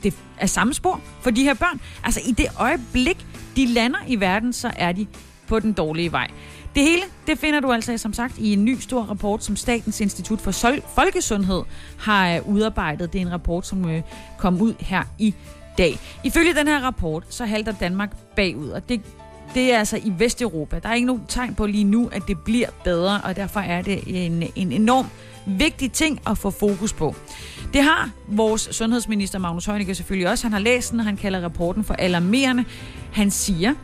det 0.02 0.14
af 0.38 0.50
samme 0.50 0.74
spor 0.74 1.00
for 1.20 1.30
de 1.30 1.42
her 1.42 1.54
børn. 1.54 1.80
Altså 2.04 2.20
i 2.26 2.32
det 2.32 2.46
øjeblik, 2.58 3.26
de 3.56 3.66
lander 3.66 3.98
i 4.06 4.20
verden, 4.20 4.52
så 4.52 4.70
er 4.76 4.92
de 4.92 5.06
på 5.46 5.58
den 5.58 5.72
dårlige 5.72 6.12
vej. 6.12 6.30
Det 6.74 6.82
hele, 6.82 7.02
det 7.26 7.38
finder 7.38 7.61
du 7.61 7.72
altså 7.72 7.98
som 7.98 8.12
sagt 8.12 8.38
i 8.38 8.52
en 8.52 8.64
ny 8.64 8.78
stor 8.78 9.02
rapport, 9.02 9.44
som 9.44 9.56
Statens 9.56 10.00
Institut 10.00 10.40
for 10.40 10.50
Folkesundhed 10.94 11.62
har 11.98 12.35
øh, 12.37 12.48
udarbejdet. 12.48 13.12
Det 13.12 13.18
er 13.18 13.26
en 13.26 13.32
rapport, 13.32 13.66
som 13.66 13.90
øh, 13.90 14.02
kom 14.38 14.61
ud 14.61 14.74
her 14.80 15.02
i 15.18 15.35
dag. 15.78 15.99
Ifølge 16.24 16.55
den 16.55 16.68
her 16.68 16.80
rapport, 16.80 17.24
så 17.28 17.44
halter 17.44 17.72
Danmark 17.72 18.16
bagud, 18.36 18.68
og 18.68 18.88
det, 18.88 19.01
det 19.55 19.72
er 19.72 19.78
altså 19.78 19.96
i 19.96 20.12
Vesteuropa. 20.18 20.78
Der 20.78 20.88
er 20.88 20.94
ikke 20.94 21.07
nogen 21.07 21.22
tegn 21.28 21.55
på 21.55 21.66
lige 21.66 21.84
nu, 21.84 22.09
at 22.12 22.22
det 22.28 22.38
bliver 22.38 22.68
bedre, 22.84 23.20
og 23.24 23.36
derfor 23.36 23.61
er 23.61 23.82
det 23.82 24.03
en, 24.07 24.42
en 24.57 24.72
enorm 24.72 25.07
vigtig 25.46 25.92
ting 25.92 26.20
at 26.26 26.38
få 26.38 26.50
fokus 26.50 26.92
på. 26.92 27.14
Det 27.72 27.82
har 27.82 28.11
vores 28.28 28.68
sundhedsminister 28.70 29.38
Magnus 29.38 29.64
Heunicke 29.64 29.94
selvfølgelig 29.94 30.30
også. 30.30 30.44
Han 30.44 30.53
har 30.53 30.61
læst 30.61 30.90
den, 30.90 31.00
og 31.00 31.07
han 31.07 31.16
kalder 31.16 31.44
rapporten 31.44 31.84
for 31.84 31.94
alarmerende. 31.94 32.64
Han 33.12 33.30
siger, 33.30 33.74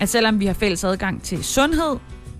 at 0.00 0.08
selvom 0.08 0.40
vi 0.40 0.46
har 0.46 0.54
fælles 0.54 0.84
adgang 0.84 1.22
til 1.22 1.44
sundhed, 1.44 1.96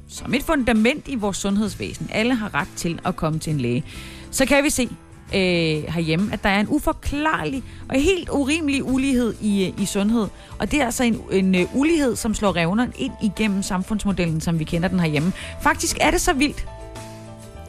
som 0.09 0.35
et 0.35 0.43
fundament 0.43 1.09
i 1.09 1.15
vores 1.15 1.37
sundhedsvæsen, 1.37 2.09
alle 2.13 2.35
har 2.35 2.55
ret 2.55 2.69
til 2.77 3.01
at 3.05 3.17
komme 3.17 3.39
til 3.39 3.53
en 3.53 3.61
læge, 3.61 3.85
så 4.31 4.47
kan 4.47 4.65
vi 4.65 4.71
se 4.71 4.89
øh, 5.35 5.93
herhjemme, 5.95 6.33
at 6.33 6.43
der 6.43 6.49
er 6.49 6.61
en 6.61 6.67
uforklarlig 6.69 7.63
og 7.89 8.01
helt 8.01 8.29
urimelig 8.29 8.85
ulighed 8.85 9.35
i, 9.41 9.67
øh, 9.67 9.83
i 9.83 9.87
sundhed. 9.87 10.27
Og 10.59 10.71
det 10.71 10.81
er 10.81 10.85
altså 10.85 11.05
en, 11.05 11.21
en 11.31 11.55
øh, 11.55 11.77
ulighed, 11.77 12.17
som 12.17 12.35
slår 12.35 12.57
revner 12.57 12.87
ind 12.99 13.13
igennem 13.23 13.63
samfundsmodellen, 13.63 14.41
som 14.41 14.59
vi 14.59 14.65
kender 14.65 14.89
den 14.89 15.01
herhjemme. 15.01 15.33
Faktisk 15.63 15.97
er 16.01 16.11
det 16.11 16.21
så 16.21 16.33
vildt, 16.33 16.67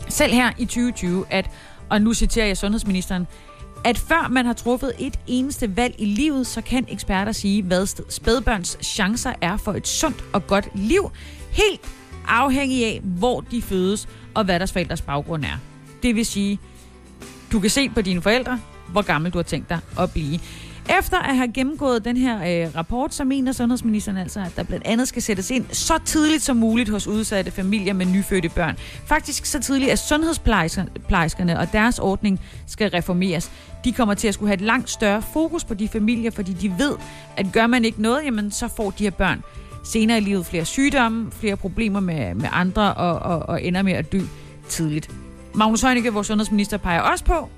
selv 0.10 0.34
her 0.34 0.52
i 0.58 0.66
2020, 0.66 1.26
at 1.30 1.50
og 1.90 2.02
nu 2.02 2.14
citerer 2.14 2.46
jeg 2.46 2.58
sundhedsministeren, 2.58 3.28
at 3.84 3.98
før 3.98 4.28
man 4.28 4.46
har 4.46 4.54
truffet 4.54 4.94
et 5.00 5.20
eneste 5.28 5.78
valg 5.78 5.96
i 5.98 6.06
livet, 6.06 6.48
så 6.48 6.62
kan 6.62 6.86
eksperter 6.90 7.32
sige, 7.32 7.64
hvad 7.64 8.04
spædbørns 8.10 8.78
chancer 8.82 9.34
er 9.42 9.58
for 9.58 9.74
et 9.74 9.88
sundt 9.88 10.24
og 10.34 10.48
godt 10.48 10.70
liv, 10.76 11.12
helt 11.52 11.82
afhængig 12.28 12.86
af, 12.86 13.02
hvor 13.04 13.42
de 13.42 13.62
fødes 13.62 14.08
og 14.34 14.44
hvad 14.44 14.60
deres 14.60 14.72
forældres 14.72 15.02
baggrund 15.02 15.46
er. 15.46 15.58
Det 16.04 16.16
vil 16.16 16.26
sige, 16.26 16.60
du 17.54 17.60
kan 17.60 17.70
se 17.70 17.90
på 17.90 18.02
dine 18.02 18.22
forældre, 18.22 18.60
hvor 18.88 19.02
gammel 19.02 19.32
du 19.32 19.38
har 19.38 19.44
tænkt 19.44 19.70
dig 19.70 19.80
at 20.00 20.12
blive. 20.12 20.40
Efter 21.00 21.18
at 21.18 21.36
have 21.36 21.52
gennemgået 21.54 22.06
den 22.06 22.18
her 22.18 22.66
øh, 22.66 22.76
rapport, 22.76 23.14
så 23.14 23.24
mener 23.24 23.52
sundhedsministeren 23.52 24.18
altså, 24.18 24.40
at 24.40 24.52
der 24.56 24.64
blandt 24.64 24.88
andet 24.88 25.08
skal 25.08 25.22
sættes 25.22 25.52
ind 25.52 25.66
så 25.72 26.00
tidligt 26.06 26.44
som 26.44 26.58
muligt 26.58 26.90
hos 26.90 27.08
udsatte 27.08 27.52
familier 27.52 27.94
med 27.94 28.06
nyfødte 28.06 28.50
børn. 28.50 28.78
Faktisk 29.06 29.46
så 29.46 29.60
tidligt, 29.60 29.92
at 29.92 30.00
sundhedsplejerskerne 30.00 31.60
og 31.60 31.72
deres 31.72 32.00
ordning 32.00 32.40
skal 32.68 32.90
reformeres. 32.90 33.52
De 33.86 33.92
kommer 33.92 34.14
til 34.14 34.28
at 34.28 34.34
skulle 34.34 34.48
have 34.48 34.56
et 34.56 34.62
langt 34.62 34.90
større 34.90 35.22
fokus 35.22 35.64
på 35.64 35.74
de 35.74 35.88
familier, 35.88 36.32
fordi 36.32 36.54
de 36.54 36.74
ved, 36.78 36.96
at 37.38 37.46
gør 37.54 37.68
man 37.68 37.86
ikke 37.86 38.02
noget, 38.02 38.26
jamen 38.26 38.52
så 38.52 38.68
får 38.68 38.92
de 38.92 39.04
her 39.04 39.12
børn 39.12 39.44
senere 39.84 40.18
i 40.18 40.22
livet 40.22 40.46
flere 40.46 40.66
sygdomme, 40.66 41.32
flere 41.32 41.58
problemer 41.58 42.00
med, 42.00 42.36
med 42.36 42.50
andre 42.52 42.94
og, 42.94 43.20
og, 43.20 43.50
og 43.50 43.64
ender 43.64 43.82
med 43.82 43.94
at 43.94 44.12
dø 44.12 44.22
tidligt. 44.70 45.10
Magnus 45.56 45.82
Heunicke, 45.82 46.14
vores 46.14 46.28
sundhedsminister, 46.28 46.78
peger 46.78 47.02
også 47.02 47.26
på, 47.26 47.50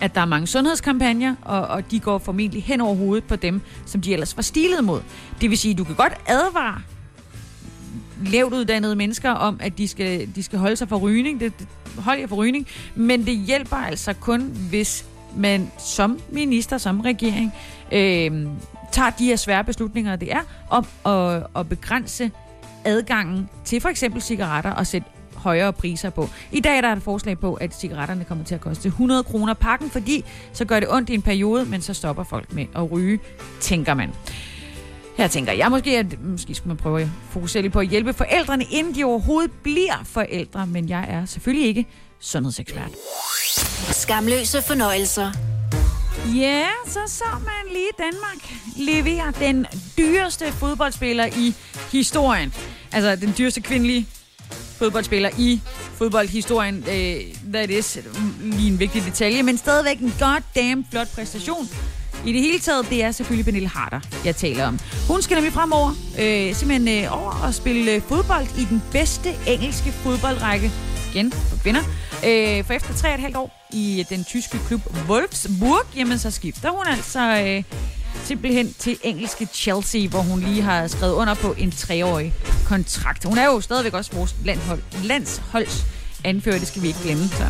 at 0.00 0.14
der 0.14 0.20
er 0.20 0.24
mange 0.24 0.46
sundhedskampagner, 0.46 1.34
og, 1.42 1.60
og 1.60 1.90
de 1.90 2.00
går 2.00 2.18
formentlig 2.18 2.62
hen 2.62 2.80
over 2.80 2.94
hovedet 2.94 3.24
på 3.24 3.36
dem, 3.36 3.60
som 3.86 4.00
de 4.00 4.12
ellers 4.12 4.36
var 4.36 4.42
stilet 4.42 4.84
mod. 4.84 5.00
Det 5.40 5.50
vil 5.50 5.58
sige, 5.58 5.72
at 5.72 5.78
du 5.78 5.84
kan 5.84 5.94
godt 5.94 6.12
advare 6.26 6.80
lavt 8.26 8.54
uddannede 8.54 8.96
mennesker 8.96 9.30
om, 9.30 9.60
at 9.60 9.78
de 9.78 9.88
skal, 9.88 10.34
de 10.34 10.42
skal 10.42 10.58
holde 10.58 10.76
sig 10.76 10.88
for 10.88 10.96
rygning. 10.96 11.40
Det, 11.40 11.58
det, 11.58 11.68
hold 11.98 12.18
jer 12.18 12.26
for 12.26 12.36
rygning. 12.36 12.66
Men 12.94 13.26
det 13.26 13.36
hjælper 13.36 13.76
altså 13.76 14.12
kun, 14.12 14.40
hvis 14.70 15.06
man 15.36 15.70
som 15.78 16.20
minister, 16.30 16.78
som 16.78 17.00
regering, 17.00 17.52
øh, 17.92 18.46
tager 18.92 19.10
de 19.10 19.24
her 19.24 19.36
svære 19.36 19.64
beslutninger, 19.64 20.16
det 20.16 20.32
er, 20.32 20.40
om 20.70 20.86
at, 21.06 21.46
at 21.56 21.68
begrænse 21.68 22.30
adgangen 22.84 23.48
til 23.64 23.80
for 23.80 23.88
eksempel 23.88 24.22
cigaretter 24.22 24.70
og 24.70 24.86
sætte 24.86 25.08
højere 25.42 25.72
priser 25.72 26.10
på. 26.10 26.28
I 26.52 26.60
dag 26.60 26.76
er 26.76 26.80
der 26.80 26.92
et 26.92 27.02
forslag 27.02 27.38
på, 27.38 27.54
at 27.54 27.74
cigaretterne 27.74 28.24
kommer 28.24 28.44
til 28.44 28.54
at 28.54 28.60
koste 28.60 28.88
100 28.88 29.22
kroner 29.22 29.54
pakken, 29.54 29.90
fordi 29.90 30.24
så 30.52 30.64
gør 30.64 30.80
det 30.80 30.88
ondt 30.92 31.10
i 31.10 31.14
en 31.14 31.22
periode, 31.22 31.64
men 31.64 31.82
så 31.82 31.94
stopper 31.94 32.24
folk 32.24 32.52
med 32.52 32.66
at 32.76 32.92
ryge, 32.92 33.18
tænker 33.60 33.94
man. 33.94 34.10
Her 35.16 35.28
tænker 35.28 35.52
jeg 35.52 35.70
måske, 35.70 35.98
at 35.98 36.22
måske 36.24 36.54
skulle 36.54 36.68
man 36.68 36.76
prøve 36.76 37.00
at 37.00 37.08
fokusere 37.30 37.62
lidt 37.62 37.72
på 37.72 37.80
at 37.80 37.86
hjælpe 37.86 38.12
forældrene, 38.12 38.64
inden 38.70 38.94
de 38.94 39.04
overhovedet 39.04 39.50
bliver 39.62 40.00
forældre, 40.04 40.66
men 40.66 40.88
jeg 40.88 41.06
er 41.08 41.26
selvfølgelig 41.26 41.68
ikke 41.68 41.86
sundhedsekspert. 42.20 42.90
Skamløse 43.90 44.62
fornøjelser. 44.62 45.32
Ja, 46.36 46.66
så 46.86 47.00
så 47.06 47.24
man 47.24 47.72
lige 47.72 47.90
Danmark 47.98 48.54
levere 48.76 49.32
den 49.40 49.66
dyreste 49.98 50.52
fodboldspiller 50.52 51.26
i 51.26 51.54
historien. 51.92 52.54
Altså 52.92 53.16
den 53.16 53.34
dyreste 53.38 53.60
kvindelige 53.60 54.06
fodboldspiller 54.80 55.30
i 55.38 55.60
fodboldhistorien. 55.94 56.84
Øh, 56.88 57.52
that 57.52 57.70
is 57.70 57.98
lige 58.40 58.68
en 58.70 58.78
vigtig 58.78 59.02
detalje, 59.04 59.42
men 59.42 59.58
stadigvæk 59.58 59.98
en 59.98 60.14
goddamn 60.18 60.86
flot 60.90 61.08
præstation. 61.14 61.68
I 62.26 62.32
det 62.32 62.40
hele 62.40 62.58
taget, 62.58 62.86
det 62.90 63.04
er 63.04 63.10
selvfølgelig 63.10 63.44
Pernille 63.44 63.68
Harder, 63.68 64.00
jeg 64.24 64.36
taler 64.36 64.66
om. 64.66 64.78
Hun 65.08 65.22
skal 65.22 65.34
nemlig 65.34 65.52
fremover 65.52 65.90
øh, 66.20 66.54
simpelthen 66.54 67.04
øh, 67.04 67.22
over 67.22 67.40
og 67.46 67.54
spille 67.54 67.92
øh, 67.92 68.02
fodbold 68.02 68.58
i 68.58 68.64
den 68.64 68.82
bedste 68.92 69.34
engelske 69.46 69.92
fodboldrække. 69.92 70.70
Igen 71.14 71.32
for 71.32 71.56
kvinder. 71.62 71.80
Øh, 72.26 72.64
for 72.64 72.72
efter 72.72 72.94
tre 72.94 73.14
et 73.14 73.20
halvt 73.20 73.36
år 73.36 73.66
i 73.72 74.00
øh, 74.00 74.16
den 74.16 74.24
tyske 74.24 74.58
klub 74.66 74.80
Wolfsburg, 75.08 75.96
jamen 75.96 76.18
så 76.18 76.30
skifter 76.30 76.70
hun 76.70 76.86
altså 76.86 77.20
øh, 77.20 77.62
simpelthen 78.24 78.74
til 78.78 78.98
engelske 79.02 79.48
Chelsea, 79.52 80.08
hvor 80.08 80.20
hun 80.20 80.40
lige 80.40 80.62
har 80.62 80.86
skrevet 80.86 81.12
under 81.12 81.34
på 81.34 81.54
en 81.58 81.70
treårig 81.70 82.34
kontrakt. 82.66 83.24
Hun 83.24 83.38
er 83.38 83.44
jo 83.44 83.60
stadigvæk 83.60 83.94
også 83.94 84.12
vores 84.14 84.36
landhold, 84.44 84.82
landsholds 85.04 85.86
anfører, 86.24 86.58
det 86.58 86.66
skal 86.68 86.82
vi 86.82 86.86
ikke 86.86 87.00
glemme. 87.02 87.24
Så. 87.28 87.44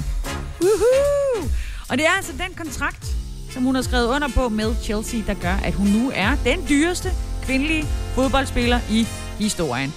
Woohoo! 0.61 1.49
Og 1.91 1.99
det 1.99 2.07
er 2.07 2.11
altså 2.17 2.33
den 2.33 2.55
kontrakt, 2.57 3.07
som 3.51 3.63
hun 3.63 3.75
har 3.75 3.83
skrevet 3.83 4.07
under 4.07 4.29
på 4.29 4.49
med 4.49 4.75
Chelsea, 4.83 5.21
der 5.27 5.35
gør, 5.35 5.55
at 5.65 5.75
hun 5.75 5.87
nu 5.87 6.13
er 6.15 6.31
den 6.45 6.59
dyreste 6.69 7.09
kvindelige 7.43 7.85
fodboldspiller 8.15 8.81
i 8.91 9.07
historien. 9.39 9.93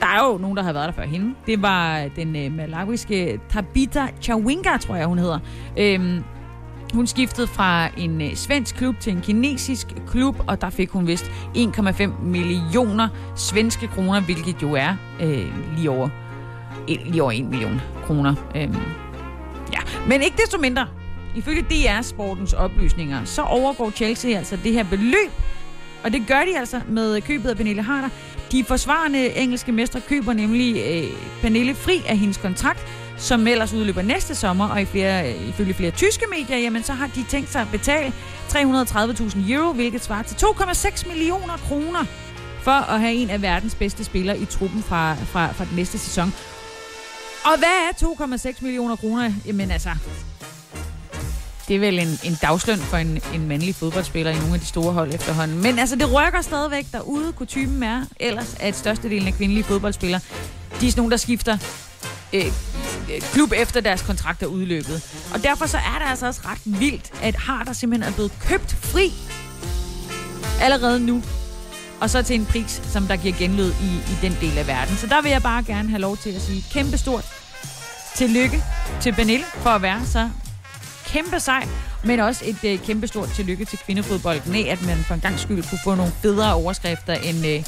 Der 0.00 0.06
er 0.06 0.32
jo 0.32 0.38
nogen, 0.38 0.56
der 0.56 0.62
har 0.62 0.72
været 0.72 0.86
der 0.86 0.92
før 0.92 1.06
hende. 1.06 1.34
Det 1.46 1.62
var 1.62 2.08
den 2.16 2.36
øh, 2.36 2.52
malawiske 2.52 3.40
Tabita 3.50 4.06
Chawinga, 4.22 4.76
tror 4.76 4.96
jeg, 4.96 5.06
hun 5.06 5.18
hedder. 5.18 5.38
Øhm, 5.78 6.24
hun 6.92 7.06
skiftede 7.06 7.46
fra 7.46 7.88
en 7.96 8.22
øh, 8.22 8.34
svensk 8.34 8.76
klub 8.76 9.00
til 9.00 9.12
en 9.12 9.20
kinesisk 9.20 9.86
klub, 10.08 10.36
og 10.46 10.60
der 10.60 10.70
fik 10.70 10.90
hun 10.90 11.06
vist 11.06 11.24
1,5 11.56 12.06
millioner 12.22 13.08
svenske 13.36 13.86
kroner, 13.86 14.20
hvilket 14.20 14.62
jo 14.62 14.72
er 14.72 14.96
øh, 15.20 15.76
lige, 15.76 15.90
over, 15.90 16.08
lige 16.88 17.22
over 17.22 17.32
1 17.32 17.44
million 17.44 17.80
kroner. 18.06 18.34
Øhm, 18.56 18.76
ja. 19.72 19.78
Men 20.08 20.22
ikke 20.22 20.36
desto 20.36 20.58
mindre, 20.58 20.86
ifølge 21.36 21.62
DR 21.62 22.02
Sportens 22.02 22.52
oplysninger, 22.52 23.24
så 23.24 23.42
overgår 23.42 23.90
Chelsea 23.90 24.30
altså 24.30 24.58
det 24.64 24.72
her 24.72 24.84
beløb, 24.84 25.30
og 26.04 26.12
det 26.12 26.24
gør 26.28 26.40
de 26.40 26.58
altså 26.58 26.80
med 26.88 27.20
købet 27.20 27.48
af 27.50 27.56
Pernille 27.56 27.82
Harder. 27.82 28.08
De 28.52 28.64
forsvarende 28.64 29.36
engelske 29.36 29.72
mestre 29.72 30.00
køber 30.00 30.32
nemlig 30.32 30.76
øh, 30.76 31.10
Pernille 31.42 31.74
fri 31.74 32.02
af 32.08 32.18
hendes 32.18 32.36
kontrakt, 32.36 32.86
som 33.16 33.46
ellers 33.46 33.72
udløber 33.72 34.02
næste 34.02 34.34
sommer, 34.34 34.68
og 34.68 34.82
i 34.82 34.84
flere, 34.84 35.32
øh, 35.32 35.48
ifølge 35.48 35.74
flere 35.74 35.90
tyske 35.90 36.24
medier, 36.30 36.58
jamen, 36.58 36.82
så 36.82 36.92
har 36.92 37.06
de 37.06 37.24
tænkt 37.28 37.52
sig 37.52 37.62
at 37.62 37.68
betale 37.70 38.12
330.000 38.48 39.52
euro, 39.52 39.72
hvilket 39.72 40.04
svarer 40.04 40.22
til 40.22 40.34
2,6 40.46 41.08
millioner 41.08 41.56
kroner 41.56 42.04
for 42.62 42.70
at 42.70 43.00
have 43.00 43.14
en 43.14 43.30
af 43.30 43.42
verdens 43.42 43.74
bedste 43.74 44.04
spillere 44.04 44.38
i 44.38 44.44
truppen 44.44 44.82
fra, 44.82 45.14
fra, 45.14 45.52
fra 45.52 45.64
den 45.64 45.76
næste 45.76 45.98
sæson. 45.98 46.34
Og 47.44 47.58
hvad 47.58 47.68
er 47.68 48.06
2,6 48.52 48.58
millioner 48.60 48.96
kroner? 48.96 49.32
Jamen 49.46 49.70
altså, 49.70 49.90
det 51.68 51.76
er 51.76 51.80
vel 51.80 51.98
en, 51.98 52.18
en 52.24 52.38
dagsløn 52.42 52.78
for 52.78 52.96
en, 52.96 53.20
en 53.34 53.48
mandlig 53.48 53.74
fodboldspiller 53.74 54.32
i 54.32 54.38
nogle 54.38 54.54
af 54.54 54.60
de 54.60 54.66
store 54.66 54.92
hold 54.92 55.14
efterhånden. 55.14 55.62
Men 55.62 55.78
altså, 55.78 55.96
det 55.96 56.12
rykker 56.12 56.40
stadigvæk 56.40 56.86
derude. 56.92 57.32
Kutumen 57.32 57.82
er 57.82 58.04
ellers, 58.20 58.56
at 58.60 58.76
størstedelen 58.76 59.26
af 59.28 59.34
kvindelige 59.34 59.64
fodboldspillere, 59.64 60.20
de 60.80 60.86
er 60.86 60.90
sådan 60.90 61.00
nogle, 61.00 61.10
der 61.10 61.16
skifter 61.16 61.58
Øh, 62.34 62.46
øh, 62.46 63.20
klub 63.32 63.52
efter 63.56 63.80
deres 63.80 64.02
kontrakt 64.02 64.42
er 64.42 64.46
udløbet. 64.46 65.02
Og 65.34 65.42
derfor 65.42 65.66
så 65.66 65.76
er 65.76 65.98
det 65.98 66.10
altså 66.10 66.26
også 66.26 66.40
ret 66.44 66.60
vildt, 66.64 67.10
at 67.22 67.36
Harder 67.36 67.72
simpelthen 67.72 68.12
er 68.12 68.14
blevet 68.14 68.32
købt 68.40 68.76
fri 68.80 69.12
allerede 70.60 71.00
nu. 71.00 71.22
Og 72.00 72.10
så 72.10 72.22
til 72.22 72.36
en 72.36 72.46
pris, 72.46 72.82
som 72.92 73.06
der 73.06 73.16
giver 73.16 73.34
genlyd 73.38 73.70
i, 73.70 73.94
i 73.96 74.16
den 74.22 74.36
del 74.40 74.58
af 74.58 74.66
verden. 74.66 74.96
Så 74.96 75.06
der 75.06 75.22
vil 75.22 75.30
jeg 75.30 75.42
bare 75.42 75.62
gerne 75.62 75.88
have 75.88 76.00
lov 76.00 76.16
til 76.16 76.30
at 76.30 76.42
sige 76.42 76.64
kæmpe 76.72 76.98
stort 76.98 77.24
tillykke 78.16 78.62
til 79.00 79.12
Benille 79.12 79.44
for 79.56 79.70
at 79.70 79.82
være 79.82 80.06
så 80.06 80.30
kæmpe 81.06 81.40
sej, 81.40 81.68
men 82.04 82.20
også 82.20 82.44
et 82.44 82.64
øh, 82.64 82.78
kæmpe 82.78 83.06
stort 83.06 83.28
tillykke 83.28 83.64
til 83.64 83.78
kvindefodbolden 83.78 84.54
af, 84.54 84.72
at 84.72 84.86
man 84.86 84.96
for 84.96 85.14
en 85.14 85.20
gang 85.20 85.38
skyld 85.38 85.64
kunne 85.70 85.78
få 85.84 85.94
nogle 85.94 86.12
federe 86.22 86.54
overskrifter 86.54 87.14
end, 87.14 87.46
øh, 87.46 87.64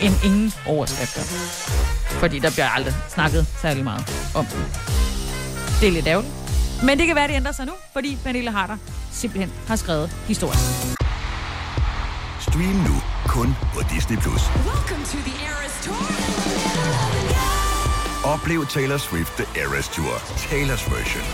end 0.00 0.14
ingen 0.24 0.52
overskrifter. 0.66 1.87
Fordi 2.18 2.38
der 2.38 2.50
bliver 2.50 2.68
aldrig 2.68 2.94
snakket 3.08 3.46
særlig 3.62 3.84
meget 3.84 4.30
om 4.34 4.44
den. 4.46 4.64
Det 5.80 5.88
er 5.88 5.92
lidt 5.92 6.06
ærgerligt. 6.06 6.34
Men 6.84 6.98
det 6.98 7.06
kan 7.06 7.16
være, 7.16 7.28
det 7.28 7.34
ændrer 7.34 7.52
sig 7.52 7.66
nu, 7.66 7.72
fordi 7.92 8.18
Pernille 8.24 8.50
Harder 8.50 8.76
simpelthen 9.12 9.52
har 9.68 9.76
skrevet 9.76 10.10
historien. 10.26 10.60
Stream 12.40 12.76
nu 12.88 12.94
kun 13.26 13.56
på 13.74 13.80
Disney+. 13.94 14.16
Plus. 14.16 14.42
Oplev 18.24 18.66
Taylor 18.66 18.96
Swift 18.96 19.32
The 19.36 19.62
Eras 19.62 19.88
Tour, 19.88 20.14
Taylor's 20.16 20.94
version. 20.94 21.24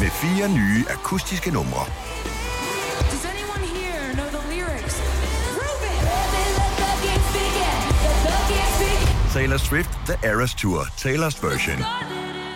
Med 0.00 0.10
fire 0.10 0.48
nye 0.48 0.84
akustiske 0.90 1.50
numre. 1.50 1.84
Taylor 9.34 9.58
Swift 9.58 9.90
The 10.06 10.28
Eras 10.28 10.54
Tour, 10.54 10.80
Taylor's 10.96 11.36
version. 11.48 11.78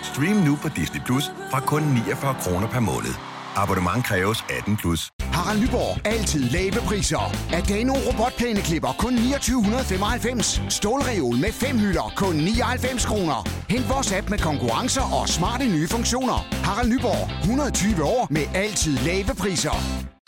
Stream 0.03 0.37
nu 0.37 0.57
på 0.63 0.69
Disney 0.69 1.01
Plus 1.07 1.25
fra 1.51 1.61
kun 1.61 1.83
49 1.83 2.37
kroner 2.43 2.69
per 2.69 2.81
måned. 2.81 3.15
Abonnement 3.57 4.05
kræves 4.05 4.45
18 4.59 4.77
plus. 4.77 5.11
Harald 5.21 5.61
Nyborg. 5.61 6.07
Altid 6.07 6.41
lave 6.51 6.73
priser. 6.73 7.33
Adano 7.53 7.93
robotplæneklipper 7.93 8.93
kun 8.99 9.13
2995. 9.17 10.63
Stålreol 10.69 11.37
med 11.37 11.53
fem 11.53 11.79
hylder 11.79 12.13
kun 12.17 12.35
99 12.35 13.05
kroner. 13.05 13.49
Hent 13.71 13.89
vores 13.89 14.13
app 14.13 14.31
med 14.31 14.39
konkurrencer 14.39 15.21
og 15.21 15.29
smarte 15.29 15.65
nye 15.65 15.89
funktioner. 15.89 16.39
Harald 16.65 16.89
Nyborg. 16.89 17.41
120 17.41 18.05
år 18.05 18.27
med 18.31 18.47
altid 18.55 18.99
lave 18.99 19.35
priser. 19.39 19.77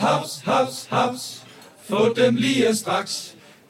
Haps, 0.01 0.43
haps, 0.45 0.87
haps. 0.91 1.47
Få 1.89 2.15
dem 2.17 2.35
lige 2.35 2.77
straks. 2.77 3.35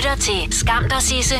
Lytter 0.00 0.16
til 0.16 0.52
Skam 0.52 0.88
dig, 0.88 1.02
Sisse 1.02 1.34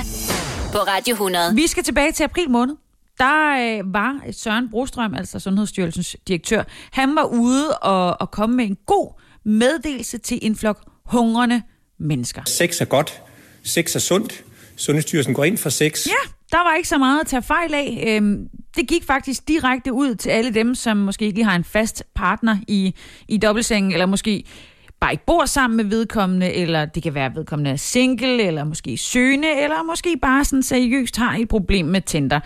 på 0.73 0.79
Radio 0.79 1.13
100. 1.13 1.55
Vi 1.55 1.67
skal 1.67 1.83
tilbage 1.83 2.13
til 2.13 2.25
april 2.25 2.51
måned. 2.51 2.77
Der 3.19 3.79
øh, 3.79 3.95
var 3.95 4.21
Søren 4.33 4.71
Brostrøm, 4.71 5.15
altså 5.15 5.39
Sundhedsstyrelsens 5.39 6.17
direktør, 6.29 6.63
han 6.93 7.17
var 7.17 7.25
ude 7.25 7.79
og, 7.79 8.21
og 8.21 8.31
komme 8.31 8.57
med 8.57 8.65
en 8.65 8.77
god 8.87 9.21
meddelelse 9.45 10.19
til 10.19 10.39
en 10.43 10.57
flok 10.57 10.79
hungrende 11.05 11.63
mennesker. 11.99 12.43
Sex 12.47 12.81
er 12.81 12.85
godt. 12.85 13.23
Sex 13.65 13.97
er 13.97 14.01
sundt. 14.01 14.45
Sundhedsstyrelsen 14.77 15.35
går 15.35 15.45
ind 15.45 15.59
for 15.59 15.71
sex. 15.71 16.07
Ja, 16.07 16.31
der 16.53 16.59
var 16.59 16.77
ikke 16.77 16.89
så 16.89 16.99
meget 16.99 17.21
at 17.21 17.27
tage 17.27 17.43
fejl 17.43 17.75
af. 17.75 18.05
Øhm, 18.07 18.49
det 18.77 18.89
gik 18.89 19.05
faktisk 19.05 19.49
direkte 19.49 19.93
ud 19.93 20.15
til 20.15 20.31
alle 20.31 20.55
dem, 20.55 20.75
som 20.75 20.97
måske 20.97 21.25
ikke 21.25 21.39
lige 21.39 21.45
har 21.45 21.57
en 21.57 21.65
fast 21.65 22.05
partner 22.15 22.57
i, 22.69 22.95
i 23.29 23.37
dobbeltsengen, 23.37 23.93
eller 23.93 24.07
måske 24.07 24.45
bare 25.01 25.13
ikke 25.13 25.25
bor 25.27 25.45
sammen 25.45 25.77
med 25.77 25.85
vedkommende, 25.85 26.53
eller 26.53 26.85
det 26.85 27.03
kan 27.03 27.15
være, 27.15 27.27
at 27.27 27.35
vedkommende 27.35 27.71
er 27.71 27.77
single, 27.77 28.43
eller 28.43 28.65
måske 28.65 28.97
søgende, 28.97 29.49
eller 29.63 29.83
måske 29.83 30.17
bare 30.23 30.45
sådan 30.45 30.63
seriøst 30.63 31.17
har 31.17 31.37
et 31.37 31.49
problem 31.49 31.87
med 31.87 32.01
Tinder. 32.01 32.41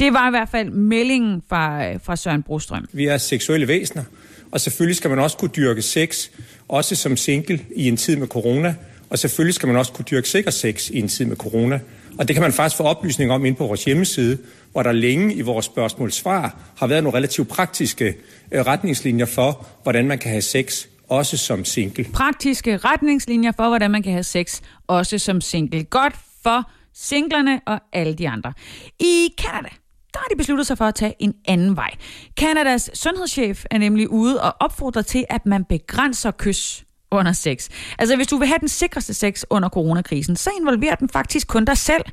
Det 0.00 0.12
var 0.12 0.28
i 0.28 0.30
hvert 0.30 0.48
fald 0.48 0.70
meldingen 0.70 1.42
fra, 1.48 1.92
fra 1.96 2.16
Søren 2.16 2.42
Brostrøm. 2.42 2.88
Vi 2.92 3.06
er 3.06 3.18
seksuelle 3.18 3.68
væsener, 3.68 4.04
og 4.52 4.60
selvfølgelig 4.60 4.96
skal 4.96 5.10
man 5.10 5.18
også 5.18 5.36
kunne 5.36 5.50
dyrke 5.56 5.82
sex, 5.82 6.28
også 6.68 6.96
som 6.96 7.16
single 7.16 7.60
i 7.76 7.88
en 7.88 7.96
tid 7.96 8.16
med 8.16 8.26
corona, 8.26 8.74
og 9.10 9.18
selvfølgelig 9.18 9.54
skal 9.54 9.66
man 9.66 9.76
også 9.76 9.92
kunne 9.92 10.06
dyrke 10.10 10.28
sikker 10.28 10.50
sex 10.50 10.90
i 10.90 10.98
en 10.98 11.08
tid 11.08 11.24
med 11.24 11.36
corona. 11.36 11.80
Og 12.18 12.28
det 12.28 12.36
kan 12.36 12.42
man 12.42 12.52
faktisk 12.52 12.76
få 12.76 12.82
oplysning 12.82 13.30
om 13.30 13.44
ind 13.44 13.56
på 13.56 13.66
vores 13.66 13.84
hjemmeside, 13.84 14.38
hvor 14.72 14.82
der 14.82 14.92
længe 14.92 15.34
i 15.34 15.40
vores 15.40 15.66
spørgsmål-svar 15.66 16.56
har 16.76 16.86
været 16.86 17.02
nogle 17.02 17.18
relativt 17.18 17.48
praktiske 17.48 18.14
øh, 18.52 18.60
retningslinjer 18.60 19.26
for, 19.26 19.66
hvordan 19.82 20.08
man 20.08 20.18
kan 20.18 20.30
have 20.30 20.42
sex 20.42 20.86
også 21.10 21.36
som 21.36 21.64
single. 21.64 22.04
Praktiske 22.12 22.76
retningslinjer 22.76 23.52
for, 23.56 23.68
hvordan 23.68 23.90
man 23.90 24.02
kan 24.02 24.12
have 24.12 24.22
sex, 24.22 24.60
også 24.86 25.18
som 25.18 25.40
single. 25.40 25.84
Godt 25.84 26.14
for 26.42 26.70
singlerne 26.94 27.60
og 27.66 27.80
alle 27.92 28.14
de 28.14 28.28
andre. 28.28 28.52
I 29.00 29.28
Canada, 29.40 29.68
der 30.12 30.18
har 30.18 30.26
de 30.30 30.36
besluttet 30.36 30.66
sig 30.66 30.78
for 30.78 30.84
at 30.84 30.94
tage 30.94 31.14
en 31.18 31.34
anden 31.48 31.76
vej. 31.76 31.90
Kanadas 32.36 32.90
sundhedschef 32.94 33.64
er 33.70 33.78
nemlig 33.78 34.10
ude 34.10 34.42
og 34.42 34.56
opfordrer 34.60 35.02
til, 35.02 35.24
at 35.30 35.46
man 35.46 35.64
begrænser 35.64 36.30
kys 36.30 36.84
under 37.10 37.32
sex. 37.32 37.68
Altså, 37.98 38.16
hvis 38.16 38.26
du 38.26 38.36
vil 38.36 38.48
have 38.48 38.58
den 38.58 38.68
sikreste 38.68 39.14
sex 39.14 39.44
under 39.50 39.68
coronakrisen, 39.68 40.36
så 40.36 40.50
involverer 40.60 40.94
den 40.94 41.08
faktisk 41.08 41.48
kun 41.48 41.64
dig 41.64 41.78
selv. 41.78 42.04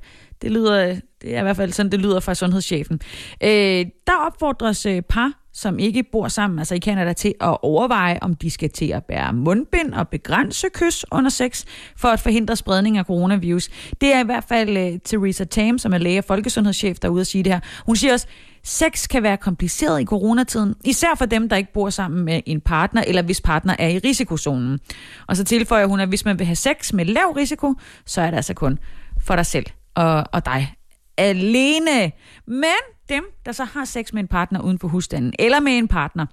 Det 0.42 0.52
lyder, 0.52 1.00
det 1.22 1.36
er 1.36 1.40
i 1.40 1.44
hvert 1.44 1.56
fald 1.56 1.72
sådan, 1.72 1.92
det 1.92 2.00
lyder 2.00 2.20
fra 2.20 2.36
sundhedschefen. 2.36 3.00
Øh, 3.44 3.86
der 4.08 4.16
opfordres 4.28 4.86
øh, 4.86 5.02
par, 5.02 5.34
som 5.54 5.80
ikke 5.80 6.04
bor 6.12 6.28
sammen, 6.28 6.60
altså 6.60 6.76
i 6.76 6.80
Canada, 6.80 7.14
til 7.14 7.34
at 7.42 7.58
overveje, 7.62 8.20
om 8.22 8.36
de 8.36 8.50
skal 8.50 8.70
til 8.70 8.86
at 8.92 9.06
bære 9.06 9.34
mundbind 9.34 9.94
og 9.94 10.08
begrænse 10.08 10.68
kys 10.74 11.06
under 11.12 11.30
sex, 11.30 11.66
for 11.96 12.08
at 12.08 12.20
forhindre 12.20 12.56
spredning 12.56 12.98
af 12.98 13.06
coronavirus. 13.06 13.70
Det 14.02 14.14
er 14.14 14.20
i 14.20 14.26
hvert 14.26 14.44
fald 14.44 14.78
øh, 14.78 15.00
Theresa 15.06 15.44
Tam, 15.44 15.78
som 15.78 15.94
er 15.94 15.98
læge 15.98 16.20
og 16.20 16.24
folkesundhedschef, 16.24 17.00
der 17.00 17.08
er 17.08 17.12
ude 17.12 17.22
at 17.22 17.28
sige 17.28 17.44
det 17.44 17.54
her. 17.54 17.60
Hun 17.86 17.96
siger 17.96 18.14
også, 18.14 18.28
Sex 18.64 19.08
kan 19.08 19.24
være 19.24 19.38
kompliceret 19.38 20.02
i 20.02 20.06
coronatiden, 20.06 20.76
især 20.86 21.16
for 21.18 21.26
dem, 21.26 21.50
der 21.50 21.56
ikke 21.56 21.74
bor 21.74 21.90
sammen 21.90 22.26
med 22.26 22.42
en 22.46 22.62
partner, 22.62 23.04
eller 23.08 23.22
hvis 23.22 23.42
partner 23.42 23.76
er 23.80 23.88
i 23.88 23.98
risikozonen. 23.98 24.80
Og 25.28 25.38
så 25.38 25.44
tilføjer 25.44 25.86
hun, 25.86 26.00
at 26.00 26.08
hvis 26.08 26.26
man 26.26 26.40
vil 26.40 26.46
have 26.46 26.56
sex 26.56 26.94
med 26.94 27.06
lav 27.06 27.34
risiko, 27.38 27.74
så 28.06 28.22
er 28.22 28.30
det 28.30 28.38
altså 28.38 28.54
kun 28.54 28.80
for 29.22 29.36
dig 29.36 29.46
selv 29.46 29.66
og, 29.98 30.24
og 30.34 30.45
dig 30.45 30.74
alene. 31.18 32.12
Men 32.48 32.80
dem, 33.10 33.24
der 33.45 33.52
så 33.52 33.64
har 33.64 33.86
sex 33.86 34.14
med 34.14 34.22
en 34.22 34.28
partner 34.28 34.62
uden 34.62 34.80
for 34.80 34.88
husstanden, 34.88 35.34
eller 35.39 35.60
med 35.60 35.78
en 35.78 35.88
partner, 35.88 36.26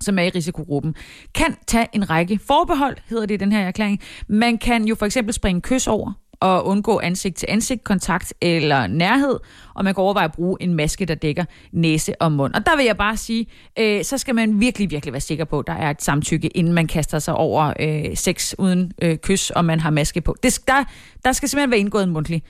som 0.00 0.18
er 0.18 0.22
i 0.22 0.28
risikogruppen, 0.28 0.94
kan 1.34 1.56
tage 1.66 1.86
en 1.92 2.10
række 2.10 2.40
forbehold, 2.46 2.96
hedder 3.08 3.26
det 3.26 3.34
i 3.34 3.36
den 3.36 3.52
her 3.52 3.60
erklæring. 3.60 4.00
Man 4.28 4.58
kan 4.58 4.84
jo 4.84 4.94
for 4.94 5.06
eksempel 5.06 5.34
springe 5.34 5.60
kys 5.60 5.86
over, 5.86 6.12
og 6.40 6.66
undgå 6.66 7.00
ansigt-til-ansigt 7.00 7.84
kontakt 7.84 8.34
eller 8.40 8.86
nærhed, 8.86 9.38
og 9.74 9.84
man 9.84 9.94
kan 9.94 10.02
overveje 10.02 10.24
at 10.24 10.32
bruge 10.32 10.56
en 10.60 10.74
maske, 10.74 11.04
der 11.04 11.14
dækker 11.14 11.44
næse 11.72 12.22
og 12.22 12.32
mund. 12.32 12.54
Og 12.54 12.66
der 12.66 12.76
vil 12.76 12.84
jeg 12.84 12.96
bare 12.96 13.16
sige, 13.16 13.46
øh, 13.78 14.04
så 14.04 14.18
skal 14.18 14.34
man 14.34 14.60
virkelig, 14.60 14.90
virkelig 14.90 15.12
være 15.12 15.20
sikker 15.20 15.44
på, 15.44 15.58
at 15.58 15.66
der 15.66 15.72
er 15.72 15.90
et 15.90 16.02
samtykke, 16.02 16.48
inden 16.48 16.72
man 16.72 16.86
kaster 16.86 17.18
sig 17.18 17.34
over 17.34 17.72
øh, 17.80 18.16
sex 18.16 18.54
uden 18.58 18.92
øh, 19.02 19.16
kys, 19.16 19.50
og 19.50 19.64
man 19.64 19.80
har 19.80 19.90
maske 19.90 20.20
på. 20.20 20.36
Det, 20.42 20.60
der, 20.66 20.84
der 21.24 21.32
skal 21.32 21.48
simpelthen 21.48 21.70
være 21.70 21.80
indgået 21.80 22.02
en 22.04 22.10
mundtlig 22.10 22.42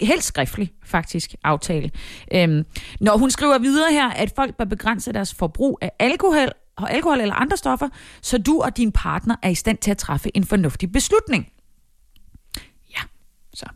helt 0.00 0.24
skriftlig 0.24 0.72
faktisk 0.84 1.34
aftale. 1.44 1.90
Øhm, 2.34 2.64
når 3.00 3.18
hun 3.18 3.30
skriver 3.30 3.58
videre 3.58 3.92
her, 3.92 4.10
at 4.10 4.32
folk 4.36 4.56
bør 4.56 4.64
begrænse 4.64 5.12
deres 5.12 5.34
forbrug 5.34 5.78
af 5.82 5.92
alkohol, 5.98 6.48
alkohol 6.78 7.20
eller 7.20 7.34
andre 7.34 7.56
stoffer, 7.56 7.88
så 8.22 8.38
du 8.38 8.60
og 8.60 8.76
din 8.76 8.92
partner 8.92 9.36
er 9.42 9.48
i 9.48 9.54
stand 9.54 9.78
til 9.78 9.90
at 9.90 9.98
træffe 9.98 10.36
en 10.36 10.44
fornuftig 10.44 10.92
beslutning. 10.92 11.48
Så, 13.54 13.66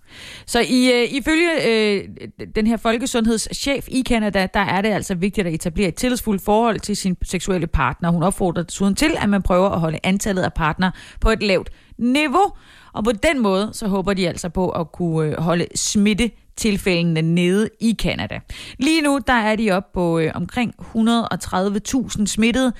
så 0.46 0.60
i, 0.60 0.90
øh, 0.94 1.14
ifølge 1.14 1.68
øh, 1.68 2.08
den 2.54 2.66
her 2.66 2.76
folkesundhedschef 2.76 3.88
i 3.88 4.00
Kanada, 4.00 4.48
der 4.54 4.60
er 4.60 4.80
det 4.80 4.88
altså 4.88 5.14
vigtigt 5.14 5.46
at 5.46 5.54
etablere 5.54 5.88
et 5.88 5.94
tillidsfuldt 5.94 6.42
forhold 6.42 6.80
til 6.80 6.96
sin 6.96 7.16
seksuelle 7.22 7.66
partner. 7.66 8.10
Hun 8.10 8.22
opfordrer 8.22 8.62
desuden 8.62 8.94
til, 8.94 9.10
at 9.22 9.28
man 9.28 9.42
prøver 9.42 9.68
at 9.68 9.80
holde 9.80 9.98
antallet 10.02 10.42
af 10.42 10.52
partner 10.52 10.90
på 11.20 11.30
et 11.30 11.42
lavt 11.42 11.70
niveau. 11.98 12.52
Og 12.92 13.04
på 13.04 13.12
den 13.12 13.42
måde, 13.42 13.70
så 13.72 13.88
håber 13.88 14.14
de 14.14 14.28
altså 14.28 14.48
på 14.48 14.70
at 14.70 14.92
kunne 14.92 15.30
øh, 15.30 15.40
holde 15.40 15.66
smitte 15.74 16.30
tilfældene 16.58 17.22
nede 17.22 17.68
i 17.80 17.92
Kanada. 17.92 18.40
Lige 18.78 19.02
nu 19.02 19.20
der 19.26 19.32
er 19.32 19.56
de 19.56 19.70
op 19.70 19.92
på 19.92 20.18
øh, 20.18 20.32
omkring 20.34 20.74
130.000 20.80 22.26
smittede. 22.26 22.72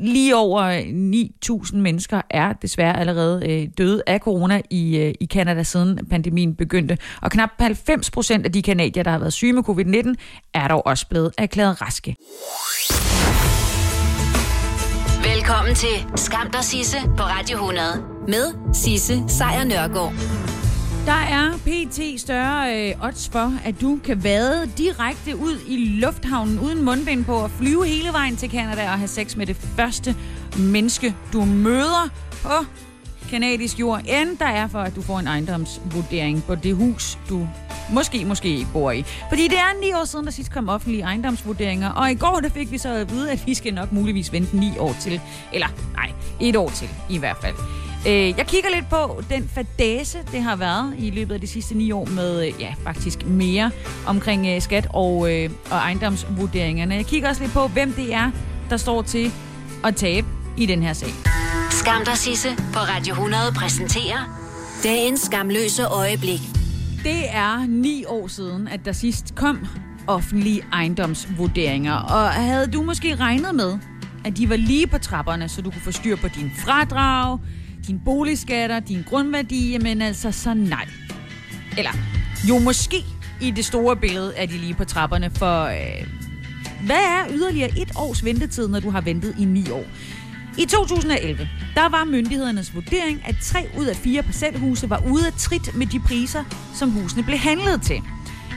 Lige 0.00 0.36
over 0.36 0.62
øh, 0.62 0.78
9.000 1.64 1.76
mennesker 1.76 2.20
er 2.30 2.52
desværre 2.52 3.00
allerede 3.00 3.50
øh, 3.50 3.68
døde 3.78 4.02
af 4.06 4.20
corona 4.20 4.60
i, 4.70 4.98
øh, 4.98 5.14
i 5.20 5.26
Canada 5.26 5.62
siden 5.62 6.06
pandemien 6.10 6.54
begyndte. 6.54 6.98
Og 7.22 7.30
knap 7.30 7.50
90 7.58 8.10
procent 8.10 8.46
af 8.46 8.52
de 8.52 8.62
kanadier, 8.62 9.02
der 9.02 9.10
har 9.10 9.18
været 9.18 9.32
syge 9.32 9.52
med 9.52 9.62
covid-19, 9.68 10.14
er 10.54 10.68
dog 10.68 10.86
også 10.86 11.06
blevet 11.08 11.32
erklæret 11.38 11.82
raske. 11.82 12.16
Velkommen 15.34 15.74
til 15.74 16.06
Skam 16.16 16.50
der 16.50 16.60
Sisse 16.60 16.96
på 17.16 17.22
Radio 17.22 17.56
100 17.56 17.86
med 18.28 18.74
Sisse 18.74 19.22
Sejr 19.28 19.64
Nørgaard. 19.64 20.49
Der 21.06 21.12
er 21.12 21.52
pt. 21.58 22.20
større 22.20 22.88
øh, 22.90 23.04
odds 23.04 23.28
for, 23.28 23.52
at 23.64 23.80
du 23.80 23.98
kan 24.04 24.24
vade 24.24 24.70
direkte 24.78 25.36
ud 25.36 25.58
i 25.68 25.76
lufthavnen 26.00 26.58
uden 26.58 26.84
mundbind 26.84 27.24
på 27.24 27.34
og 27.34 27.50
flyve 27.50 27.86
hele 27.86 28.12
vejen 28.12 28.36
til 28.36 28.50
Canada 28.50 28.82
og 28.82 28.98
have 28.98 29.08
sex 29.08 29.36
med 29.36 29.46
det 29.46 29.56
første 29.56 30.16
menneske, 30.58 31.14
du 31.32 31.44
møder 31.44 32.08
på 32.42 32.64
kanadisk 33.30 33.80
jord, 33.80 34.00
end 34.08 34.38
der 34.38 34.46
er 34.46 34.66
for, 34.66 34.78
at 34.78 34.96
du 34.96 35.02
får 35.02 35.18
en 35.18 35.26
ejendomsvurdering 35.26 36.44
på 36.44 36.54
det 36.54 36.76
hus, 36.76 37.18
du 37.28 37.48
måske, 37.92 38.24
måske 38.24 38.48
ikke 38.48 38.70
bor 38.72 38.90
i. 38.90 39.02
Fordi 39.28 39.48
det 39.48 39.58
er 39.58 39.80
ni 39.80 39.92
år 39.92 40.04
siden, 40.04 40.24
der 40.24 40.30
sidst 40.30 40.52
kom 40.52 40.68
offentlige 40.68 41.02
ejendomsvurderinger, 41.02 41.90
og 41.90 42.10
i 42.10 42.14
går 42.14 42.40
der 42.42 42.48
fik 42.48 42.72
vi 42.72 42.78
så 42.78 42.88
at 42.88 43.10
vide, 43.10 43.30
at 43.30 43.46
vi 43.46 43.54
skal 43.54 43.74
nok 43.74 43.92
muligvis 43.92 44.32
vente 44.32 44.56
ni 44.56 44.72
år 44.78 44.96
til. 45.00 45.20
Eller 45.52 45.68
nej, 45.94 46.12
et 46.40 46.56
år 46.56 46.68
til 46.68 46.88
i 47.10 47.18
hvert 47.18 47.36
fald. 47.42 47.54
Øh, 48.06 48.12
jeg 48.12 48.46
kigger 48.46 48.70
lidt 48.74 48.88
på 48.90 49.22
den 49.30 49.50
fadase, 49.54 50.18
det 50.32 50.42
har 50.42 50.56
været 50.56 50.94
i 50.98 51.10
løbet 51.10 51.34
af 51.34 51.40
de 51.40 51.46
sidste 51.46 51.74
ni 51.74 51.92
år 51.92 52.06
med, 52.06 52.46
øh, 52.46 52.52
ja, 52.60 52.74
faktisk 52.84 53.26
mere 53.26 53.70
omkring 54.06 54.46
øh, 54.46 54.62
skat 54.62 54.86
og, 54.90 55.16
og 55.70 55.76
ejendomsvurderingerne. 55.76 56.94
Jeg 56.94 57.06
kigger 57.06 57.28
også 57.28 57.42
lidt 57.42 57.52
på, 57.52 57.68
hvem 57.68 57.92
det 57.92 58.14
er, 58.14 58.30
der 58.70 58.76
står 58.76 59.02
til 59.02 59.32
at 59.84 59.96
tabe 59.96 60.26
i 60.56 60.66
den 60.66 60.82
her 60.82 60.92
sag. 60.92 61.08
Skam 61.70 62.04
dig, 62.04 62.16
Sisse 62.16 62.48
på 62.72 62.78
Radio 62.78 63.12
100 63.12 63.42
præsenterer 63.56 64.40
dagens 64.82 65.20
skamløse 65.20 65.86
øjeblik. 65.86 66.40
Det 67.04 67.22
er 67.30 67.66
ni 67.68 68.04
år 68.04 68.26
siden, 68.26 68.68
at 68.68 68.84
der 68.84 68.92
sidst 68.92 69.34
kom 69.34 69.66
offentlige 70.06 70.62
ejendomsvurderinger. 70.72 71.94
Og 71.94 72.30
havde 72.30 72.66
du 72.66 72.82
måske 72.82 73.14
regnet 73.14 73.54
med, 73.54 73.78
at 74.24 74.36
de 74.36 74.48
var 74.48 74.56
lige 74.56 74.86
på 74.86 74.98
trapperne, 74.98 75.48
så 75.48 75.62
du 75.62 75.70
kunne 75.70 75.82
få 75.82 75.92
styr 75.92 76.16
på 76.16 76.28
din 76.28 76.52
fradrag, 76.58 77.38
dine 77.90 78.00
boligskatter, 78.04 78.80
din 78.80 79.04
grundværdi, 79.08 79.78
men 79.82 80.02
altså 80.02 80.32
så 80.32 80.54
nej. 80.54 80.88
Eller 81.78 81.90
jo 82.48 82.58
måske 82.58 83.04
i 83.40 83.50
det 83.50 83.64
store 83.64 83.96
billede 83.96 84.32
er 84.36 84.46
de 84.46 84.52
lige 84.52 84.74
på 84.74 84.84
trapperne, 84.84 85.30
for 85.30 85.64
øh, 85.64 86.06
hvad 86.86 86.96
er 86.96 87.26
yderligere 87.30 87.70
et 87.78 87.92
års 87.96 88.24
ventetid, 88.24 88.68
når 88.68 88.80
du 88.80 88.90
har 88.90 89.00
ventet 89.00 89.34
i 89.38 89.44
ni 89.44 89.70
år? 89.70 89.84
I 90.58 90.64
2011, 90.64 91.48
der 91.74 91.88
var 91.88 92.04
myndighedernes 92.04 92.74
vurdering, 92.74 93.22
at 93.24 93.36
tre 93.42 93.68
ud 93.78 93.86
af 93.86 93.96
fire 93.96 94.22
parcelhuse 94.22 94.90
var 94.90 95.02
ude 95.10 95.26
af 95.26 95.32
trit 95.32 95.76
med 95.76 95.86
de 95.86 96.00
priser, 96.00 96.44
som 96.74 96.90
husene 96.90 97.22
blev 97.22 97.38
handlet 97.38 97.82
til. 97.82 98.00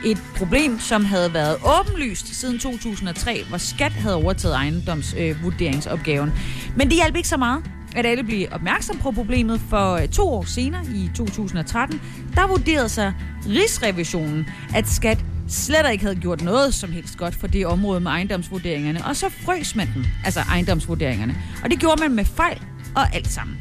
Et 0.05 0.17
problem, 0.35 0.79
som 0.79 1.05
havde 1.05 1.33
været 1.33 1.57
åbenlyst 1.79 2.35
siden 2.35 2.59
2003, 2.59 3.43
hvor 3.49 3.57
skat 3.57 3.91
havde 3.91 4.15
overtaget 4.15 4.55
ejendomsvurderingsopgaven. 4.55 6.29
Øh, 6.29 6.77
Men 6.77 6.87
det 6.87 6.95
hjalp 6.95 7.15
ikke 7.15 7.29
så 7.29 7.37
meget 7.37 7.63
at 7.95 8.05
alle 8.05 8.23
blev 8.23 8.47
opmærksom 8.51 8.97
på 8.97 9.11
problemet, 9.11 9.61
for 9.69 9.93
øh, 9.93 10.07
to 10.07 10.29
år 10.29 10.43
senere, 10.43 10.85
i 10.95 11.09
2013, 11.15 12.01
der 12.35 12.47
vurderede 12.47 12.89
sig 12.89 13.13
Rigsrevisionen, 13.47 14.45
at 14.75 14.87
skat 14.89 15.25
slet 15.47 15.91
ikke 15.91 16.03
havde 16.03 16.15
gjort 16.15 16.41
noget 16.41 16.73
som 16.73 16.91
helst 16.91 17.17
godt 17.17 17.35
for 17.35 17.47
det 17.47 17.65
område 17.65 17.99
med 17.99 18.11
ejendomsvurderingerne, 18.11 19.05
og 19.05 19.15
så 19.15 19.29
frøs 19.29 19.75
man 19.75 19.89
den, 19.95 20.05
altså 20.25 20.39
ejendomsvurderingerne. 20.39 21.35
Og 21.63 21.71
det 21.71 21.79
gjorde 21.79 22.01
man 22.01 22.15
med 22.15 22.25
fejl 22.25 22.61
og 22.95 23.15
alt 23.15 23.27
sammen. 23.27 23.57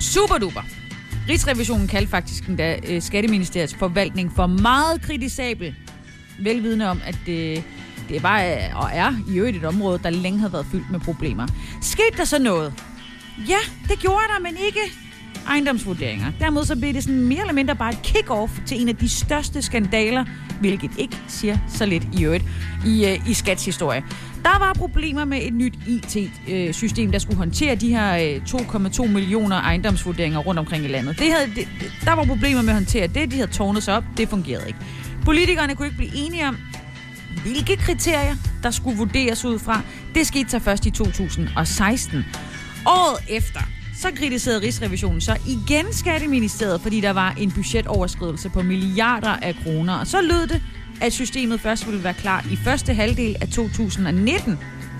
Super 0.00 0.38
duper. 0.38 0.62
Rigsrevisionen 1.28 1.88
kaldte 1.88 2.10
faktisk 2.10 2.46
den 2.46 2.58
der 2.58 2.76
øh, 2.88 3.02
Skatteministeriets 3.02 3.74
forvaltning 3.74 4.32
for 4.36 4.46
meget 4.46 5.02
kritisabel, 5.02 5.74
velvidende 6.38 6.88
om, 6.88 7.00
at 7.04 7.18
det, 7.26 7.64
det 8.08 8.22
var 8.22 8.42
øh, 8.42 8.82
og 8.82 8.90
er 8.92 9.12
i 9.28 9.38
øvrigt 9.38 9.56
et 9.56 9.64
område, 9.64 10.00
der 10.02 10.10
længe 10.10 10.38
havde 10.38 10.52
været 10.52 10.66
fyldt 10.66 10.90
med 10.90 11.00
problemer. 11.00 11.46
Skete 11.82 12.16
der 12.16 12.24
så 12.24 12.38
noget? 12.38 12.74
Ja, 13.48 13.58
det 13.88 13.98
gjorde 13.98 14.24
der, 14.34 14.40
men 14.42 14.56
ikke 14.66 14.80
ejendomsvurderinger. 15.48 16.32
Dermed 16.40 16.64
så 16.64 16.76
blev 16.76 16.94
det 16.94 17.02
sådan 17.02 17.20
mere 17.20 17.40
eller 17.40 17.52
mindre 17.52 17.76
bare 17.76 17.90
et 17.90 17.98
kick-off 18.06 18.66
til 18.66 18.80
en 18.80 18.88
af 18.88 18.96
de 18.96 19.08
største 19.08 19.62
skandaler, 19.62 20.24
hvilket 20.60 20.90
ikke 20.98 21.16
siger 21.28 21.58
så 21.68 21.86
lidt 21.86 22.08
i 22.18 22.24
øvrigt 22.24 22.44
i, 22.86 23.06
øh, 23.06 23.30
i 23.30 23.34
Skats 23.34 23.64
historie. 23.64 24.04
Der 24.42 24.58
var 24.58 24.72
problemer 24.72 25.24
med 25.24 25.42
et 25.42 25.54
nyt 25.54 25.74
IT-system, 25.86 27.12
der 27.12 27.18
skulle 27.18 27.36
håndtere 27.36 27.74
de 27.74 27.88
her 27.88 28.36
øh, 28.36 28.60
2,2 28.60 29.06
millioner 29.06 29.56
ejendomsvurderinger 29.56 30.38
rundt 30.38 30.60
omkring 30.60 30.84
i 30.84 30.88
landet. 30.88 31.18
Det 31.18 31.32
havde, 31.32 31.54
det, 31.54 31.68
der 32.04 32.12
var 32.12 32.24
problemer 32.24 32.62
med 32.62 32.68
at 32.68 32.74
håndtere 32.74 33.06
det, 33.06 33.30
de 33.30 33.36
havde 33.36 33.50
tårnet 33.50 33.82
sig 33.82 33.96
op, 33.96 34.04
det 34.16 34.28
fungerede 34.28 34.66
ikke. 34.66 34.78
Politikerne 35.24 35.74
kunne 35.74 35.86
ikke 35.86 35.98
blive 35.98 36.16
enige 36.16 36.48
om, 36.48 36.56
hvilke 37.42 37.76
kriterier, 37.76 38.36
der 38.62 38.70
skulle 38.70 38.98
vurderes 38.98 39.44
ud 39.44 39.58
fra. 39.58 39.80
Det 40.14 40.26
skete 40.26 40.50
så 40.50 40.58
først 40.58 40.86
i 40.86 40.90
2016. 40.90 42.24
Året 42.86 43.24
efter, 43.28 43.60
så 43.96 44.10
kritiserede 44.16 44.60
Rigsrevisionen 44.60 45.20
så 45.20 45.36
igen 45.46 45.92
Skatteministeriet, 45.92 46.80
fordi 46.80 47.00
der 47.00 47.10
var 47.10 47.30
en 47.30 47.52
budgetoverskridelse 47.52 48.48
på 48.48 48.62
milliarder 48.62 49.36
af 49.36 49.56
kroner. 49.64 49.94
Og 49.94 50.06
så 50.06 50.20
lød 50.20 50.46
det, 50.46 50.62
at 51.00 51.12
systemet 51.12 51.60
først 51.60 51.86
ville 51.86 52.04
være 52.04 52.14
klar 52.14 52.44
i 52.50 52.56
første 52.56 52.94
halvdel 52.94 53.36
af 53.40 53.48
2019. 53.48 54.58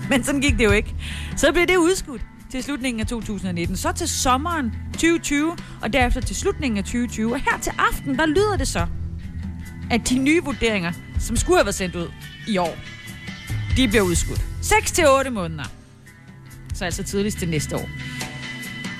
Men 0.09 0.23
sådan 0.23 0.41
gik 0.41 0.57
det 0.57 0.63
jo 0.63 0.71
ikke. 0.71 0.95
Så 1.37 1.51
blev 1.51 1.67
det 1.67 1.77
udskudt 1.77 2.21
til 2.51 2.63
slutningen 2.63 3.01
af 3.01 3.07
2019, 3.07 3.77
så 3.77 3.91
til 3.91 4.07
sommeren 4.07 4.71
2020, 4.93 5.57
og 5.81 5.93
derefter 5.93 6.21
til 6.21 6.35
slutningen 6.35 6.77
af 6.77 6.83
2020. 6.83 7.33
Og 7.33 7.39
her 7.39 7.59
til 7.61 7.71
aften, 7.77 8.17
der 8.17 8.25
lyder 8.25 8.57
det 8.57 8.67
så, 8.67 8.87
at 9.91 10.09
de 10.09 10.19
nye 10.19 10.43
vurderinger, 10.43 10.91
som 11.19 11.35
skulle 11.35 11.57
have 11.57 11.65
været 11.65 11.75
sendt 11.75 11.95
ud 11.95 12.07
i 12.47 12.57
år, 12.57 12.77
de 13.77 13.87
bliver 13.87 14.03
udskudt. 14.03 14.41
6 14.61 14.91
til 14.91 15.07
8 15.07 15.29
måneder. 15.29 15.76
Så 16.77 16.85
altså 16.85 17.03
tidligst 17.03 17.39
det 17.39 17.49
næste 17.49 17.75
år. 17.75 17.89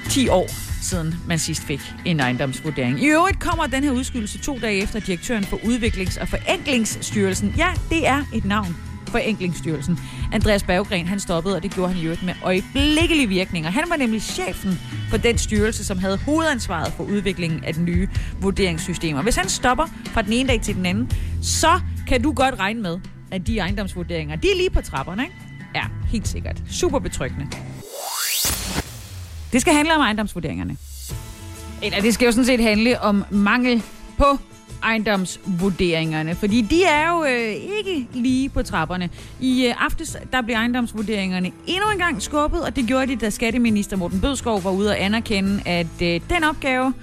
10 0.09 0.29
år 0.29 0.47
siden 0.81 1.15
man 1.27 1.39
sidst 1.39 1.61
fik 1.61 1.81
en 2.05 2.19
ejendomsvurdering. 2.19 3.03
I 3.03 3.05
øvrigt 3.05 3.39
kommer 3.39 3.67
den 3.67 3.83
her 3.83 3.91
udskydelse 3.91 4.37
to 4.37 4.59
dage 4.59 4.81
efter 4.81 4.99
direktøren 4.99 5.43
for 5.43 5.57
Udviklings- 5.57 6.21
og 6.21 6.27
Forenklingsstyrelsen. 6.27 7.53
Ja, 7.57 7.67
det 7.89 8.07
er 8.07 8.23
et 8.33 8.45
navn. 8.45 8.77
Forenklingsstyrelsen. 9.07 9.99
Andreas 10.33 10.63
Berggren, 10.63 11.07
han 11.07 11.19
stoppede, 11.19 11.55
og 11.55 11.63
det 11.63 11.73
gjorde 11.73 11.93
han 11.93 12.01
i 12.01 12.05
øvrigt 12.05 12.23
med 12.23 12.33
øjeblikkelige 12.43 13.27
virkninger. 13.27 13.69
Han 13.69 13.83
var 13.89 13.95
nemlig 13.95 14.21
chefen 14.21 14.79
for 15.09 15.17
den 15.17 15.37
styrelse, 15.37 15.85
som 15.85 15.97
havde 15.97 16.17
hovedansvaret 16.17 16.93
for 16.93 17.03
udviklingen 17.03 17.63
af 17.63 17.73
den 17.73 17.85
nye 17.85 18.09
vurderingssystem. 18.41 19.15
Og 19.15 19.23
hvis 19.23 19.35
han 19.35 19.49
stopper 19.49 19.85
fra 20.05 20.21
den 20.21 20.33
ene 20.33 20.49
dag 20.49 20.61
til 20.61 20.75
den 20.75 20.85
anden, 20.85 21.11
så 21.41 21.79
kan 22.07 22.21
du 22.21 22.31
godt 22.31 22.59
regne 22.59 22.81
med, 22.81 22.99
at 23.31 23.47
de 23.47 23.59
ejendomsvurderinger, 23.59 24.35
de 24.35 24.47
er 24.51 24.55
lige 24.55 24.69
på 24.69 24.81
trapperne, 24.81 25.23
ikke? 25.23 25.46
Ja, 25.77 25.83
helt 26.11 26.27
sikkert. 26.27 26.61
Super 26.69 26.99
betryggende. 26.99 27.47
Det 29.51 29.61
skal 29.61 29.73
handle 29.73 29.95
om 29.95 30.01
ejendomsvurderingerne. 30.01 30.77
Eller 31.83 32.01
det 32.01 32.13
skal 32.13 32.25
jo 32.25 32.31
sådan 32.31 32.45
set 32.45 32.63
handle 32.63 33.01
om 33.01 33.25
mangel 33.31 33.83
på 34.17 34.37
ejendomsvurderingerne, 34.83 36.35
fordi 36.35 36.61
de 36.61 36.83
er 36.83 37.09
jo 37.11 37.23
øh, 37.23 37.77
ikke 37.77 38.07
lige 38.13 38.49
på 38.49 38.63
trapperne. 38.63 39.09
I 39.39 39.65
øh, 39.67 39.85
aftes, 39.85 40.17
der 40.31 40.41
blev 40.41 40.55
ejendomsvurderingerne 40.55 41.51
endnu 41.67 41.91
en 41.91 41.97
gang 41.97 42.21
skubbet, 42.21 42.61
og 42.61 42.75
det 42.75 42.87
gjorde 42.87 43.07
de, 43.07 43.15
da 43.15 43.29
skatteminister 43.29 43.97
Morten 43.97 44.21
Bødskov 44.21 44.63
var 44.63 44.71
ude 44.71 44.89
og 44.89 45.01
anerkende, 45.01 45.61
at 45.65 46.01
øh, 46.01 46.21
den 46.29 46.43
opgave 46.43 46.93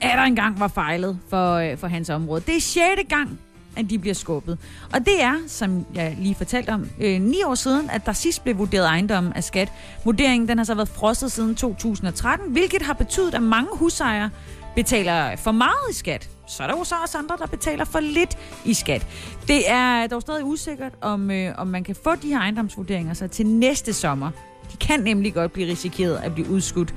er 0.00 0.16
der 0.16 0.22
engang 0.22 0.60
var 0.60 0.68
fejlet 0.68 1.18
for, 1.30 1.54
øh, 1.54 1.78
for 1.78 1.86
hans 1.86 2.10
område. 2.10 2.42
Det 2.46 2.56
er 2.56 2.60
sjette 2.60 3.02
gang, 3.08 3.38
at 3.76 3.90
de 3.90 3.98
bliver 3.98 4.14
skubbet. 4.14 4.58
Og 4.92 5.00
det 5.00 5.22
er, 5.22 5.34
som 5.46 5.86
jeg 5.94 6.16
lige 6.18 6.34
fortalte 6.34 6.70
om, 6.70 6.90
øh, 7.00 7.20
ni 7.20 7.42
år 7.42 7.54
siden, 7.54 7.90
at 7.90 8.06
der 8.06 8.12
sidst 8.12 8.42
blev 8.42 8.58
vurderet 8.58 8.86
ejendom 8.86 9.32
af 9.34 9.44
skat. 9.44 9.72
Vurderingen 10.04 10.48
den 10.48 10.58
har 10.58 10.64
så 10.64 10.74
været 10.74 10.88
frosset 10.88 11.32
siden 11.32 11.54
2013, 11.54 12.52
hvilket 12.52 12.82
har 12.82 12.92
betydet, 12.92 13.34
at 13.34 13.42
mange 13.42 13.68
husejere 13.72 14.30
betaler 14.74 15.36
for 15.36 15.52
meget 15.52 15.90
i 15.90 15.94
skat. 15.94 16.28
Så 16.48 16.62
er 16.62 16.66
der 16.66 16.78
jo 16.78 16.84
så 16.84 16.94
også 17.02 17.18
andre, 17.18 17.36
der 17.38 17.46
betaler 17.46 17.84
for 17.84 18.00
lidt 18.00 18.38
i 18.64 18.74
skat. 18.74 19.06
Det 19.48 19.70
er 19.70 20.06
dog 20.06 20.22
stadig 20.22 20.44
usikkert, 20.44 20.92
om, 21.00 21.30
øh, 21.30 21.54
om 21.58 21.66
man 21.66 21.84
kan 21.84 21.96
få 22.04 22.14
de 22.14 22.28
her 22.28 22.38
ejendomsvurderinger 22.38 23.14
så 23.14 23.28
til 23.28 23.46
næste 23.46 23.92
sommer. 23.92 24.30
De 24.72 24.76
kan 24.76 25.00
nemlig 25.00 25.34
godt 25.34 25.52
blive 25.52 25.70
risikeret 25.70 26.16
at 26.16 26.34
blive 26.34 26.50
udskudt 26.50 26.94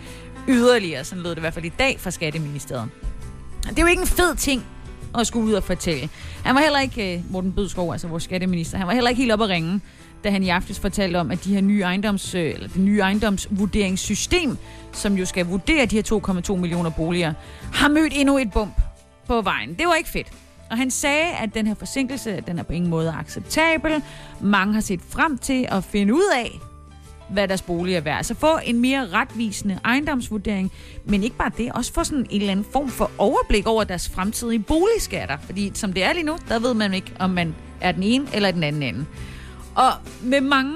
yderligere, 0.48 1.04
sådan 1.04 1.24
lød 1.24 1.30
det 1.32 1.38
i 1.38 1.40
hvert 1.40 1.54
fald 1.54 1.66
i 1.66 1.72
dag 1.80 2.00
fra 2.00 2.12
Skatteministeriet. 2.12 2.90
Det 3.70 3.80
er 3.80 3.82
jo 3.82 3.88
ikke 3.88 4.02
en 4.02 4.08
fed 4.08 4.36
ting 4.36 4.66
og 5.14 5.28
skulle 5.28 5.46
ud 5.46 5.54
og 5.54 5.64
fortælle. 5.64 6.10
Han 6.44 6.56
var 6.56 6.62
heller 6.62 6.80
ikke, 6.80 7.16
øh, 7.16 7.22
Morten 7.32 7.52
Bødskov, 7.52 7.92
altså 7.92 8.08
vores 8.08 8.24
skatteminister, 8.24 8.78
han 8.78 8.88
var 8.88 8.94
heller 8.94 9.10
ikke 9.10 9.22
helt 9.22 9.32
op 9.32 9.42
at 9.42 9.50
ringe, 9.50 9.82
da 10.24 10.30
han 10.30 10.44
i 10.44 10.50
aftes 10.50 10.80
fortalte 10.80 11.18
om, 11.18 11.32
at 11.32 11.44
de 11.44 11.54
her 11.54 11.62
nye 11.62 11.82
ejendoms, 11.82 12.36
øh, 12.36 12.54
eller 12.54 12.68
det 12.68 12.82
nye 12.82 13.00
ejendomsvurderingssystem, 13.00 14.58
som 14.94 15.14
jo 15.18 15.26
skal 15.26 15.46
vurdere 15.46 15.86
de 15.86 15.96
her 15.96 16.04
2,2 16.50 16.56
millioner 16.56 16.90
boliger, 16.90 17.34
har 17.74 17.88
mødt 17.88 18.14
endnu 18.16 18.38
et 18.38 18.52
bump 18.52 18.82
på 19.28 19.42
vejen. 19.42 19.74
Det 19.74 19.88
var 19.88 19.94
ikke 19.94 20.10
fedt. 20.10 20.28
Og 20.72 20.78
han 20.78 20.92
sagde, 20.92 21.26
at 21.42 21.54
den 21.54 21.68
her 21.68 21.74
forsinkelse, 21.76 22.44
den 22.48 22.60
er 22.60 22.64
på 22.64 22.74
ingen 22.74 22.90
måde 22.90 23.14
acceptabel. 23.20 24.04
Mange 24.42 24.74
har 24.74 24.82
set 24.82 25.00
frem 25.10 25.38
til 25.38 25.68
at 25.72 25.84
finde 25.84 26.14
ud 26.14 26.34
af, 26.36 26.60
hvad 27.32 27.48
deres 27.48 27.62
bolig 27.62 27.96
er 27.96 28.02
værd. 28.02 28.24
Så 28.24 28.36
få 28.36 28.60
en 28.64 28.80
mere 28.80 29.08
retvisende 29.08 29.80
ejendomsvurdering, 29.86 30.72
men 31.06 31.24
ikke 31.24 31.36
bare 31.36 31.52
det, 31.58 31.72
også 31.72 31.94
få 31.94 32.04
sådan 32.04 32.26
en 32.30 32.42
eller 32.42 32.52
anden 32.52 32.66
form 32.72 32.90
for 32.90 33.12
overblik 33.18 33.68
over 33.68 33.84
deres 33.84 34.10
fremtidige 34.10 34.60
boligskatter. 34.60 35.38
Fordi 35.42 35.72
som 35.74 35.94
det 35.94 36.04
er 36.04 36.14
lige 36.14 36.26
nu, 36.26 36.38
der 36.50 36.60
ved 36.60 36.74
man 36.74 36.94
ikke, 36.94 37.12
om 37.20 37.30
man 37.30 37.56
er 37.82 37.92
den 37.92 38.04
ene 38.04 38.28
eller 38.34 38.52
den 38.52 38.64
anden 38.64 38.84
ende. 38.84 39.06
Og 39.76 39.92
med 40.22 40.42
mange 40.42 40.76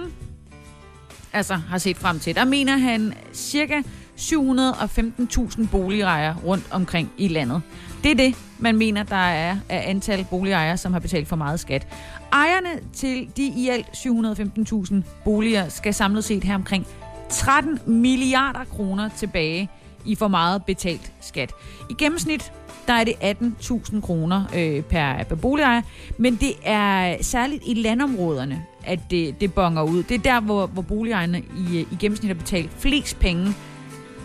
altså 1.34 1.54
har 1.54 1.78
set 1.78 1.97
frem 1.97 2.20
til, 2.20 2.36
der 2.36 2.45
mener 2.45 2.78
han 2.78 3.14
cirka 3.34 3.82
715.000 4.18 5.68
boligejere 5.72 6.36
rundt 6.45 6.66
omkring 6.72 7.12
i 7.18 7.28
landet. 7.28 7.62
Det 8.04 8.12
er 8.12 8.16
det, 8.16 8.36
man 8.60 8.78
mener, 8.78 9.04
der 9.04 9.16
er 9.16 9.58
af 9.70 9.89
antal 9.89 10.26
boligejere, 10.30 10.78
som 10.78 10.93
har 10.93 10.99
betalt 10.99 11.28
for 11.28 11.36
meget 11.36 11.60
skat. 11.60 11.88
Ejerne 12.34 12.70
til 12.94 13.30
de 13.38 13.44
i 13.44 13.70
alt 13.70 13.86
715.000 13.86 14.96
boliger 15.24 15.70
skal 15.70 15.94
samlet 15.94 16.24
set 16.24 16.44
her 16.44 16.56
omkring 16.56 16.88
13 17.30 17.80
milliarder 17.86 18.64
kroner 18.64 19.10
tilbage 19.18 19.70
i 20.06 20.16
for 20.16 20.28
meget 20.28 20.66
betalt 20.66 21.12
skat. 21.22 21.54
I 21.90 21.94
gennemsnit 21.98 22.52
der 22.88 22.94
er 22.94 23.04
det 23.04 23.14
18.000 23.14 24.02
kroner 24.02 24.46
øh, 24.56 24.82
per, 24.84 25.24
per 25.24 25.36
boligejer, 25.36 25.82
men 26.18 26.36
det 26.36 26.54
er 26.64 27.18
særligt 27.22 27.64
i 27.66 27.74
landområderne, 27.74 28.66
at 28.86 29.00
det, 29.10 29.42
det 29.42 29.54
bonger 29.54 29.84
ud. 29.84 30.04
Det 30.04 30.16
er 30.16 30.20
der, 30.20 30.40
hvor, 30.40 30.68
hvor 30.68 30.82
boligejerne 30.82 31.40
i, 31.40 31.88
i 31.92 31.98
gennemsnit 32.00 32.28
har 32.28 32.36
betalt 32.36 32.72
flest 32.80 33.20
penge 33.20 33.54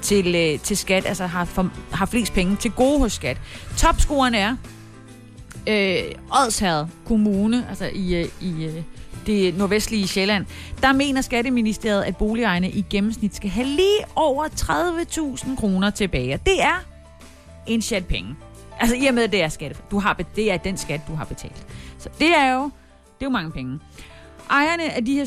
til, 0.03 0.35
øh, 0.35 0.59
til 0.59 0.77
skat, 0.77 1.07
altså 1.07 1.27
har, 1.27 1.45
for, 1.45 1.71
har 1.93 2.07
flest 2.07 2.33
penge 2.33 2.57
til 2.57 2.71
gode 2.71 2.99
hos 2.99 3.13
skat. 3.13 3.41
Topscoren 3.77 4.35
er 4.35 4.57
øh, 5.69 6.15
Odsherred 6.45 6.87
Kommune, 7.07 7.67
altså 7.69 7.91
i, 7.95 8.15
øh, 8.15 8.29
i 8.41 8.65
øh, 8.65 8.83
det 9.27 9.59
nordvestlige 9.59 10.09
Sjælland, 10.09 10.47
der 10.83 10.93
mener 10.93 11.21
Skatteministeriet, 11.21 12.03
at 12.03 12.17
boligejerne 12.17 12.71
i 12.71 12.85
gennemsnit 12.91 13.37
skal 13.37 13.51
have 13.51 13.67
lige 13.67 14.01
over 14.17 14.45
30.000 14.49 15.57
kroner 15.57 15.91
tilbage. 15.91 16.41
Det 16.47 16.63
er 16.63 16.85
en 17.67 17.83
chat 17.83 18.07
penge. 18.07 18.37
Altså 18.81 18.97
i 18.97 19.07
og 19.07 19.15
med, 19.15 19.23
at 19.23 19.33
det 19.33 19.43
er 19.43 19.49
skat. 19.49 19.83
Du 19.91 19.99
har, 19.99 20.23
det 20.37 20.53
er 20.53 20.57
den 20.57 20.77
skat, 20.77 21.01
du 21.09 21.15
har 21.15 21.25
betalt. 21.25 21.67
Så 21.99 22.09
det 22.19 22.37
er 22.37 22.55
jo, 22.55 22.65
det 22.65 22.71
er 23.21 23.27
jo 23.27 23.31
mange 23.31 23.51
penge. 23.51 23.79
Ejerne 24.51 24.93
af 24.93 25.05
de 25.05 25.15
her 25.15 25.25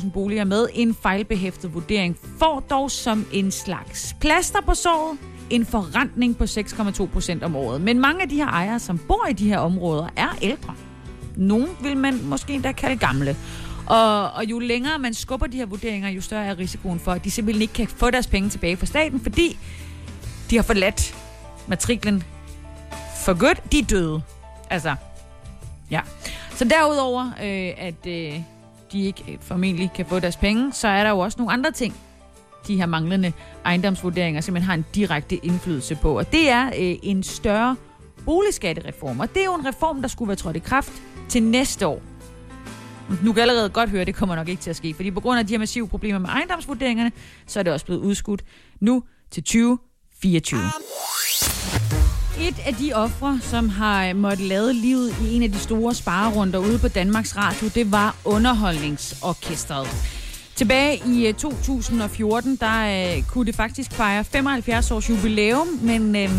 715.000 0.00 0.10
boliger 0.10 0.44
med 0.44 0.68
en 0.74 0.94
fejlbehæftet 0.94 1.74
vurdering 1.74 2.16
får 2.38 2.60
dog 2.60 2.90
som 2.90 3.26
en 3.32 3.50
slags 3.50 4.16
plaster 4.20 4.60
på 4.60 4.74
såret 4.74 5.18
en 5.54 5.66
forrentning 5.66 6.36
på 6.36 6.44
6,2 6.44 7.06
procent 7.06 7.42
om 7.42 7.56
året. 7.56 7.80
Men 7.80 7.98
mange 8.00 8.22
af 8.22 8.28
de 8.28 8.36
her 8.36 8.46
ejere, 8.46 8.78
som 8.78 8.98
bor 8.98 9.26
i 9.30 9.32
de 9.32 9.48
her 9.48 9.58
områder, 9.58 10.08
er 10.16 10.38
ældre. 10.42 10.74
Nogle 11.36 11.68
vil 11.82 11.96
man 11.96 12.20
måske 12.24 12.52
endda 12.52 12.72
kalde 12.72 12.96
gamle. 12.96 13.36
Og, 13.86 14.30
og 14.30 14.44
jo 14.44 14.58
længere 14.58 14.98
man 14.98 15.14
skubber 15.14 15.46
de 15.46 15.56
her 15.56 15.66
vurderinger, 15.66 16.08
jo 16.08 16.20
større 16.20 16.44
er 16.44 16.58
risikoen 16.58 17.00
for, 17.00 17.12
at 17.12 17.24
de 17.24 17.30
simpelthen 17.30 17.62
ikke 17.62 17.74
kan 17.74 17.88
få 17.88 18.10
deres 18.10 18.26
penge 18.26 18.48
tilbage 18.48 18.76
fra 18.76 18.86
staten, 18.86 19.20
fordi 19.20 19.58
de 20.50 20.56
har 20.56 20.62
forladt 20.62 21.14
matriklen 21.66 22.22
for 23.24 23.38
godt. 23.38 23.72
De 23.72 23.78
er 23.78 23.84
døde. 23.84 24.22
Altså, 24.70 24.94
Ja. 25.90 26.00
Så 26.54 26.64
derudover, 26.64 27.26
øh, 27.26 27.72
at 27.78 28.06
øh, 28.06 28.40
de 28.92 29.02
ikke 29.02 29.24
øh, 29.28 29.38
formentlig 29.40 29.90
kan 29.94 30.06
få 30.06 30.20
deres 30.20 30.36
penge, 30.36 30.72
så 30.72 30.88
er 30.88 31.02
der 31.02 31.10
jo 31.10 31.18
også 31.18 31.38
nogle 31.38 31.52
andre 31.52 31.70
ting, 31.72 31.94
de 32.66 32.76
her 32.76 32.86
manglende 32.86 33.32
ejendomsvurderinger 33.64 34.40
simpelthen 34.40 34.66
har 34.66 34.74
en 34.74 34.84
direkte 34.94 35.36
indflydelse 35.36 35.94
på. 35.94 36.18
Og 36.18 36.32
det 36.32 36.50
er 36.50 36.66
øh, 36.66 36.96
en 37.02 37.22
større 37.22 37.76
boligskattereform. 38.24 39.20
Og 39.20 39.34
det 39.34 39.40
er 39.40 39.44
jo 39.44 39.54
en 39.54 39.66
reform, 39.66 40.00
der 40.02 40.08
skulle 40.08 40.28
være 40.28 40.36
trådt 40.36 40.56
i 40.56 40.58
kraft 40.58 40.92
til 41.28 41.42
næste 41.42 41.86
år. 41.86 42.02
Nu 43.08 43.32
kan 43.32 43.36
jeg 43.36 43.50
allerede 43.50 43.68
godt 43.68 43.90
høre, 43.90 44.00
at 44.00 44.06
det 44.06 44.14
kommer 44.14 44.36
nok 44.36 44.48
ikke 44.48 44.62
til 44.62 44.70
at 44.70 44.76
ske, 44.76 44.94
fordi 44.94 45.10
på 45.10 45.20
grund 45.20 45.38
af 45.38 45.46
de 45.46 45.52
her 45.52 45.58
massive 45.58 45.88
problemer 45.88 46.18
med 46.18 46.28
ejendomsvurderingerne, 46.28 47.12
så 47.46 47.58
er 47.58 47.62
det 47.62 47.72
også 47.72 47.86
blevet 47.86 48.00
udskudt 48.00 48.44
nu 48.80 49.02
til 49.30 49.42
2024. 49.42 50.60
Et 52.40 52.66
af 52.66 52.74
de 52.74 52.92
ofre, 52.92 53.38
som 53.42 53.68
har 53.68 54.12
måttet 54.14 54.46
lade 54.46 54.72
livet 54.72 55.14
i 55.22 55.36
en 55.36 55.42
af 55.42 55.52
de 55.52 55.58
store 55.58 55.94
sparerunder 55.94 56.58
ude 56.58 56.78
på 56.78 56.88
Danmarks 56.88 57.36
Radio, 57.36 57.68
det 57.74 57.92
var 57.92 58.16
Underholdningsorkestret. 58.24 60.13
Tilbage 60.56 61.02
i 61.06 61.26
øh, 61.26 61.34
2014, 61.34 62.56
der 62.56 63.16
øh, 63.16 63.22
kunne 63.22 63.46
det 63.46 63.54
faktisk 63.54 63.92
fejre 63.92 64.24
75 64.24 64.90
års 64.90 65.10
jubilæum, 65.10 65.66
men, 65.82 66.16
øh, 66.16 66.30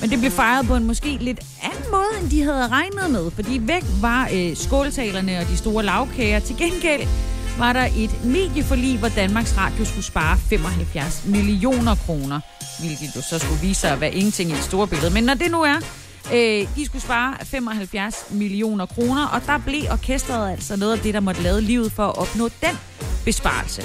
men 0.00 0.10
det 0.10 0.18
blev 0.18 0.30
fejret 0.30 0.66
på 0.66 0.76
en 0.76 0.84
måske 0.84 1.16
lidt 1.20 1.40
anden 1.62 1.84
måde, 1.90 2.22
end 2.22 2.30
de 2.30 2.42
havde 2.42 2.68
regnet 2.68 3.10
med. 3.10 3.30
Fordi 3.30 3.60
væk 3.62 3.82
var 4.00 4.28
øh, 4.34 4.56
skåltalerne 4.56 5.38
og 5.38 5.46
de 5.46 5.56
store 5.56 5.84
lavkager. 5.84 6.38
Til 6.38 6.56
gengæld 6.56 7.08
var 7.58 7.72
der 7.72 7.88
et 7.96 8.24
medieforlig, 8.24 8.98
hvor 8.98 9.08
Danmarks 9.08 9.58
Radio 9.58 9.84
skulle 9.84 10.04
spare 10.04 10.38
75 10.38 11.24
millioner 11.26 11.94
kroner. 11.94 12.40
Hvilket 12.80 13.16
jo 13.16 13.22
så 13.22 13.38
skulle 13.38 13.60
vise 13.60 13.80
sig 13.80 13.90
at 13.90 14.00
være 14.00 14.14
ingenting 14.14 14.50
i 14.50 14.54
det 14.54 14.62
store 14.62 14.86
billede. 14.86 15.10
Men 15.10 15.24
når 15.24 15.34
det 15.34 15.50
nu 15.50 15.62
er, 15.62 15.76
øh, 16.34 16.68
de 16.76 16.86
skulle 16.86 17.02
spare 17.02 17.34
75 17.44 18.26
millioner 18.30 18.86
kroner, 18.86 19.26
og 19.26 19.46
der 19.46 19.58
blev 19.58 19.82
orkestret 19.90 20.50
altså 20.50 20.76
noget 20.76 20.92
af 20.92 20.98
det, 20.98 21.14
der 21.14 21.20
måtte 21.20 21.42
lade 21.42 21.60
livet 21.60 21.92
for 21.92 22.06
at 22.06 22.18
opnå 22.18 22.48
den 22.48 22.78
besparelse. 23.24 23.82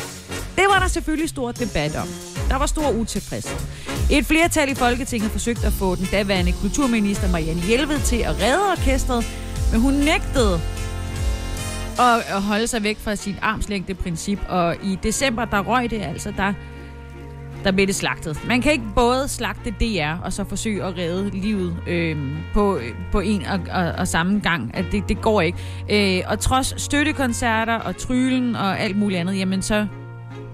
Det 0.55 0.65
var 0.67 0.79
der 0.79 0.87
selvfølgelig 0.87 1.29
stor 1.29 1.51
debat 1.51 1.95
om. 1.95 2.07
Der 2.49 2.55
var 2.55 2.65
stor 2.65 2.91
utilfredshed. 2.91 3.57
Et 4.11 4.25
flertal 4.25 4.71
i 4.71 4.75
Folketinget 4.75 5.31
forsøgte 5.31 5.67
at 5.67 5.73
få 5.73 5.95
den 5.95 6.07
daværende 6.11 6.51
kulturminister 6.51 7.31
Marianne 7.31 7.61
Hjelved 7.61 7.99
til 7.99 8.17
at 8.17 8.41
redde 8.41 8.71
orkestret, 8.71 9.25
men 9.71 9.81
hun 9.81 9.93
nægtede 9.93 10.61
at 11.99 12.41
holde 12.41 12.67
sig 12.67 12.83
væk 12.83 12.97
fra 12.99 13.15
sit 13.15 13.35
armslængde 13.41 13.93
princip, 13.93 14.39
og 14.49 14.75
i 14.83 14.99
december, 15.03 15.45
der 15.45 15.59
røg 15.59 15.89
det 15.89 16.01
altså, 16.01 16.33
der, 16.37 16.53
der 17.63 17.71
blev 17.71 17.87
det 17.87 17.95
slagtet. 17.95 18.47
Man 18.47 18.61
kan 18.61 18.71
ikke 18.71 18.85
både 18.95 19.27
slagte 19.27 19.71
DR 19.79 20.23
og 20.23 20.33
så 20.33 20.43
forsøge 20.43 20.83
at 20.83 20.97
redde 20.97 21.29
livet 21.29 21.77
øh, 21.87 22.17
på, 22.53 22.79
på 23.11 23.19
en 23.19 23.45
og, 23.45 23.59
og, 23.71 23.91
og 23.91 24.07
samme 24.07 24.39
gang. 24.39 24.71
At 24.73 24.85
det, 24.91 25.09
det 25.09 25.21
går 25.21 25.41
ikke. 25.41 25.57
Øh, 25.89 26.23
og 26.27 26.39
trods 26.39 26.81
støttekoncerter 26.81 27.75
og 27.75 27.97
trylen 27.97 28.55
og 28.55 28.79
alt 28.79 28.97
muligt 28.97 29.19
andet, 29.19 29.37
jamen 29.37 29.61
så, 29.61 29.87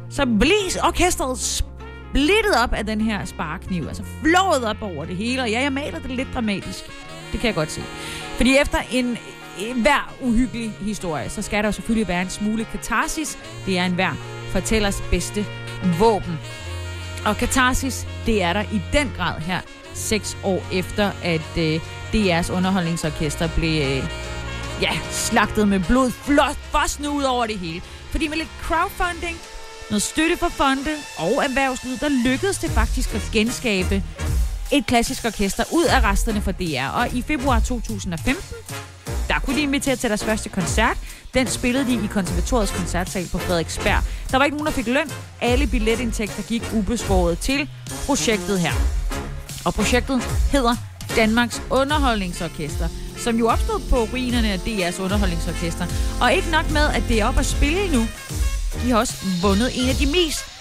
så 0.09 0.25
blev 0.25 0.51
orkestret 0.83 1.39
splittet 1.39 2.53
op 2.63 2.73
af 2.73 2.85
den 2.85 3.01
her 3.01 3.25
sparekniv. 3.25 3.87
Altså 3.87 4.03
flået 4.23 4.65
op 4.65 4.81
over 4.81 5.05
det 5.05 5.15
hele. 5.15 5.41
Og 5.41 5.49
ja, 5.49 5.61
jeg 5.61 5.73
maler 5.73 5.99
det 5.99 6.11
lidt 6.11 6.27
dramatisk. 6.33 6.83
Det 7.31 7.39
kan 7.39 7.47
jeg 7.47 7.55
godt 7.55 7.71
se. 7.71 7.81
Fordi 8.37 8.57
efter 8.61 8.77
en 8.91 9.17
hver 9.81 10.13
uhyggelig 10.21 10.71
historie, 10.81 11.29
så 11.29 11.41
skal 11.41 11.63
der 11.63 11.67
jo 11.67 11.71
selvfølgelig 11.71 12.07
være 12.07 12.21
en 12.21 12.29
smule 12.29 12.65
katarsis. 12.65 13.37
Det 13.65 13.77
er 13.79 13.85
en 13.85 13.93
hver 13.93 14.13
fortællers 14.51 15.03
bedste 15.11 15.45
våben. 15.99 16.39
Og 17.25 17.37
katarsis, 17.37 18.07
det 18.25 18.43
er 18.43 18.53
der 18.53 18.61
i 18.61 18.81
den 18.93 19.11
grad 19.17 19.41
her, 19.41 19.61
seks 19.93 20.37
år 20.43 20.63
efter, 20.73 21.11
at 21.23 21.57
øh, 21.57 21.79
DR's 22.13 22.51
underholdningsorkester 22.51 23.49
blev 23.55 23.81
øh, 23.81 24.09
ja, 24.81 24.91
slagtet 25.11 25.67
med 25.67 25.79
blod, 25.79 26.11
flot, 26.11 26.55
fossende 26.71 27.09
ud 27.09 27.23
over 27.23 27.45
det 27.45 27.59
hele. 27.59 27.81
Fordi 28.11 28.27
med 28.27 28.37
lidt 28.37 28.49
crowdfunding, 28.61 29.37
noget 29.89 30.01
støtte 30.01 30.37
fra 30.37 30.47
fonde 30.47 30.91
og 31.17 31.43
erhvervslivet, 31.43 32.01
der 32.01 32.09
lykkedes 32.09 32.57
det 32.57 32.71
faktisk 32.71 33.15
at 33.15 33.29
genskabe 33.33 34.03
et 34.71 34.85
klassisk 34.85 35.25
orkester 35.25 35.63
ud 35.71 35.85
af 35.85 36.03
resterne 36.03 36.41
fra 36.41 36.51
DR. 36.51 36.97
Og 36.97 37.13
i 37.13 37.21
februar 37.21 37.59
2015, 37.59 38.43
der 39.27 39.39
kunne 39.39 39.55
de 39.55 39.61
invitere 39.61 39.95
til 39.95 40.09
deres 40.09 40.23
første 40.23 40.49
koncert. 40.49 40.97
Den 41.35 41.47
spillede 41.47 41.85
de 41.85 42.05
i 42.05 42.07
konservatoriets 42.07 42.71
koncertsal 42.71 43.27
på 43.31 43.37
Frederiksberg. 43.37 44.03
Der 44.31 44.37
var 44.37 44.45
ikke 44.45 44.57
nogen, 44.57 44.67
der 44.67 44.73
fik 44.73 44.87
løn. 44.87 45.11
Alle 45.41 45.67
billetindtægter 45.67 46.43
gik 46.43 46.63
ubeskåret 46.73 47.39
til 47.39 47.69
projektet 48.05 48.59
her. 48.59 48.71
Og 49.65 49.73
projektet 49.73 50.21
hedder 50.51 50.75
Danmarks 51.15 51.61
Underholdningsorkester, 51.69 52.87
som 53.17 53.35
jo 53.35 53.47
opstod 53.47 53.79
på 53.89 53.95
ruinerne 53.95 54.47
af 54.51 54.57
DR's 54.57 55.01
Underholdningsorkester. 55.01 55.85
Og 56.21 56.33
ikke 56.33 56.49
nok 56.51 56.71
med, 56.71 56.87
at 56.97 57.03
det 57.07 57.21
er 57.21 57.25
op 57.25 57.37
at 57.37 57.45
spille 57.45 57.91
nu. 57.91 58.07
De 58.83 58.91
har 58.91 58.97
også 58.97 59.13
vundet 59.41 59.83
en 59.83 59.89
af 59.89 59.95
de 59.95 60.05
mest 60.05 60.54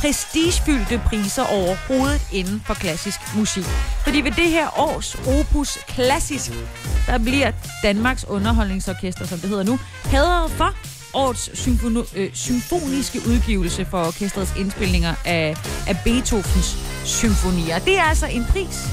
prestigefyldte 0.00 1.00
priser 1.06 1.42
overhovedet 1.42 2.22
inden 2.32 2.62
for 2.66 2.74
klassisk 2.74 3.20
musik. 3.36 3.64
Fordi 4.04 4.20
ved 4.20 4.30
det 4.30 4.50
her 4.50 4.78
års 4.78 5.14
Opus 5.14 5.78
Klassisk, 5.88 6.50
der 7.06 7.18
bliver 7.18 7.52
Danmarks 7.82 8.24
Underholdningsorkester, 8.24 9.26
som 9.26 9.38
det 9.38 9.48
hedder 9.48 9.64
nu, 9.64 9.78
hædret 10.04 10.50
for 10.50 10.74
årets 11.14 11.48
symfoni- 11.48 12.18
øh, 12.18 12.30
symfoniske 12.34 13.20
udgivelse 13.28 13.84
for 13.84 14.06
orkestrets 14.06 14.52
indspilninger 14.58 15.14
af, 15.24 15.56
af 15.88 15.96
Beethovens 16.04 16.76
symfonier. 17.04 17.78
Det 17.78 17.98
er 17.98 18.02
altså 18.02 18.26
en 18.26 18.44
pris, 18.50 18.88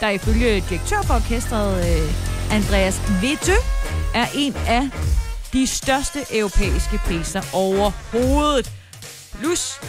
der 0.00 0.08
ifølge 0.08 0.64
direktør 0.68 1.02
for 1.02 1.14
orkestret, 1.14 2.00
øh, 2.02 2.12
Andreas 2.56 3.00
Witte, 3.22 3.54
er 4.14 4.26
en 4.34 4.54
af 4.66 4.88
de 5.52 5.66
største 5.66 6.18
europæiske 6.30 7.00
priser 7.06 7.42
overhovedet. 7.52 8.72
Plus 9.40 9.80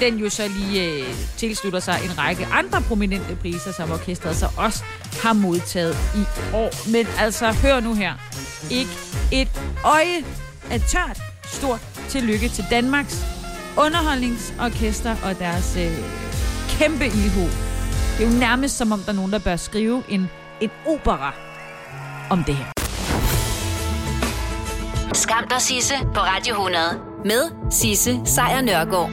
den 0.00 0.18
jo 0.18 0.30
så 0.30 0.48
lige 0.48 0.84
øh, 0.84 1.14
tilslutter 1.36 1.80
sig 1.80 2.00
en 2.04 2.18
række 2.18 2.46
andre 2.46 2.80
prominente 2.80 3.36
priser, 3.36 3.72
som 3.72 3.90
orkestret 3.90 4.36
så 4.36 4.48
også 4.56 4.82
har 5.22 5.32
modtaget 5.32 5.96
i 6.16 6.24
år. 6.54 6.90
Men 6.90 7.06
altså, 7.18 7.52
hør 7.52 7.80
nu 7.80 7.94
her. 7.94 8.14
Ikke 8.70 8.90
et 9.32 9.48
øje 9.84 10.24
er 10.70 10.78
tørt. 10.78 11.20
Stort 11.44 11.80
tillykke 12.08 12.48
til 12.48 12.64
Danmarks 12.70 13.24
underholdningsorkester 13.76 15.16
og 15.24 15.38
deres 15.38 15.76
øh, 15.76 15.98
kæmpe 16.68 17.06
ildhu. 17.06 17.44
Det 18.18 18.26
er 18.26 18.32
jo 18.32 18.38
nærmest 18.38 18.76
som 18.76 18.92
om, 18.92 19.00
der 19.00 19.12
er 19.12 19.16
nogen, 19.16 19.32
der 19.32 19.38
bør 19.38 19.56
skrive 19.56 20.02
en, 20.08 20.30
en 20.60 20.70
opera 20.86 21.34
om 22.30 22.44
det 22.44 22.56
her. 22.56 22.72
Skam 25.12 25.48
dig, 25.50 25.60
Sisse, 25.60 25.94
på 26.14 26.20
Radio 26.20 26.54
100. 26.54 26.84
Med 27.24 27.70
Sisse 27.70 28.20
Sejr 28.24 28.60
Nørgaard. 28.60 29.06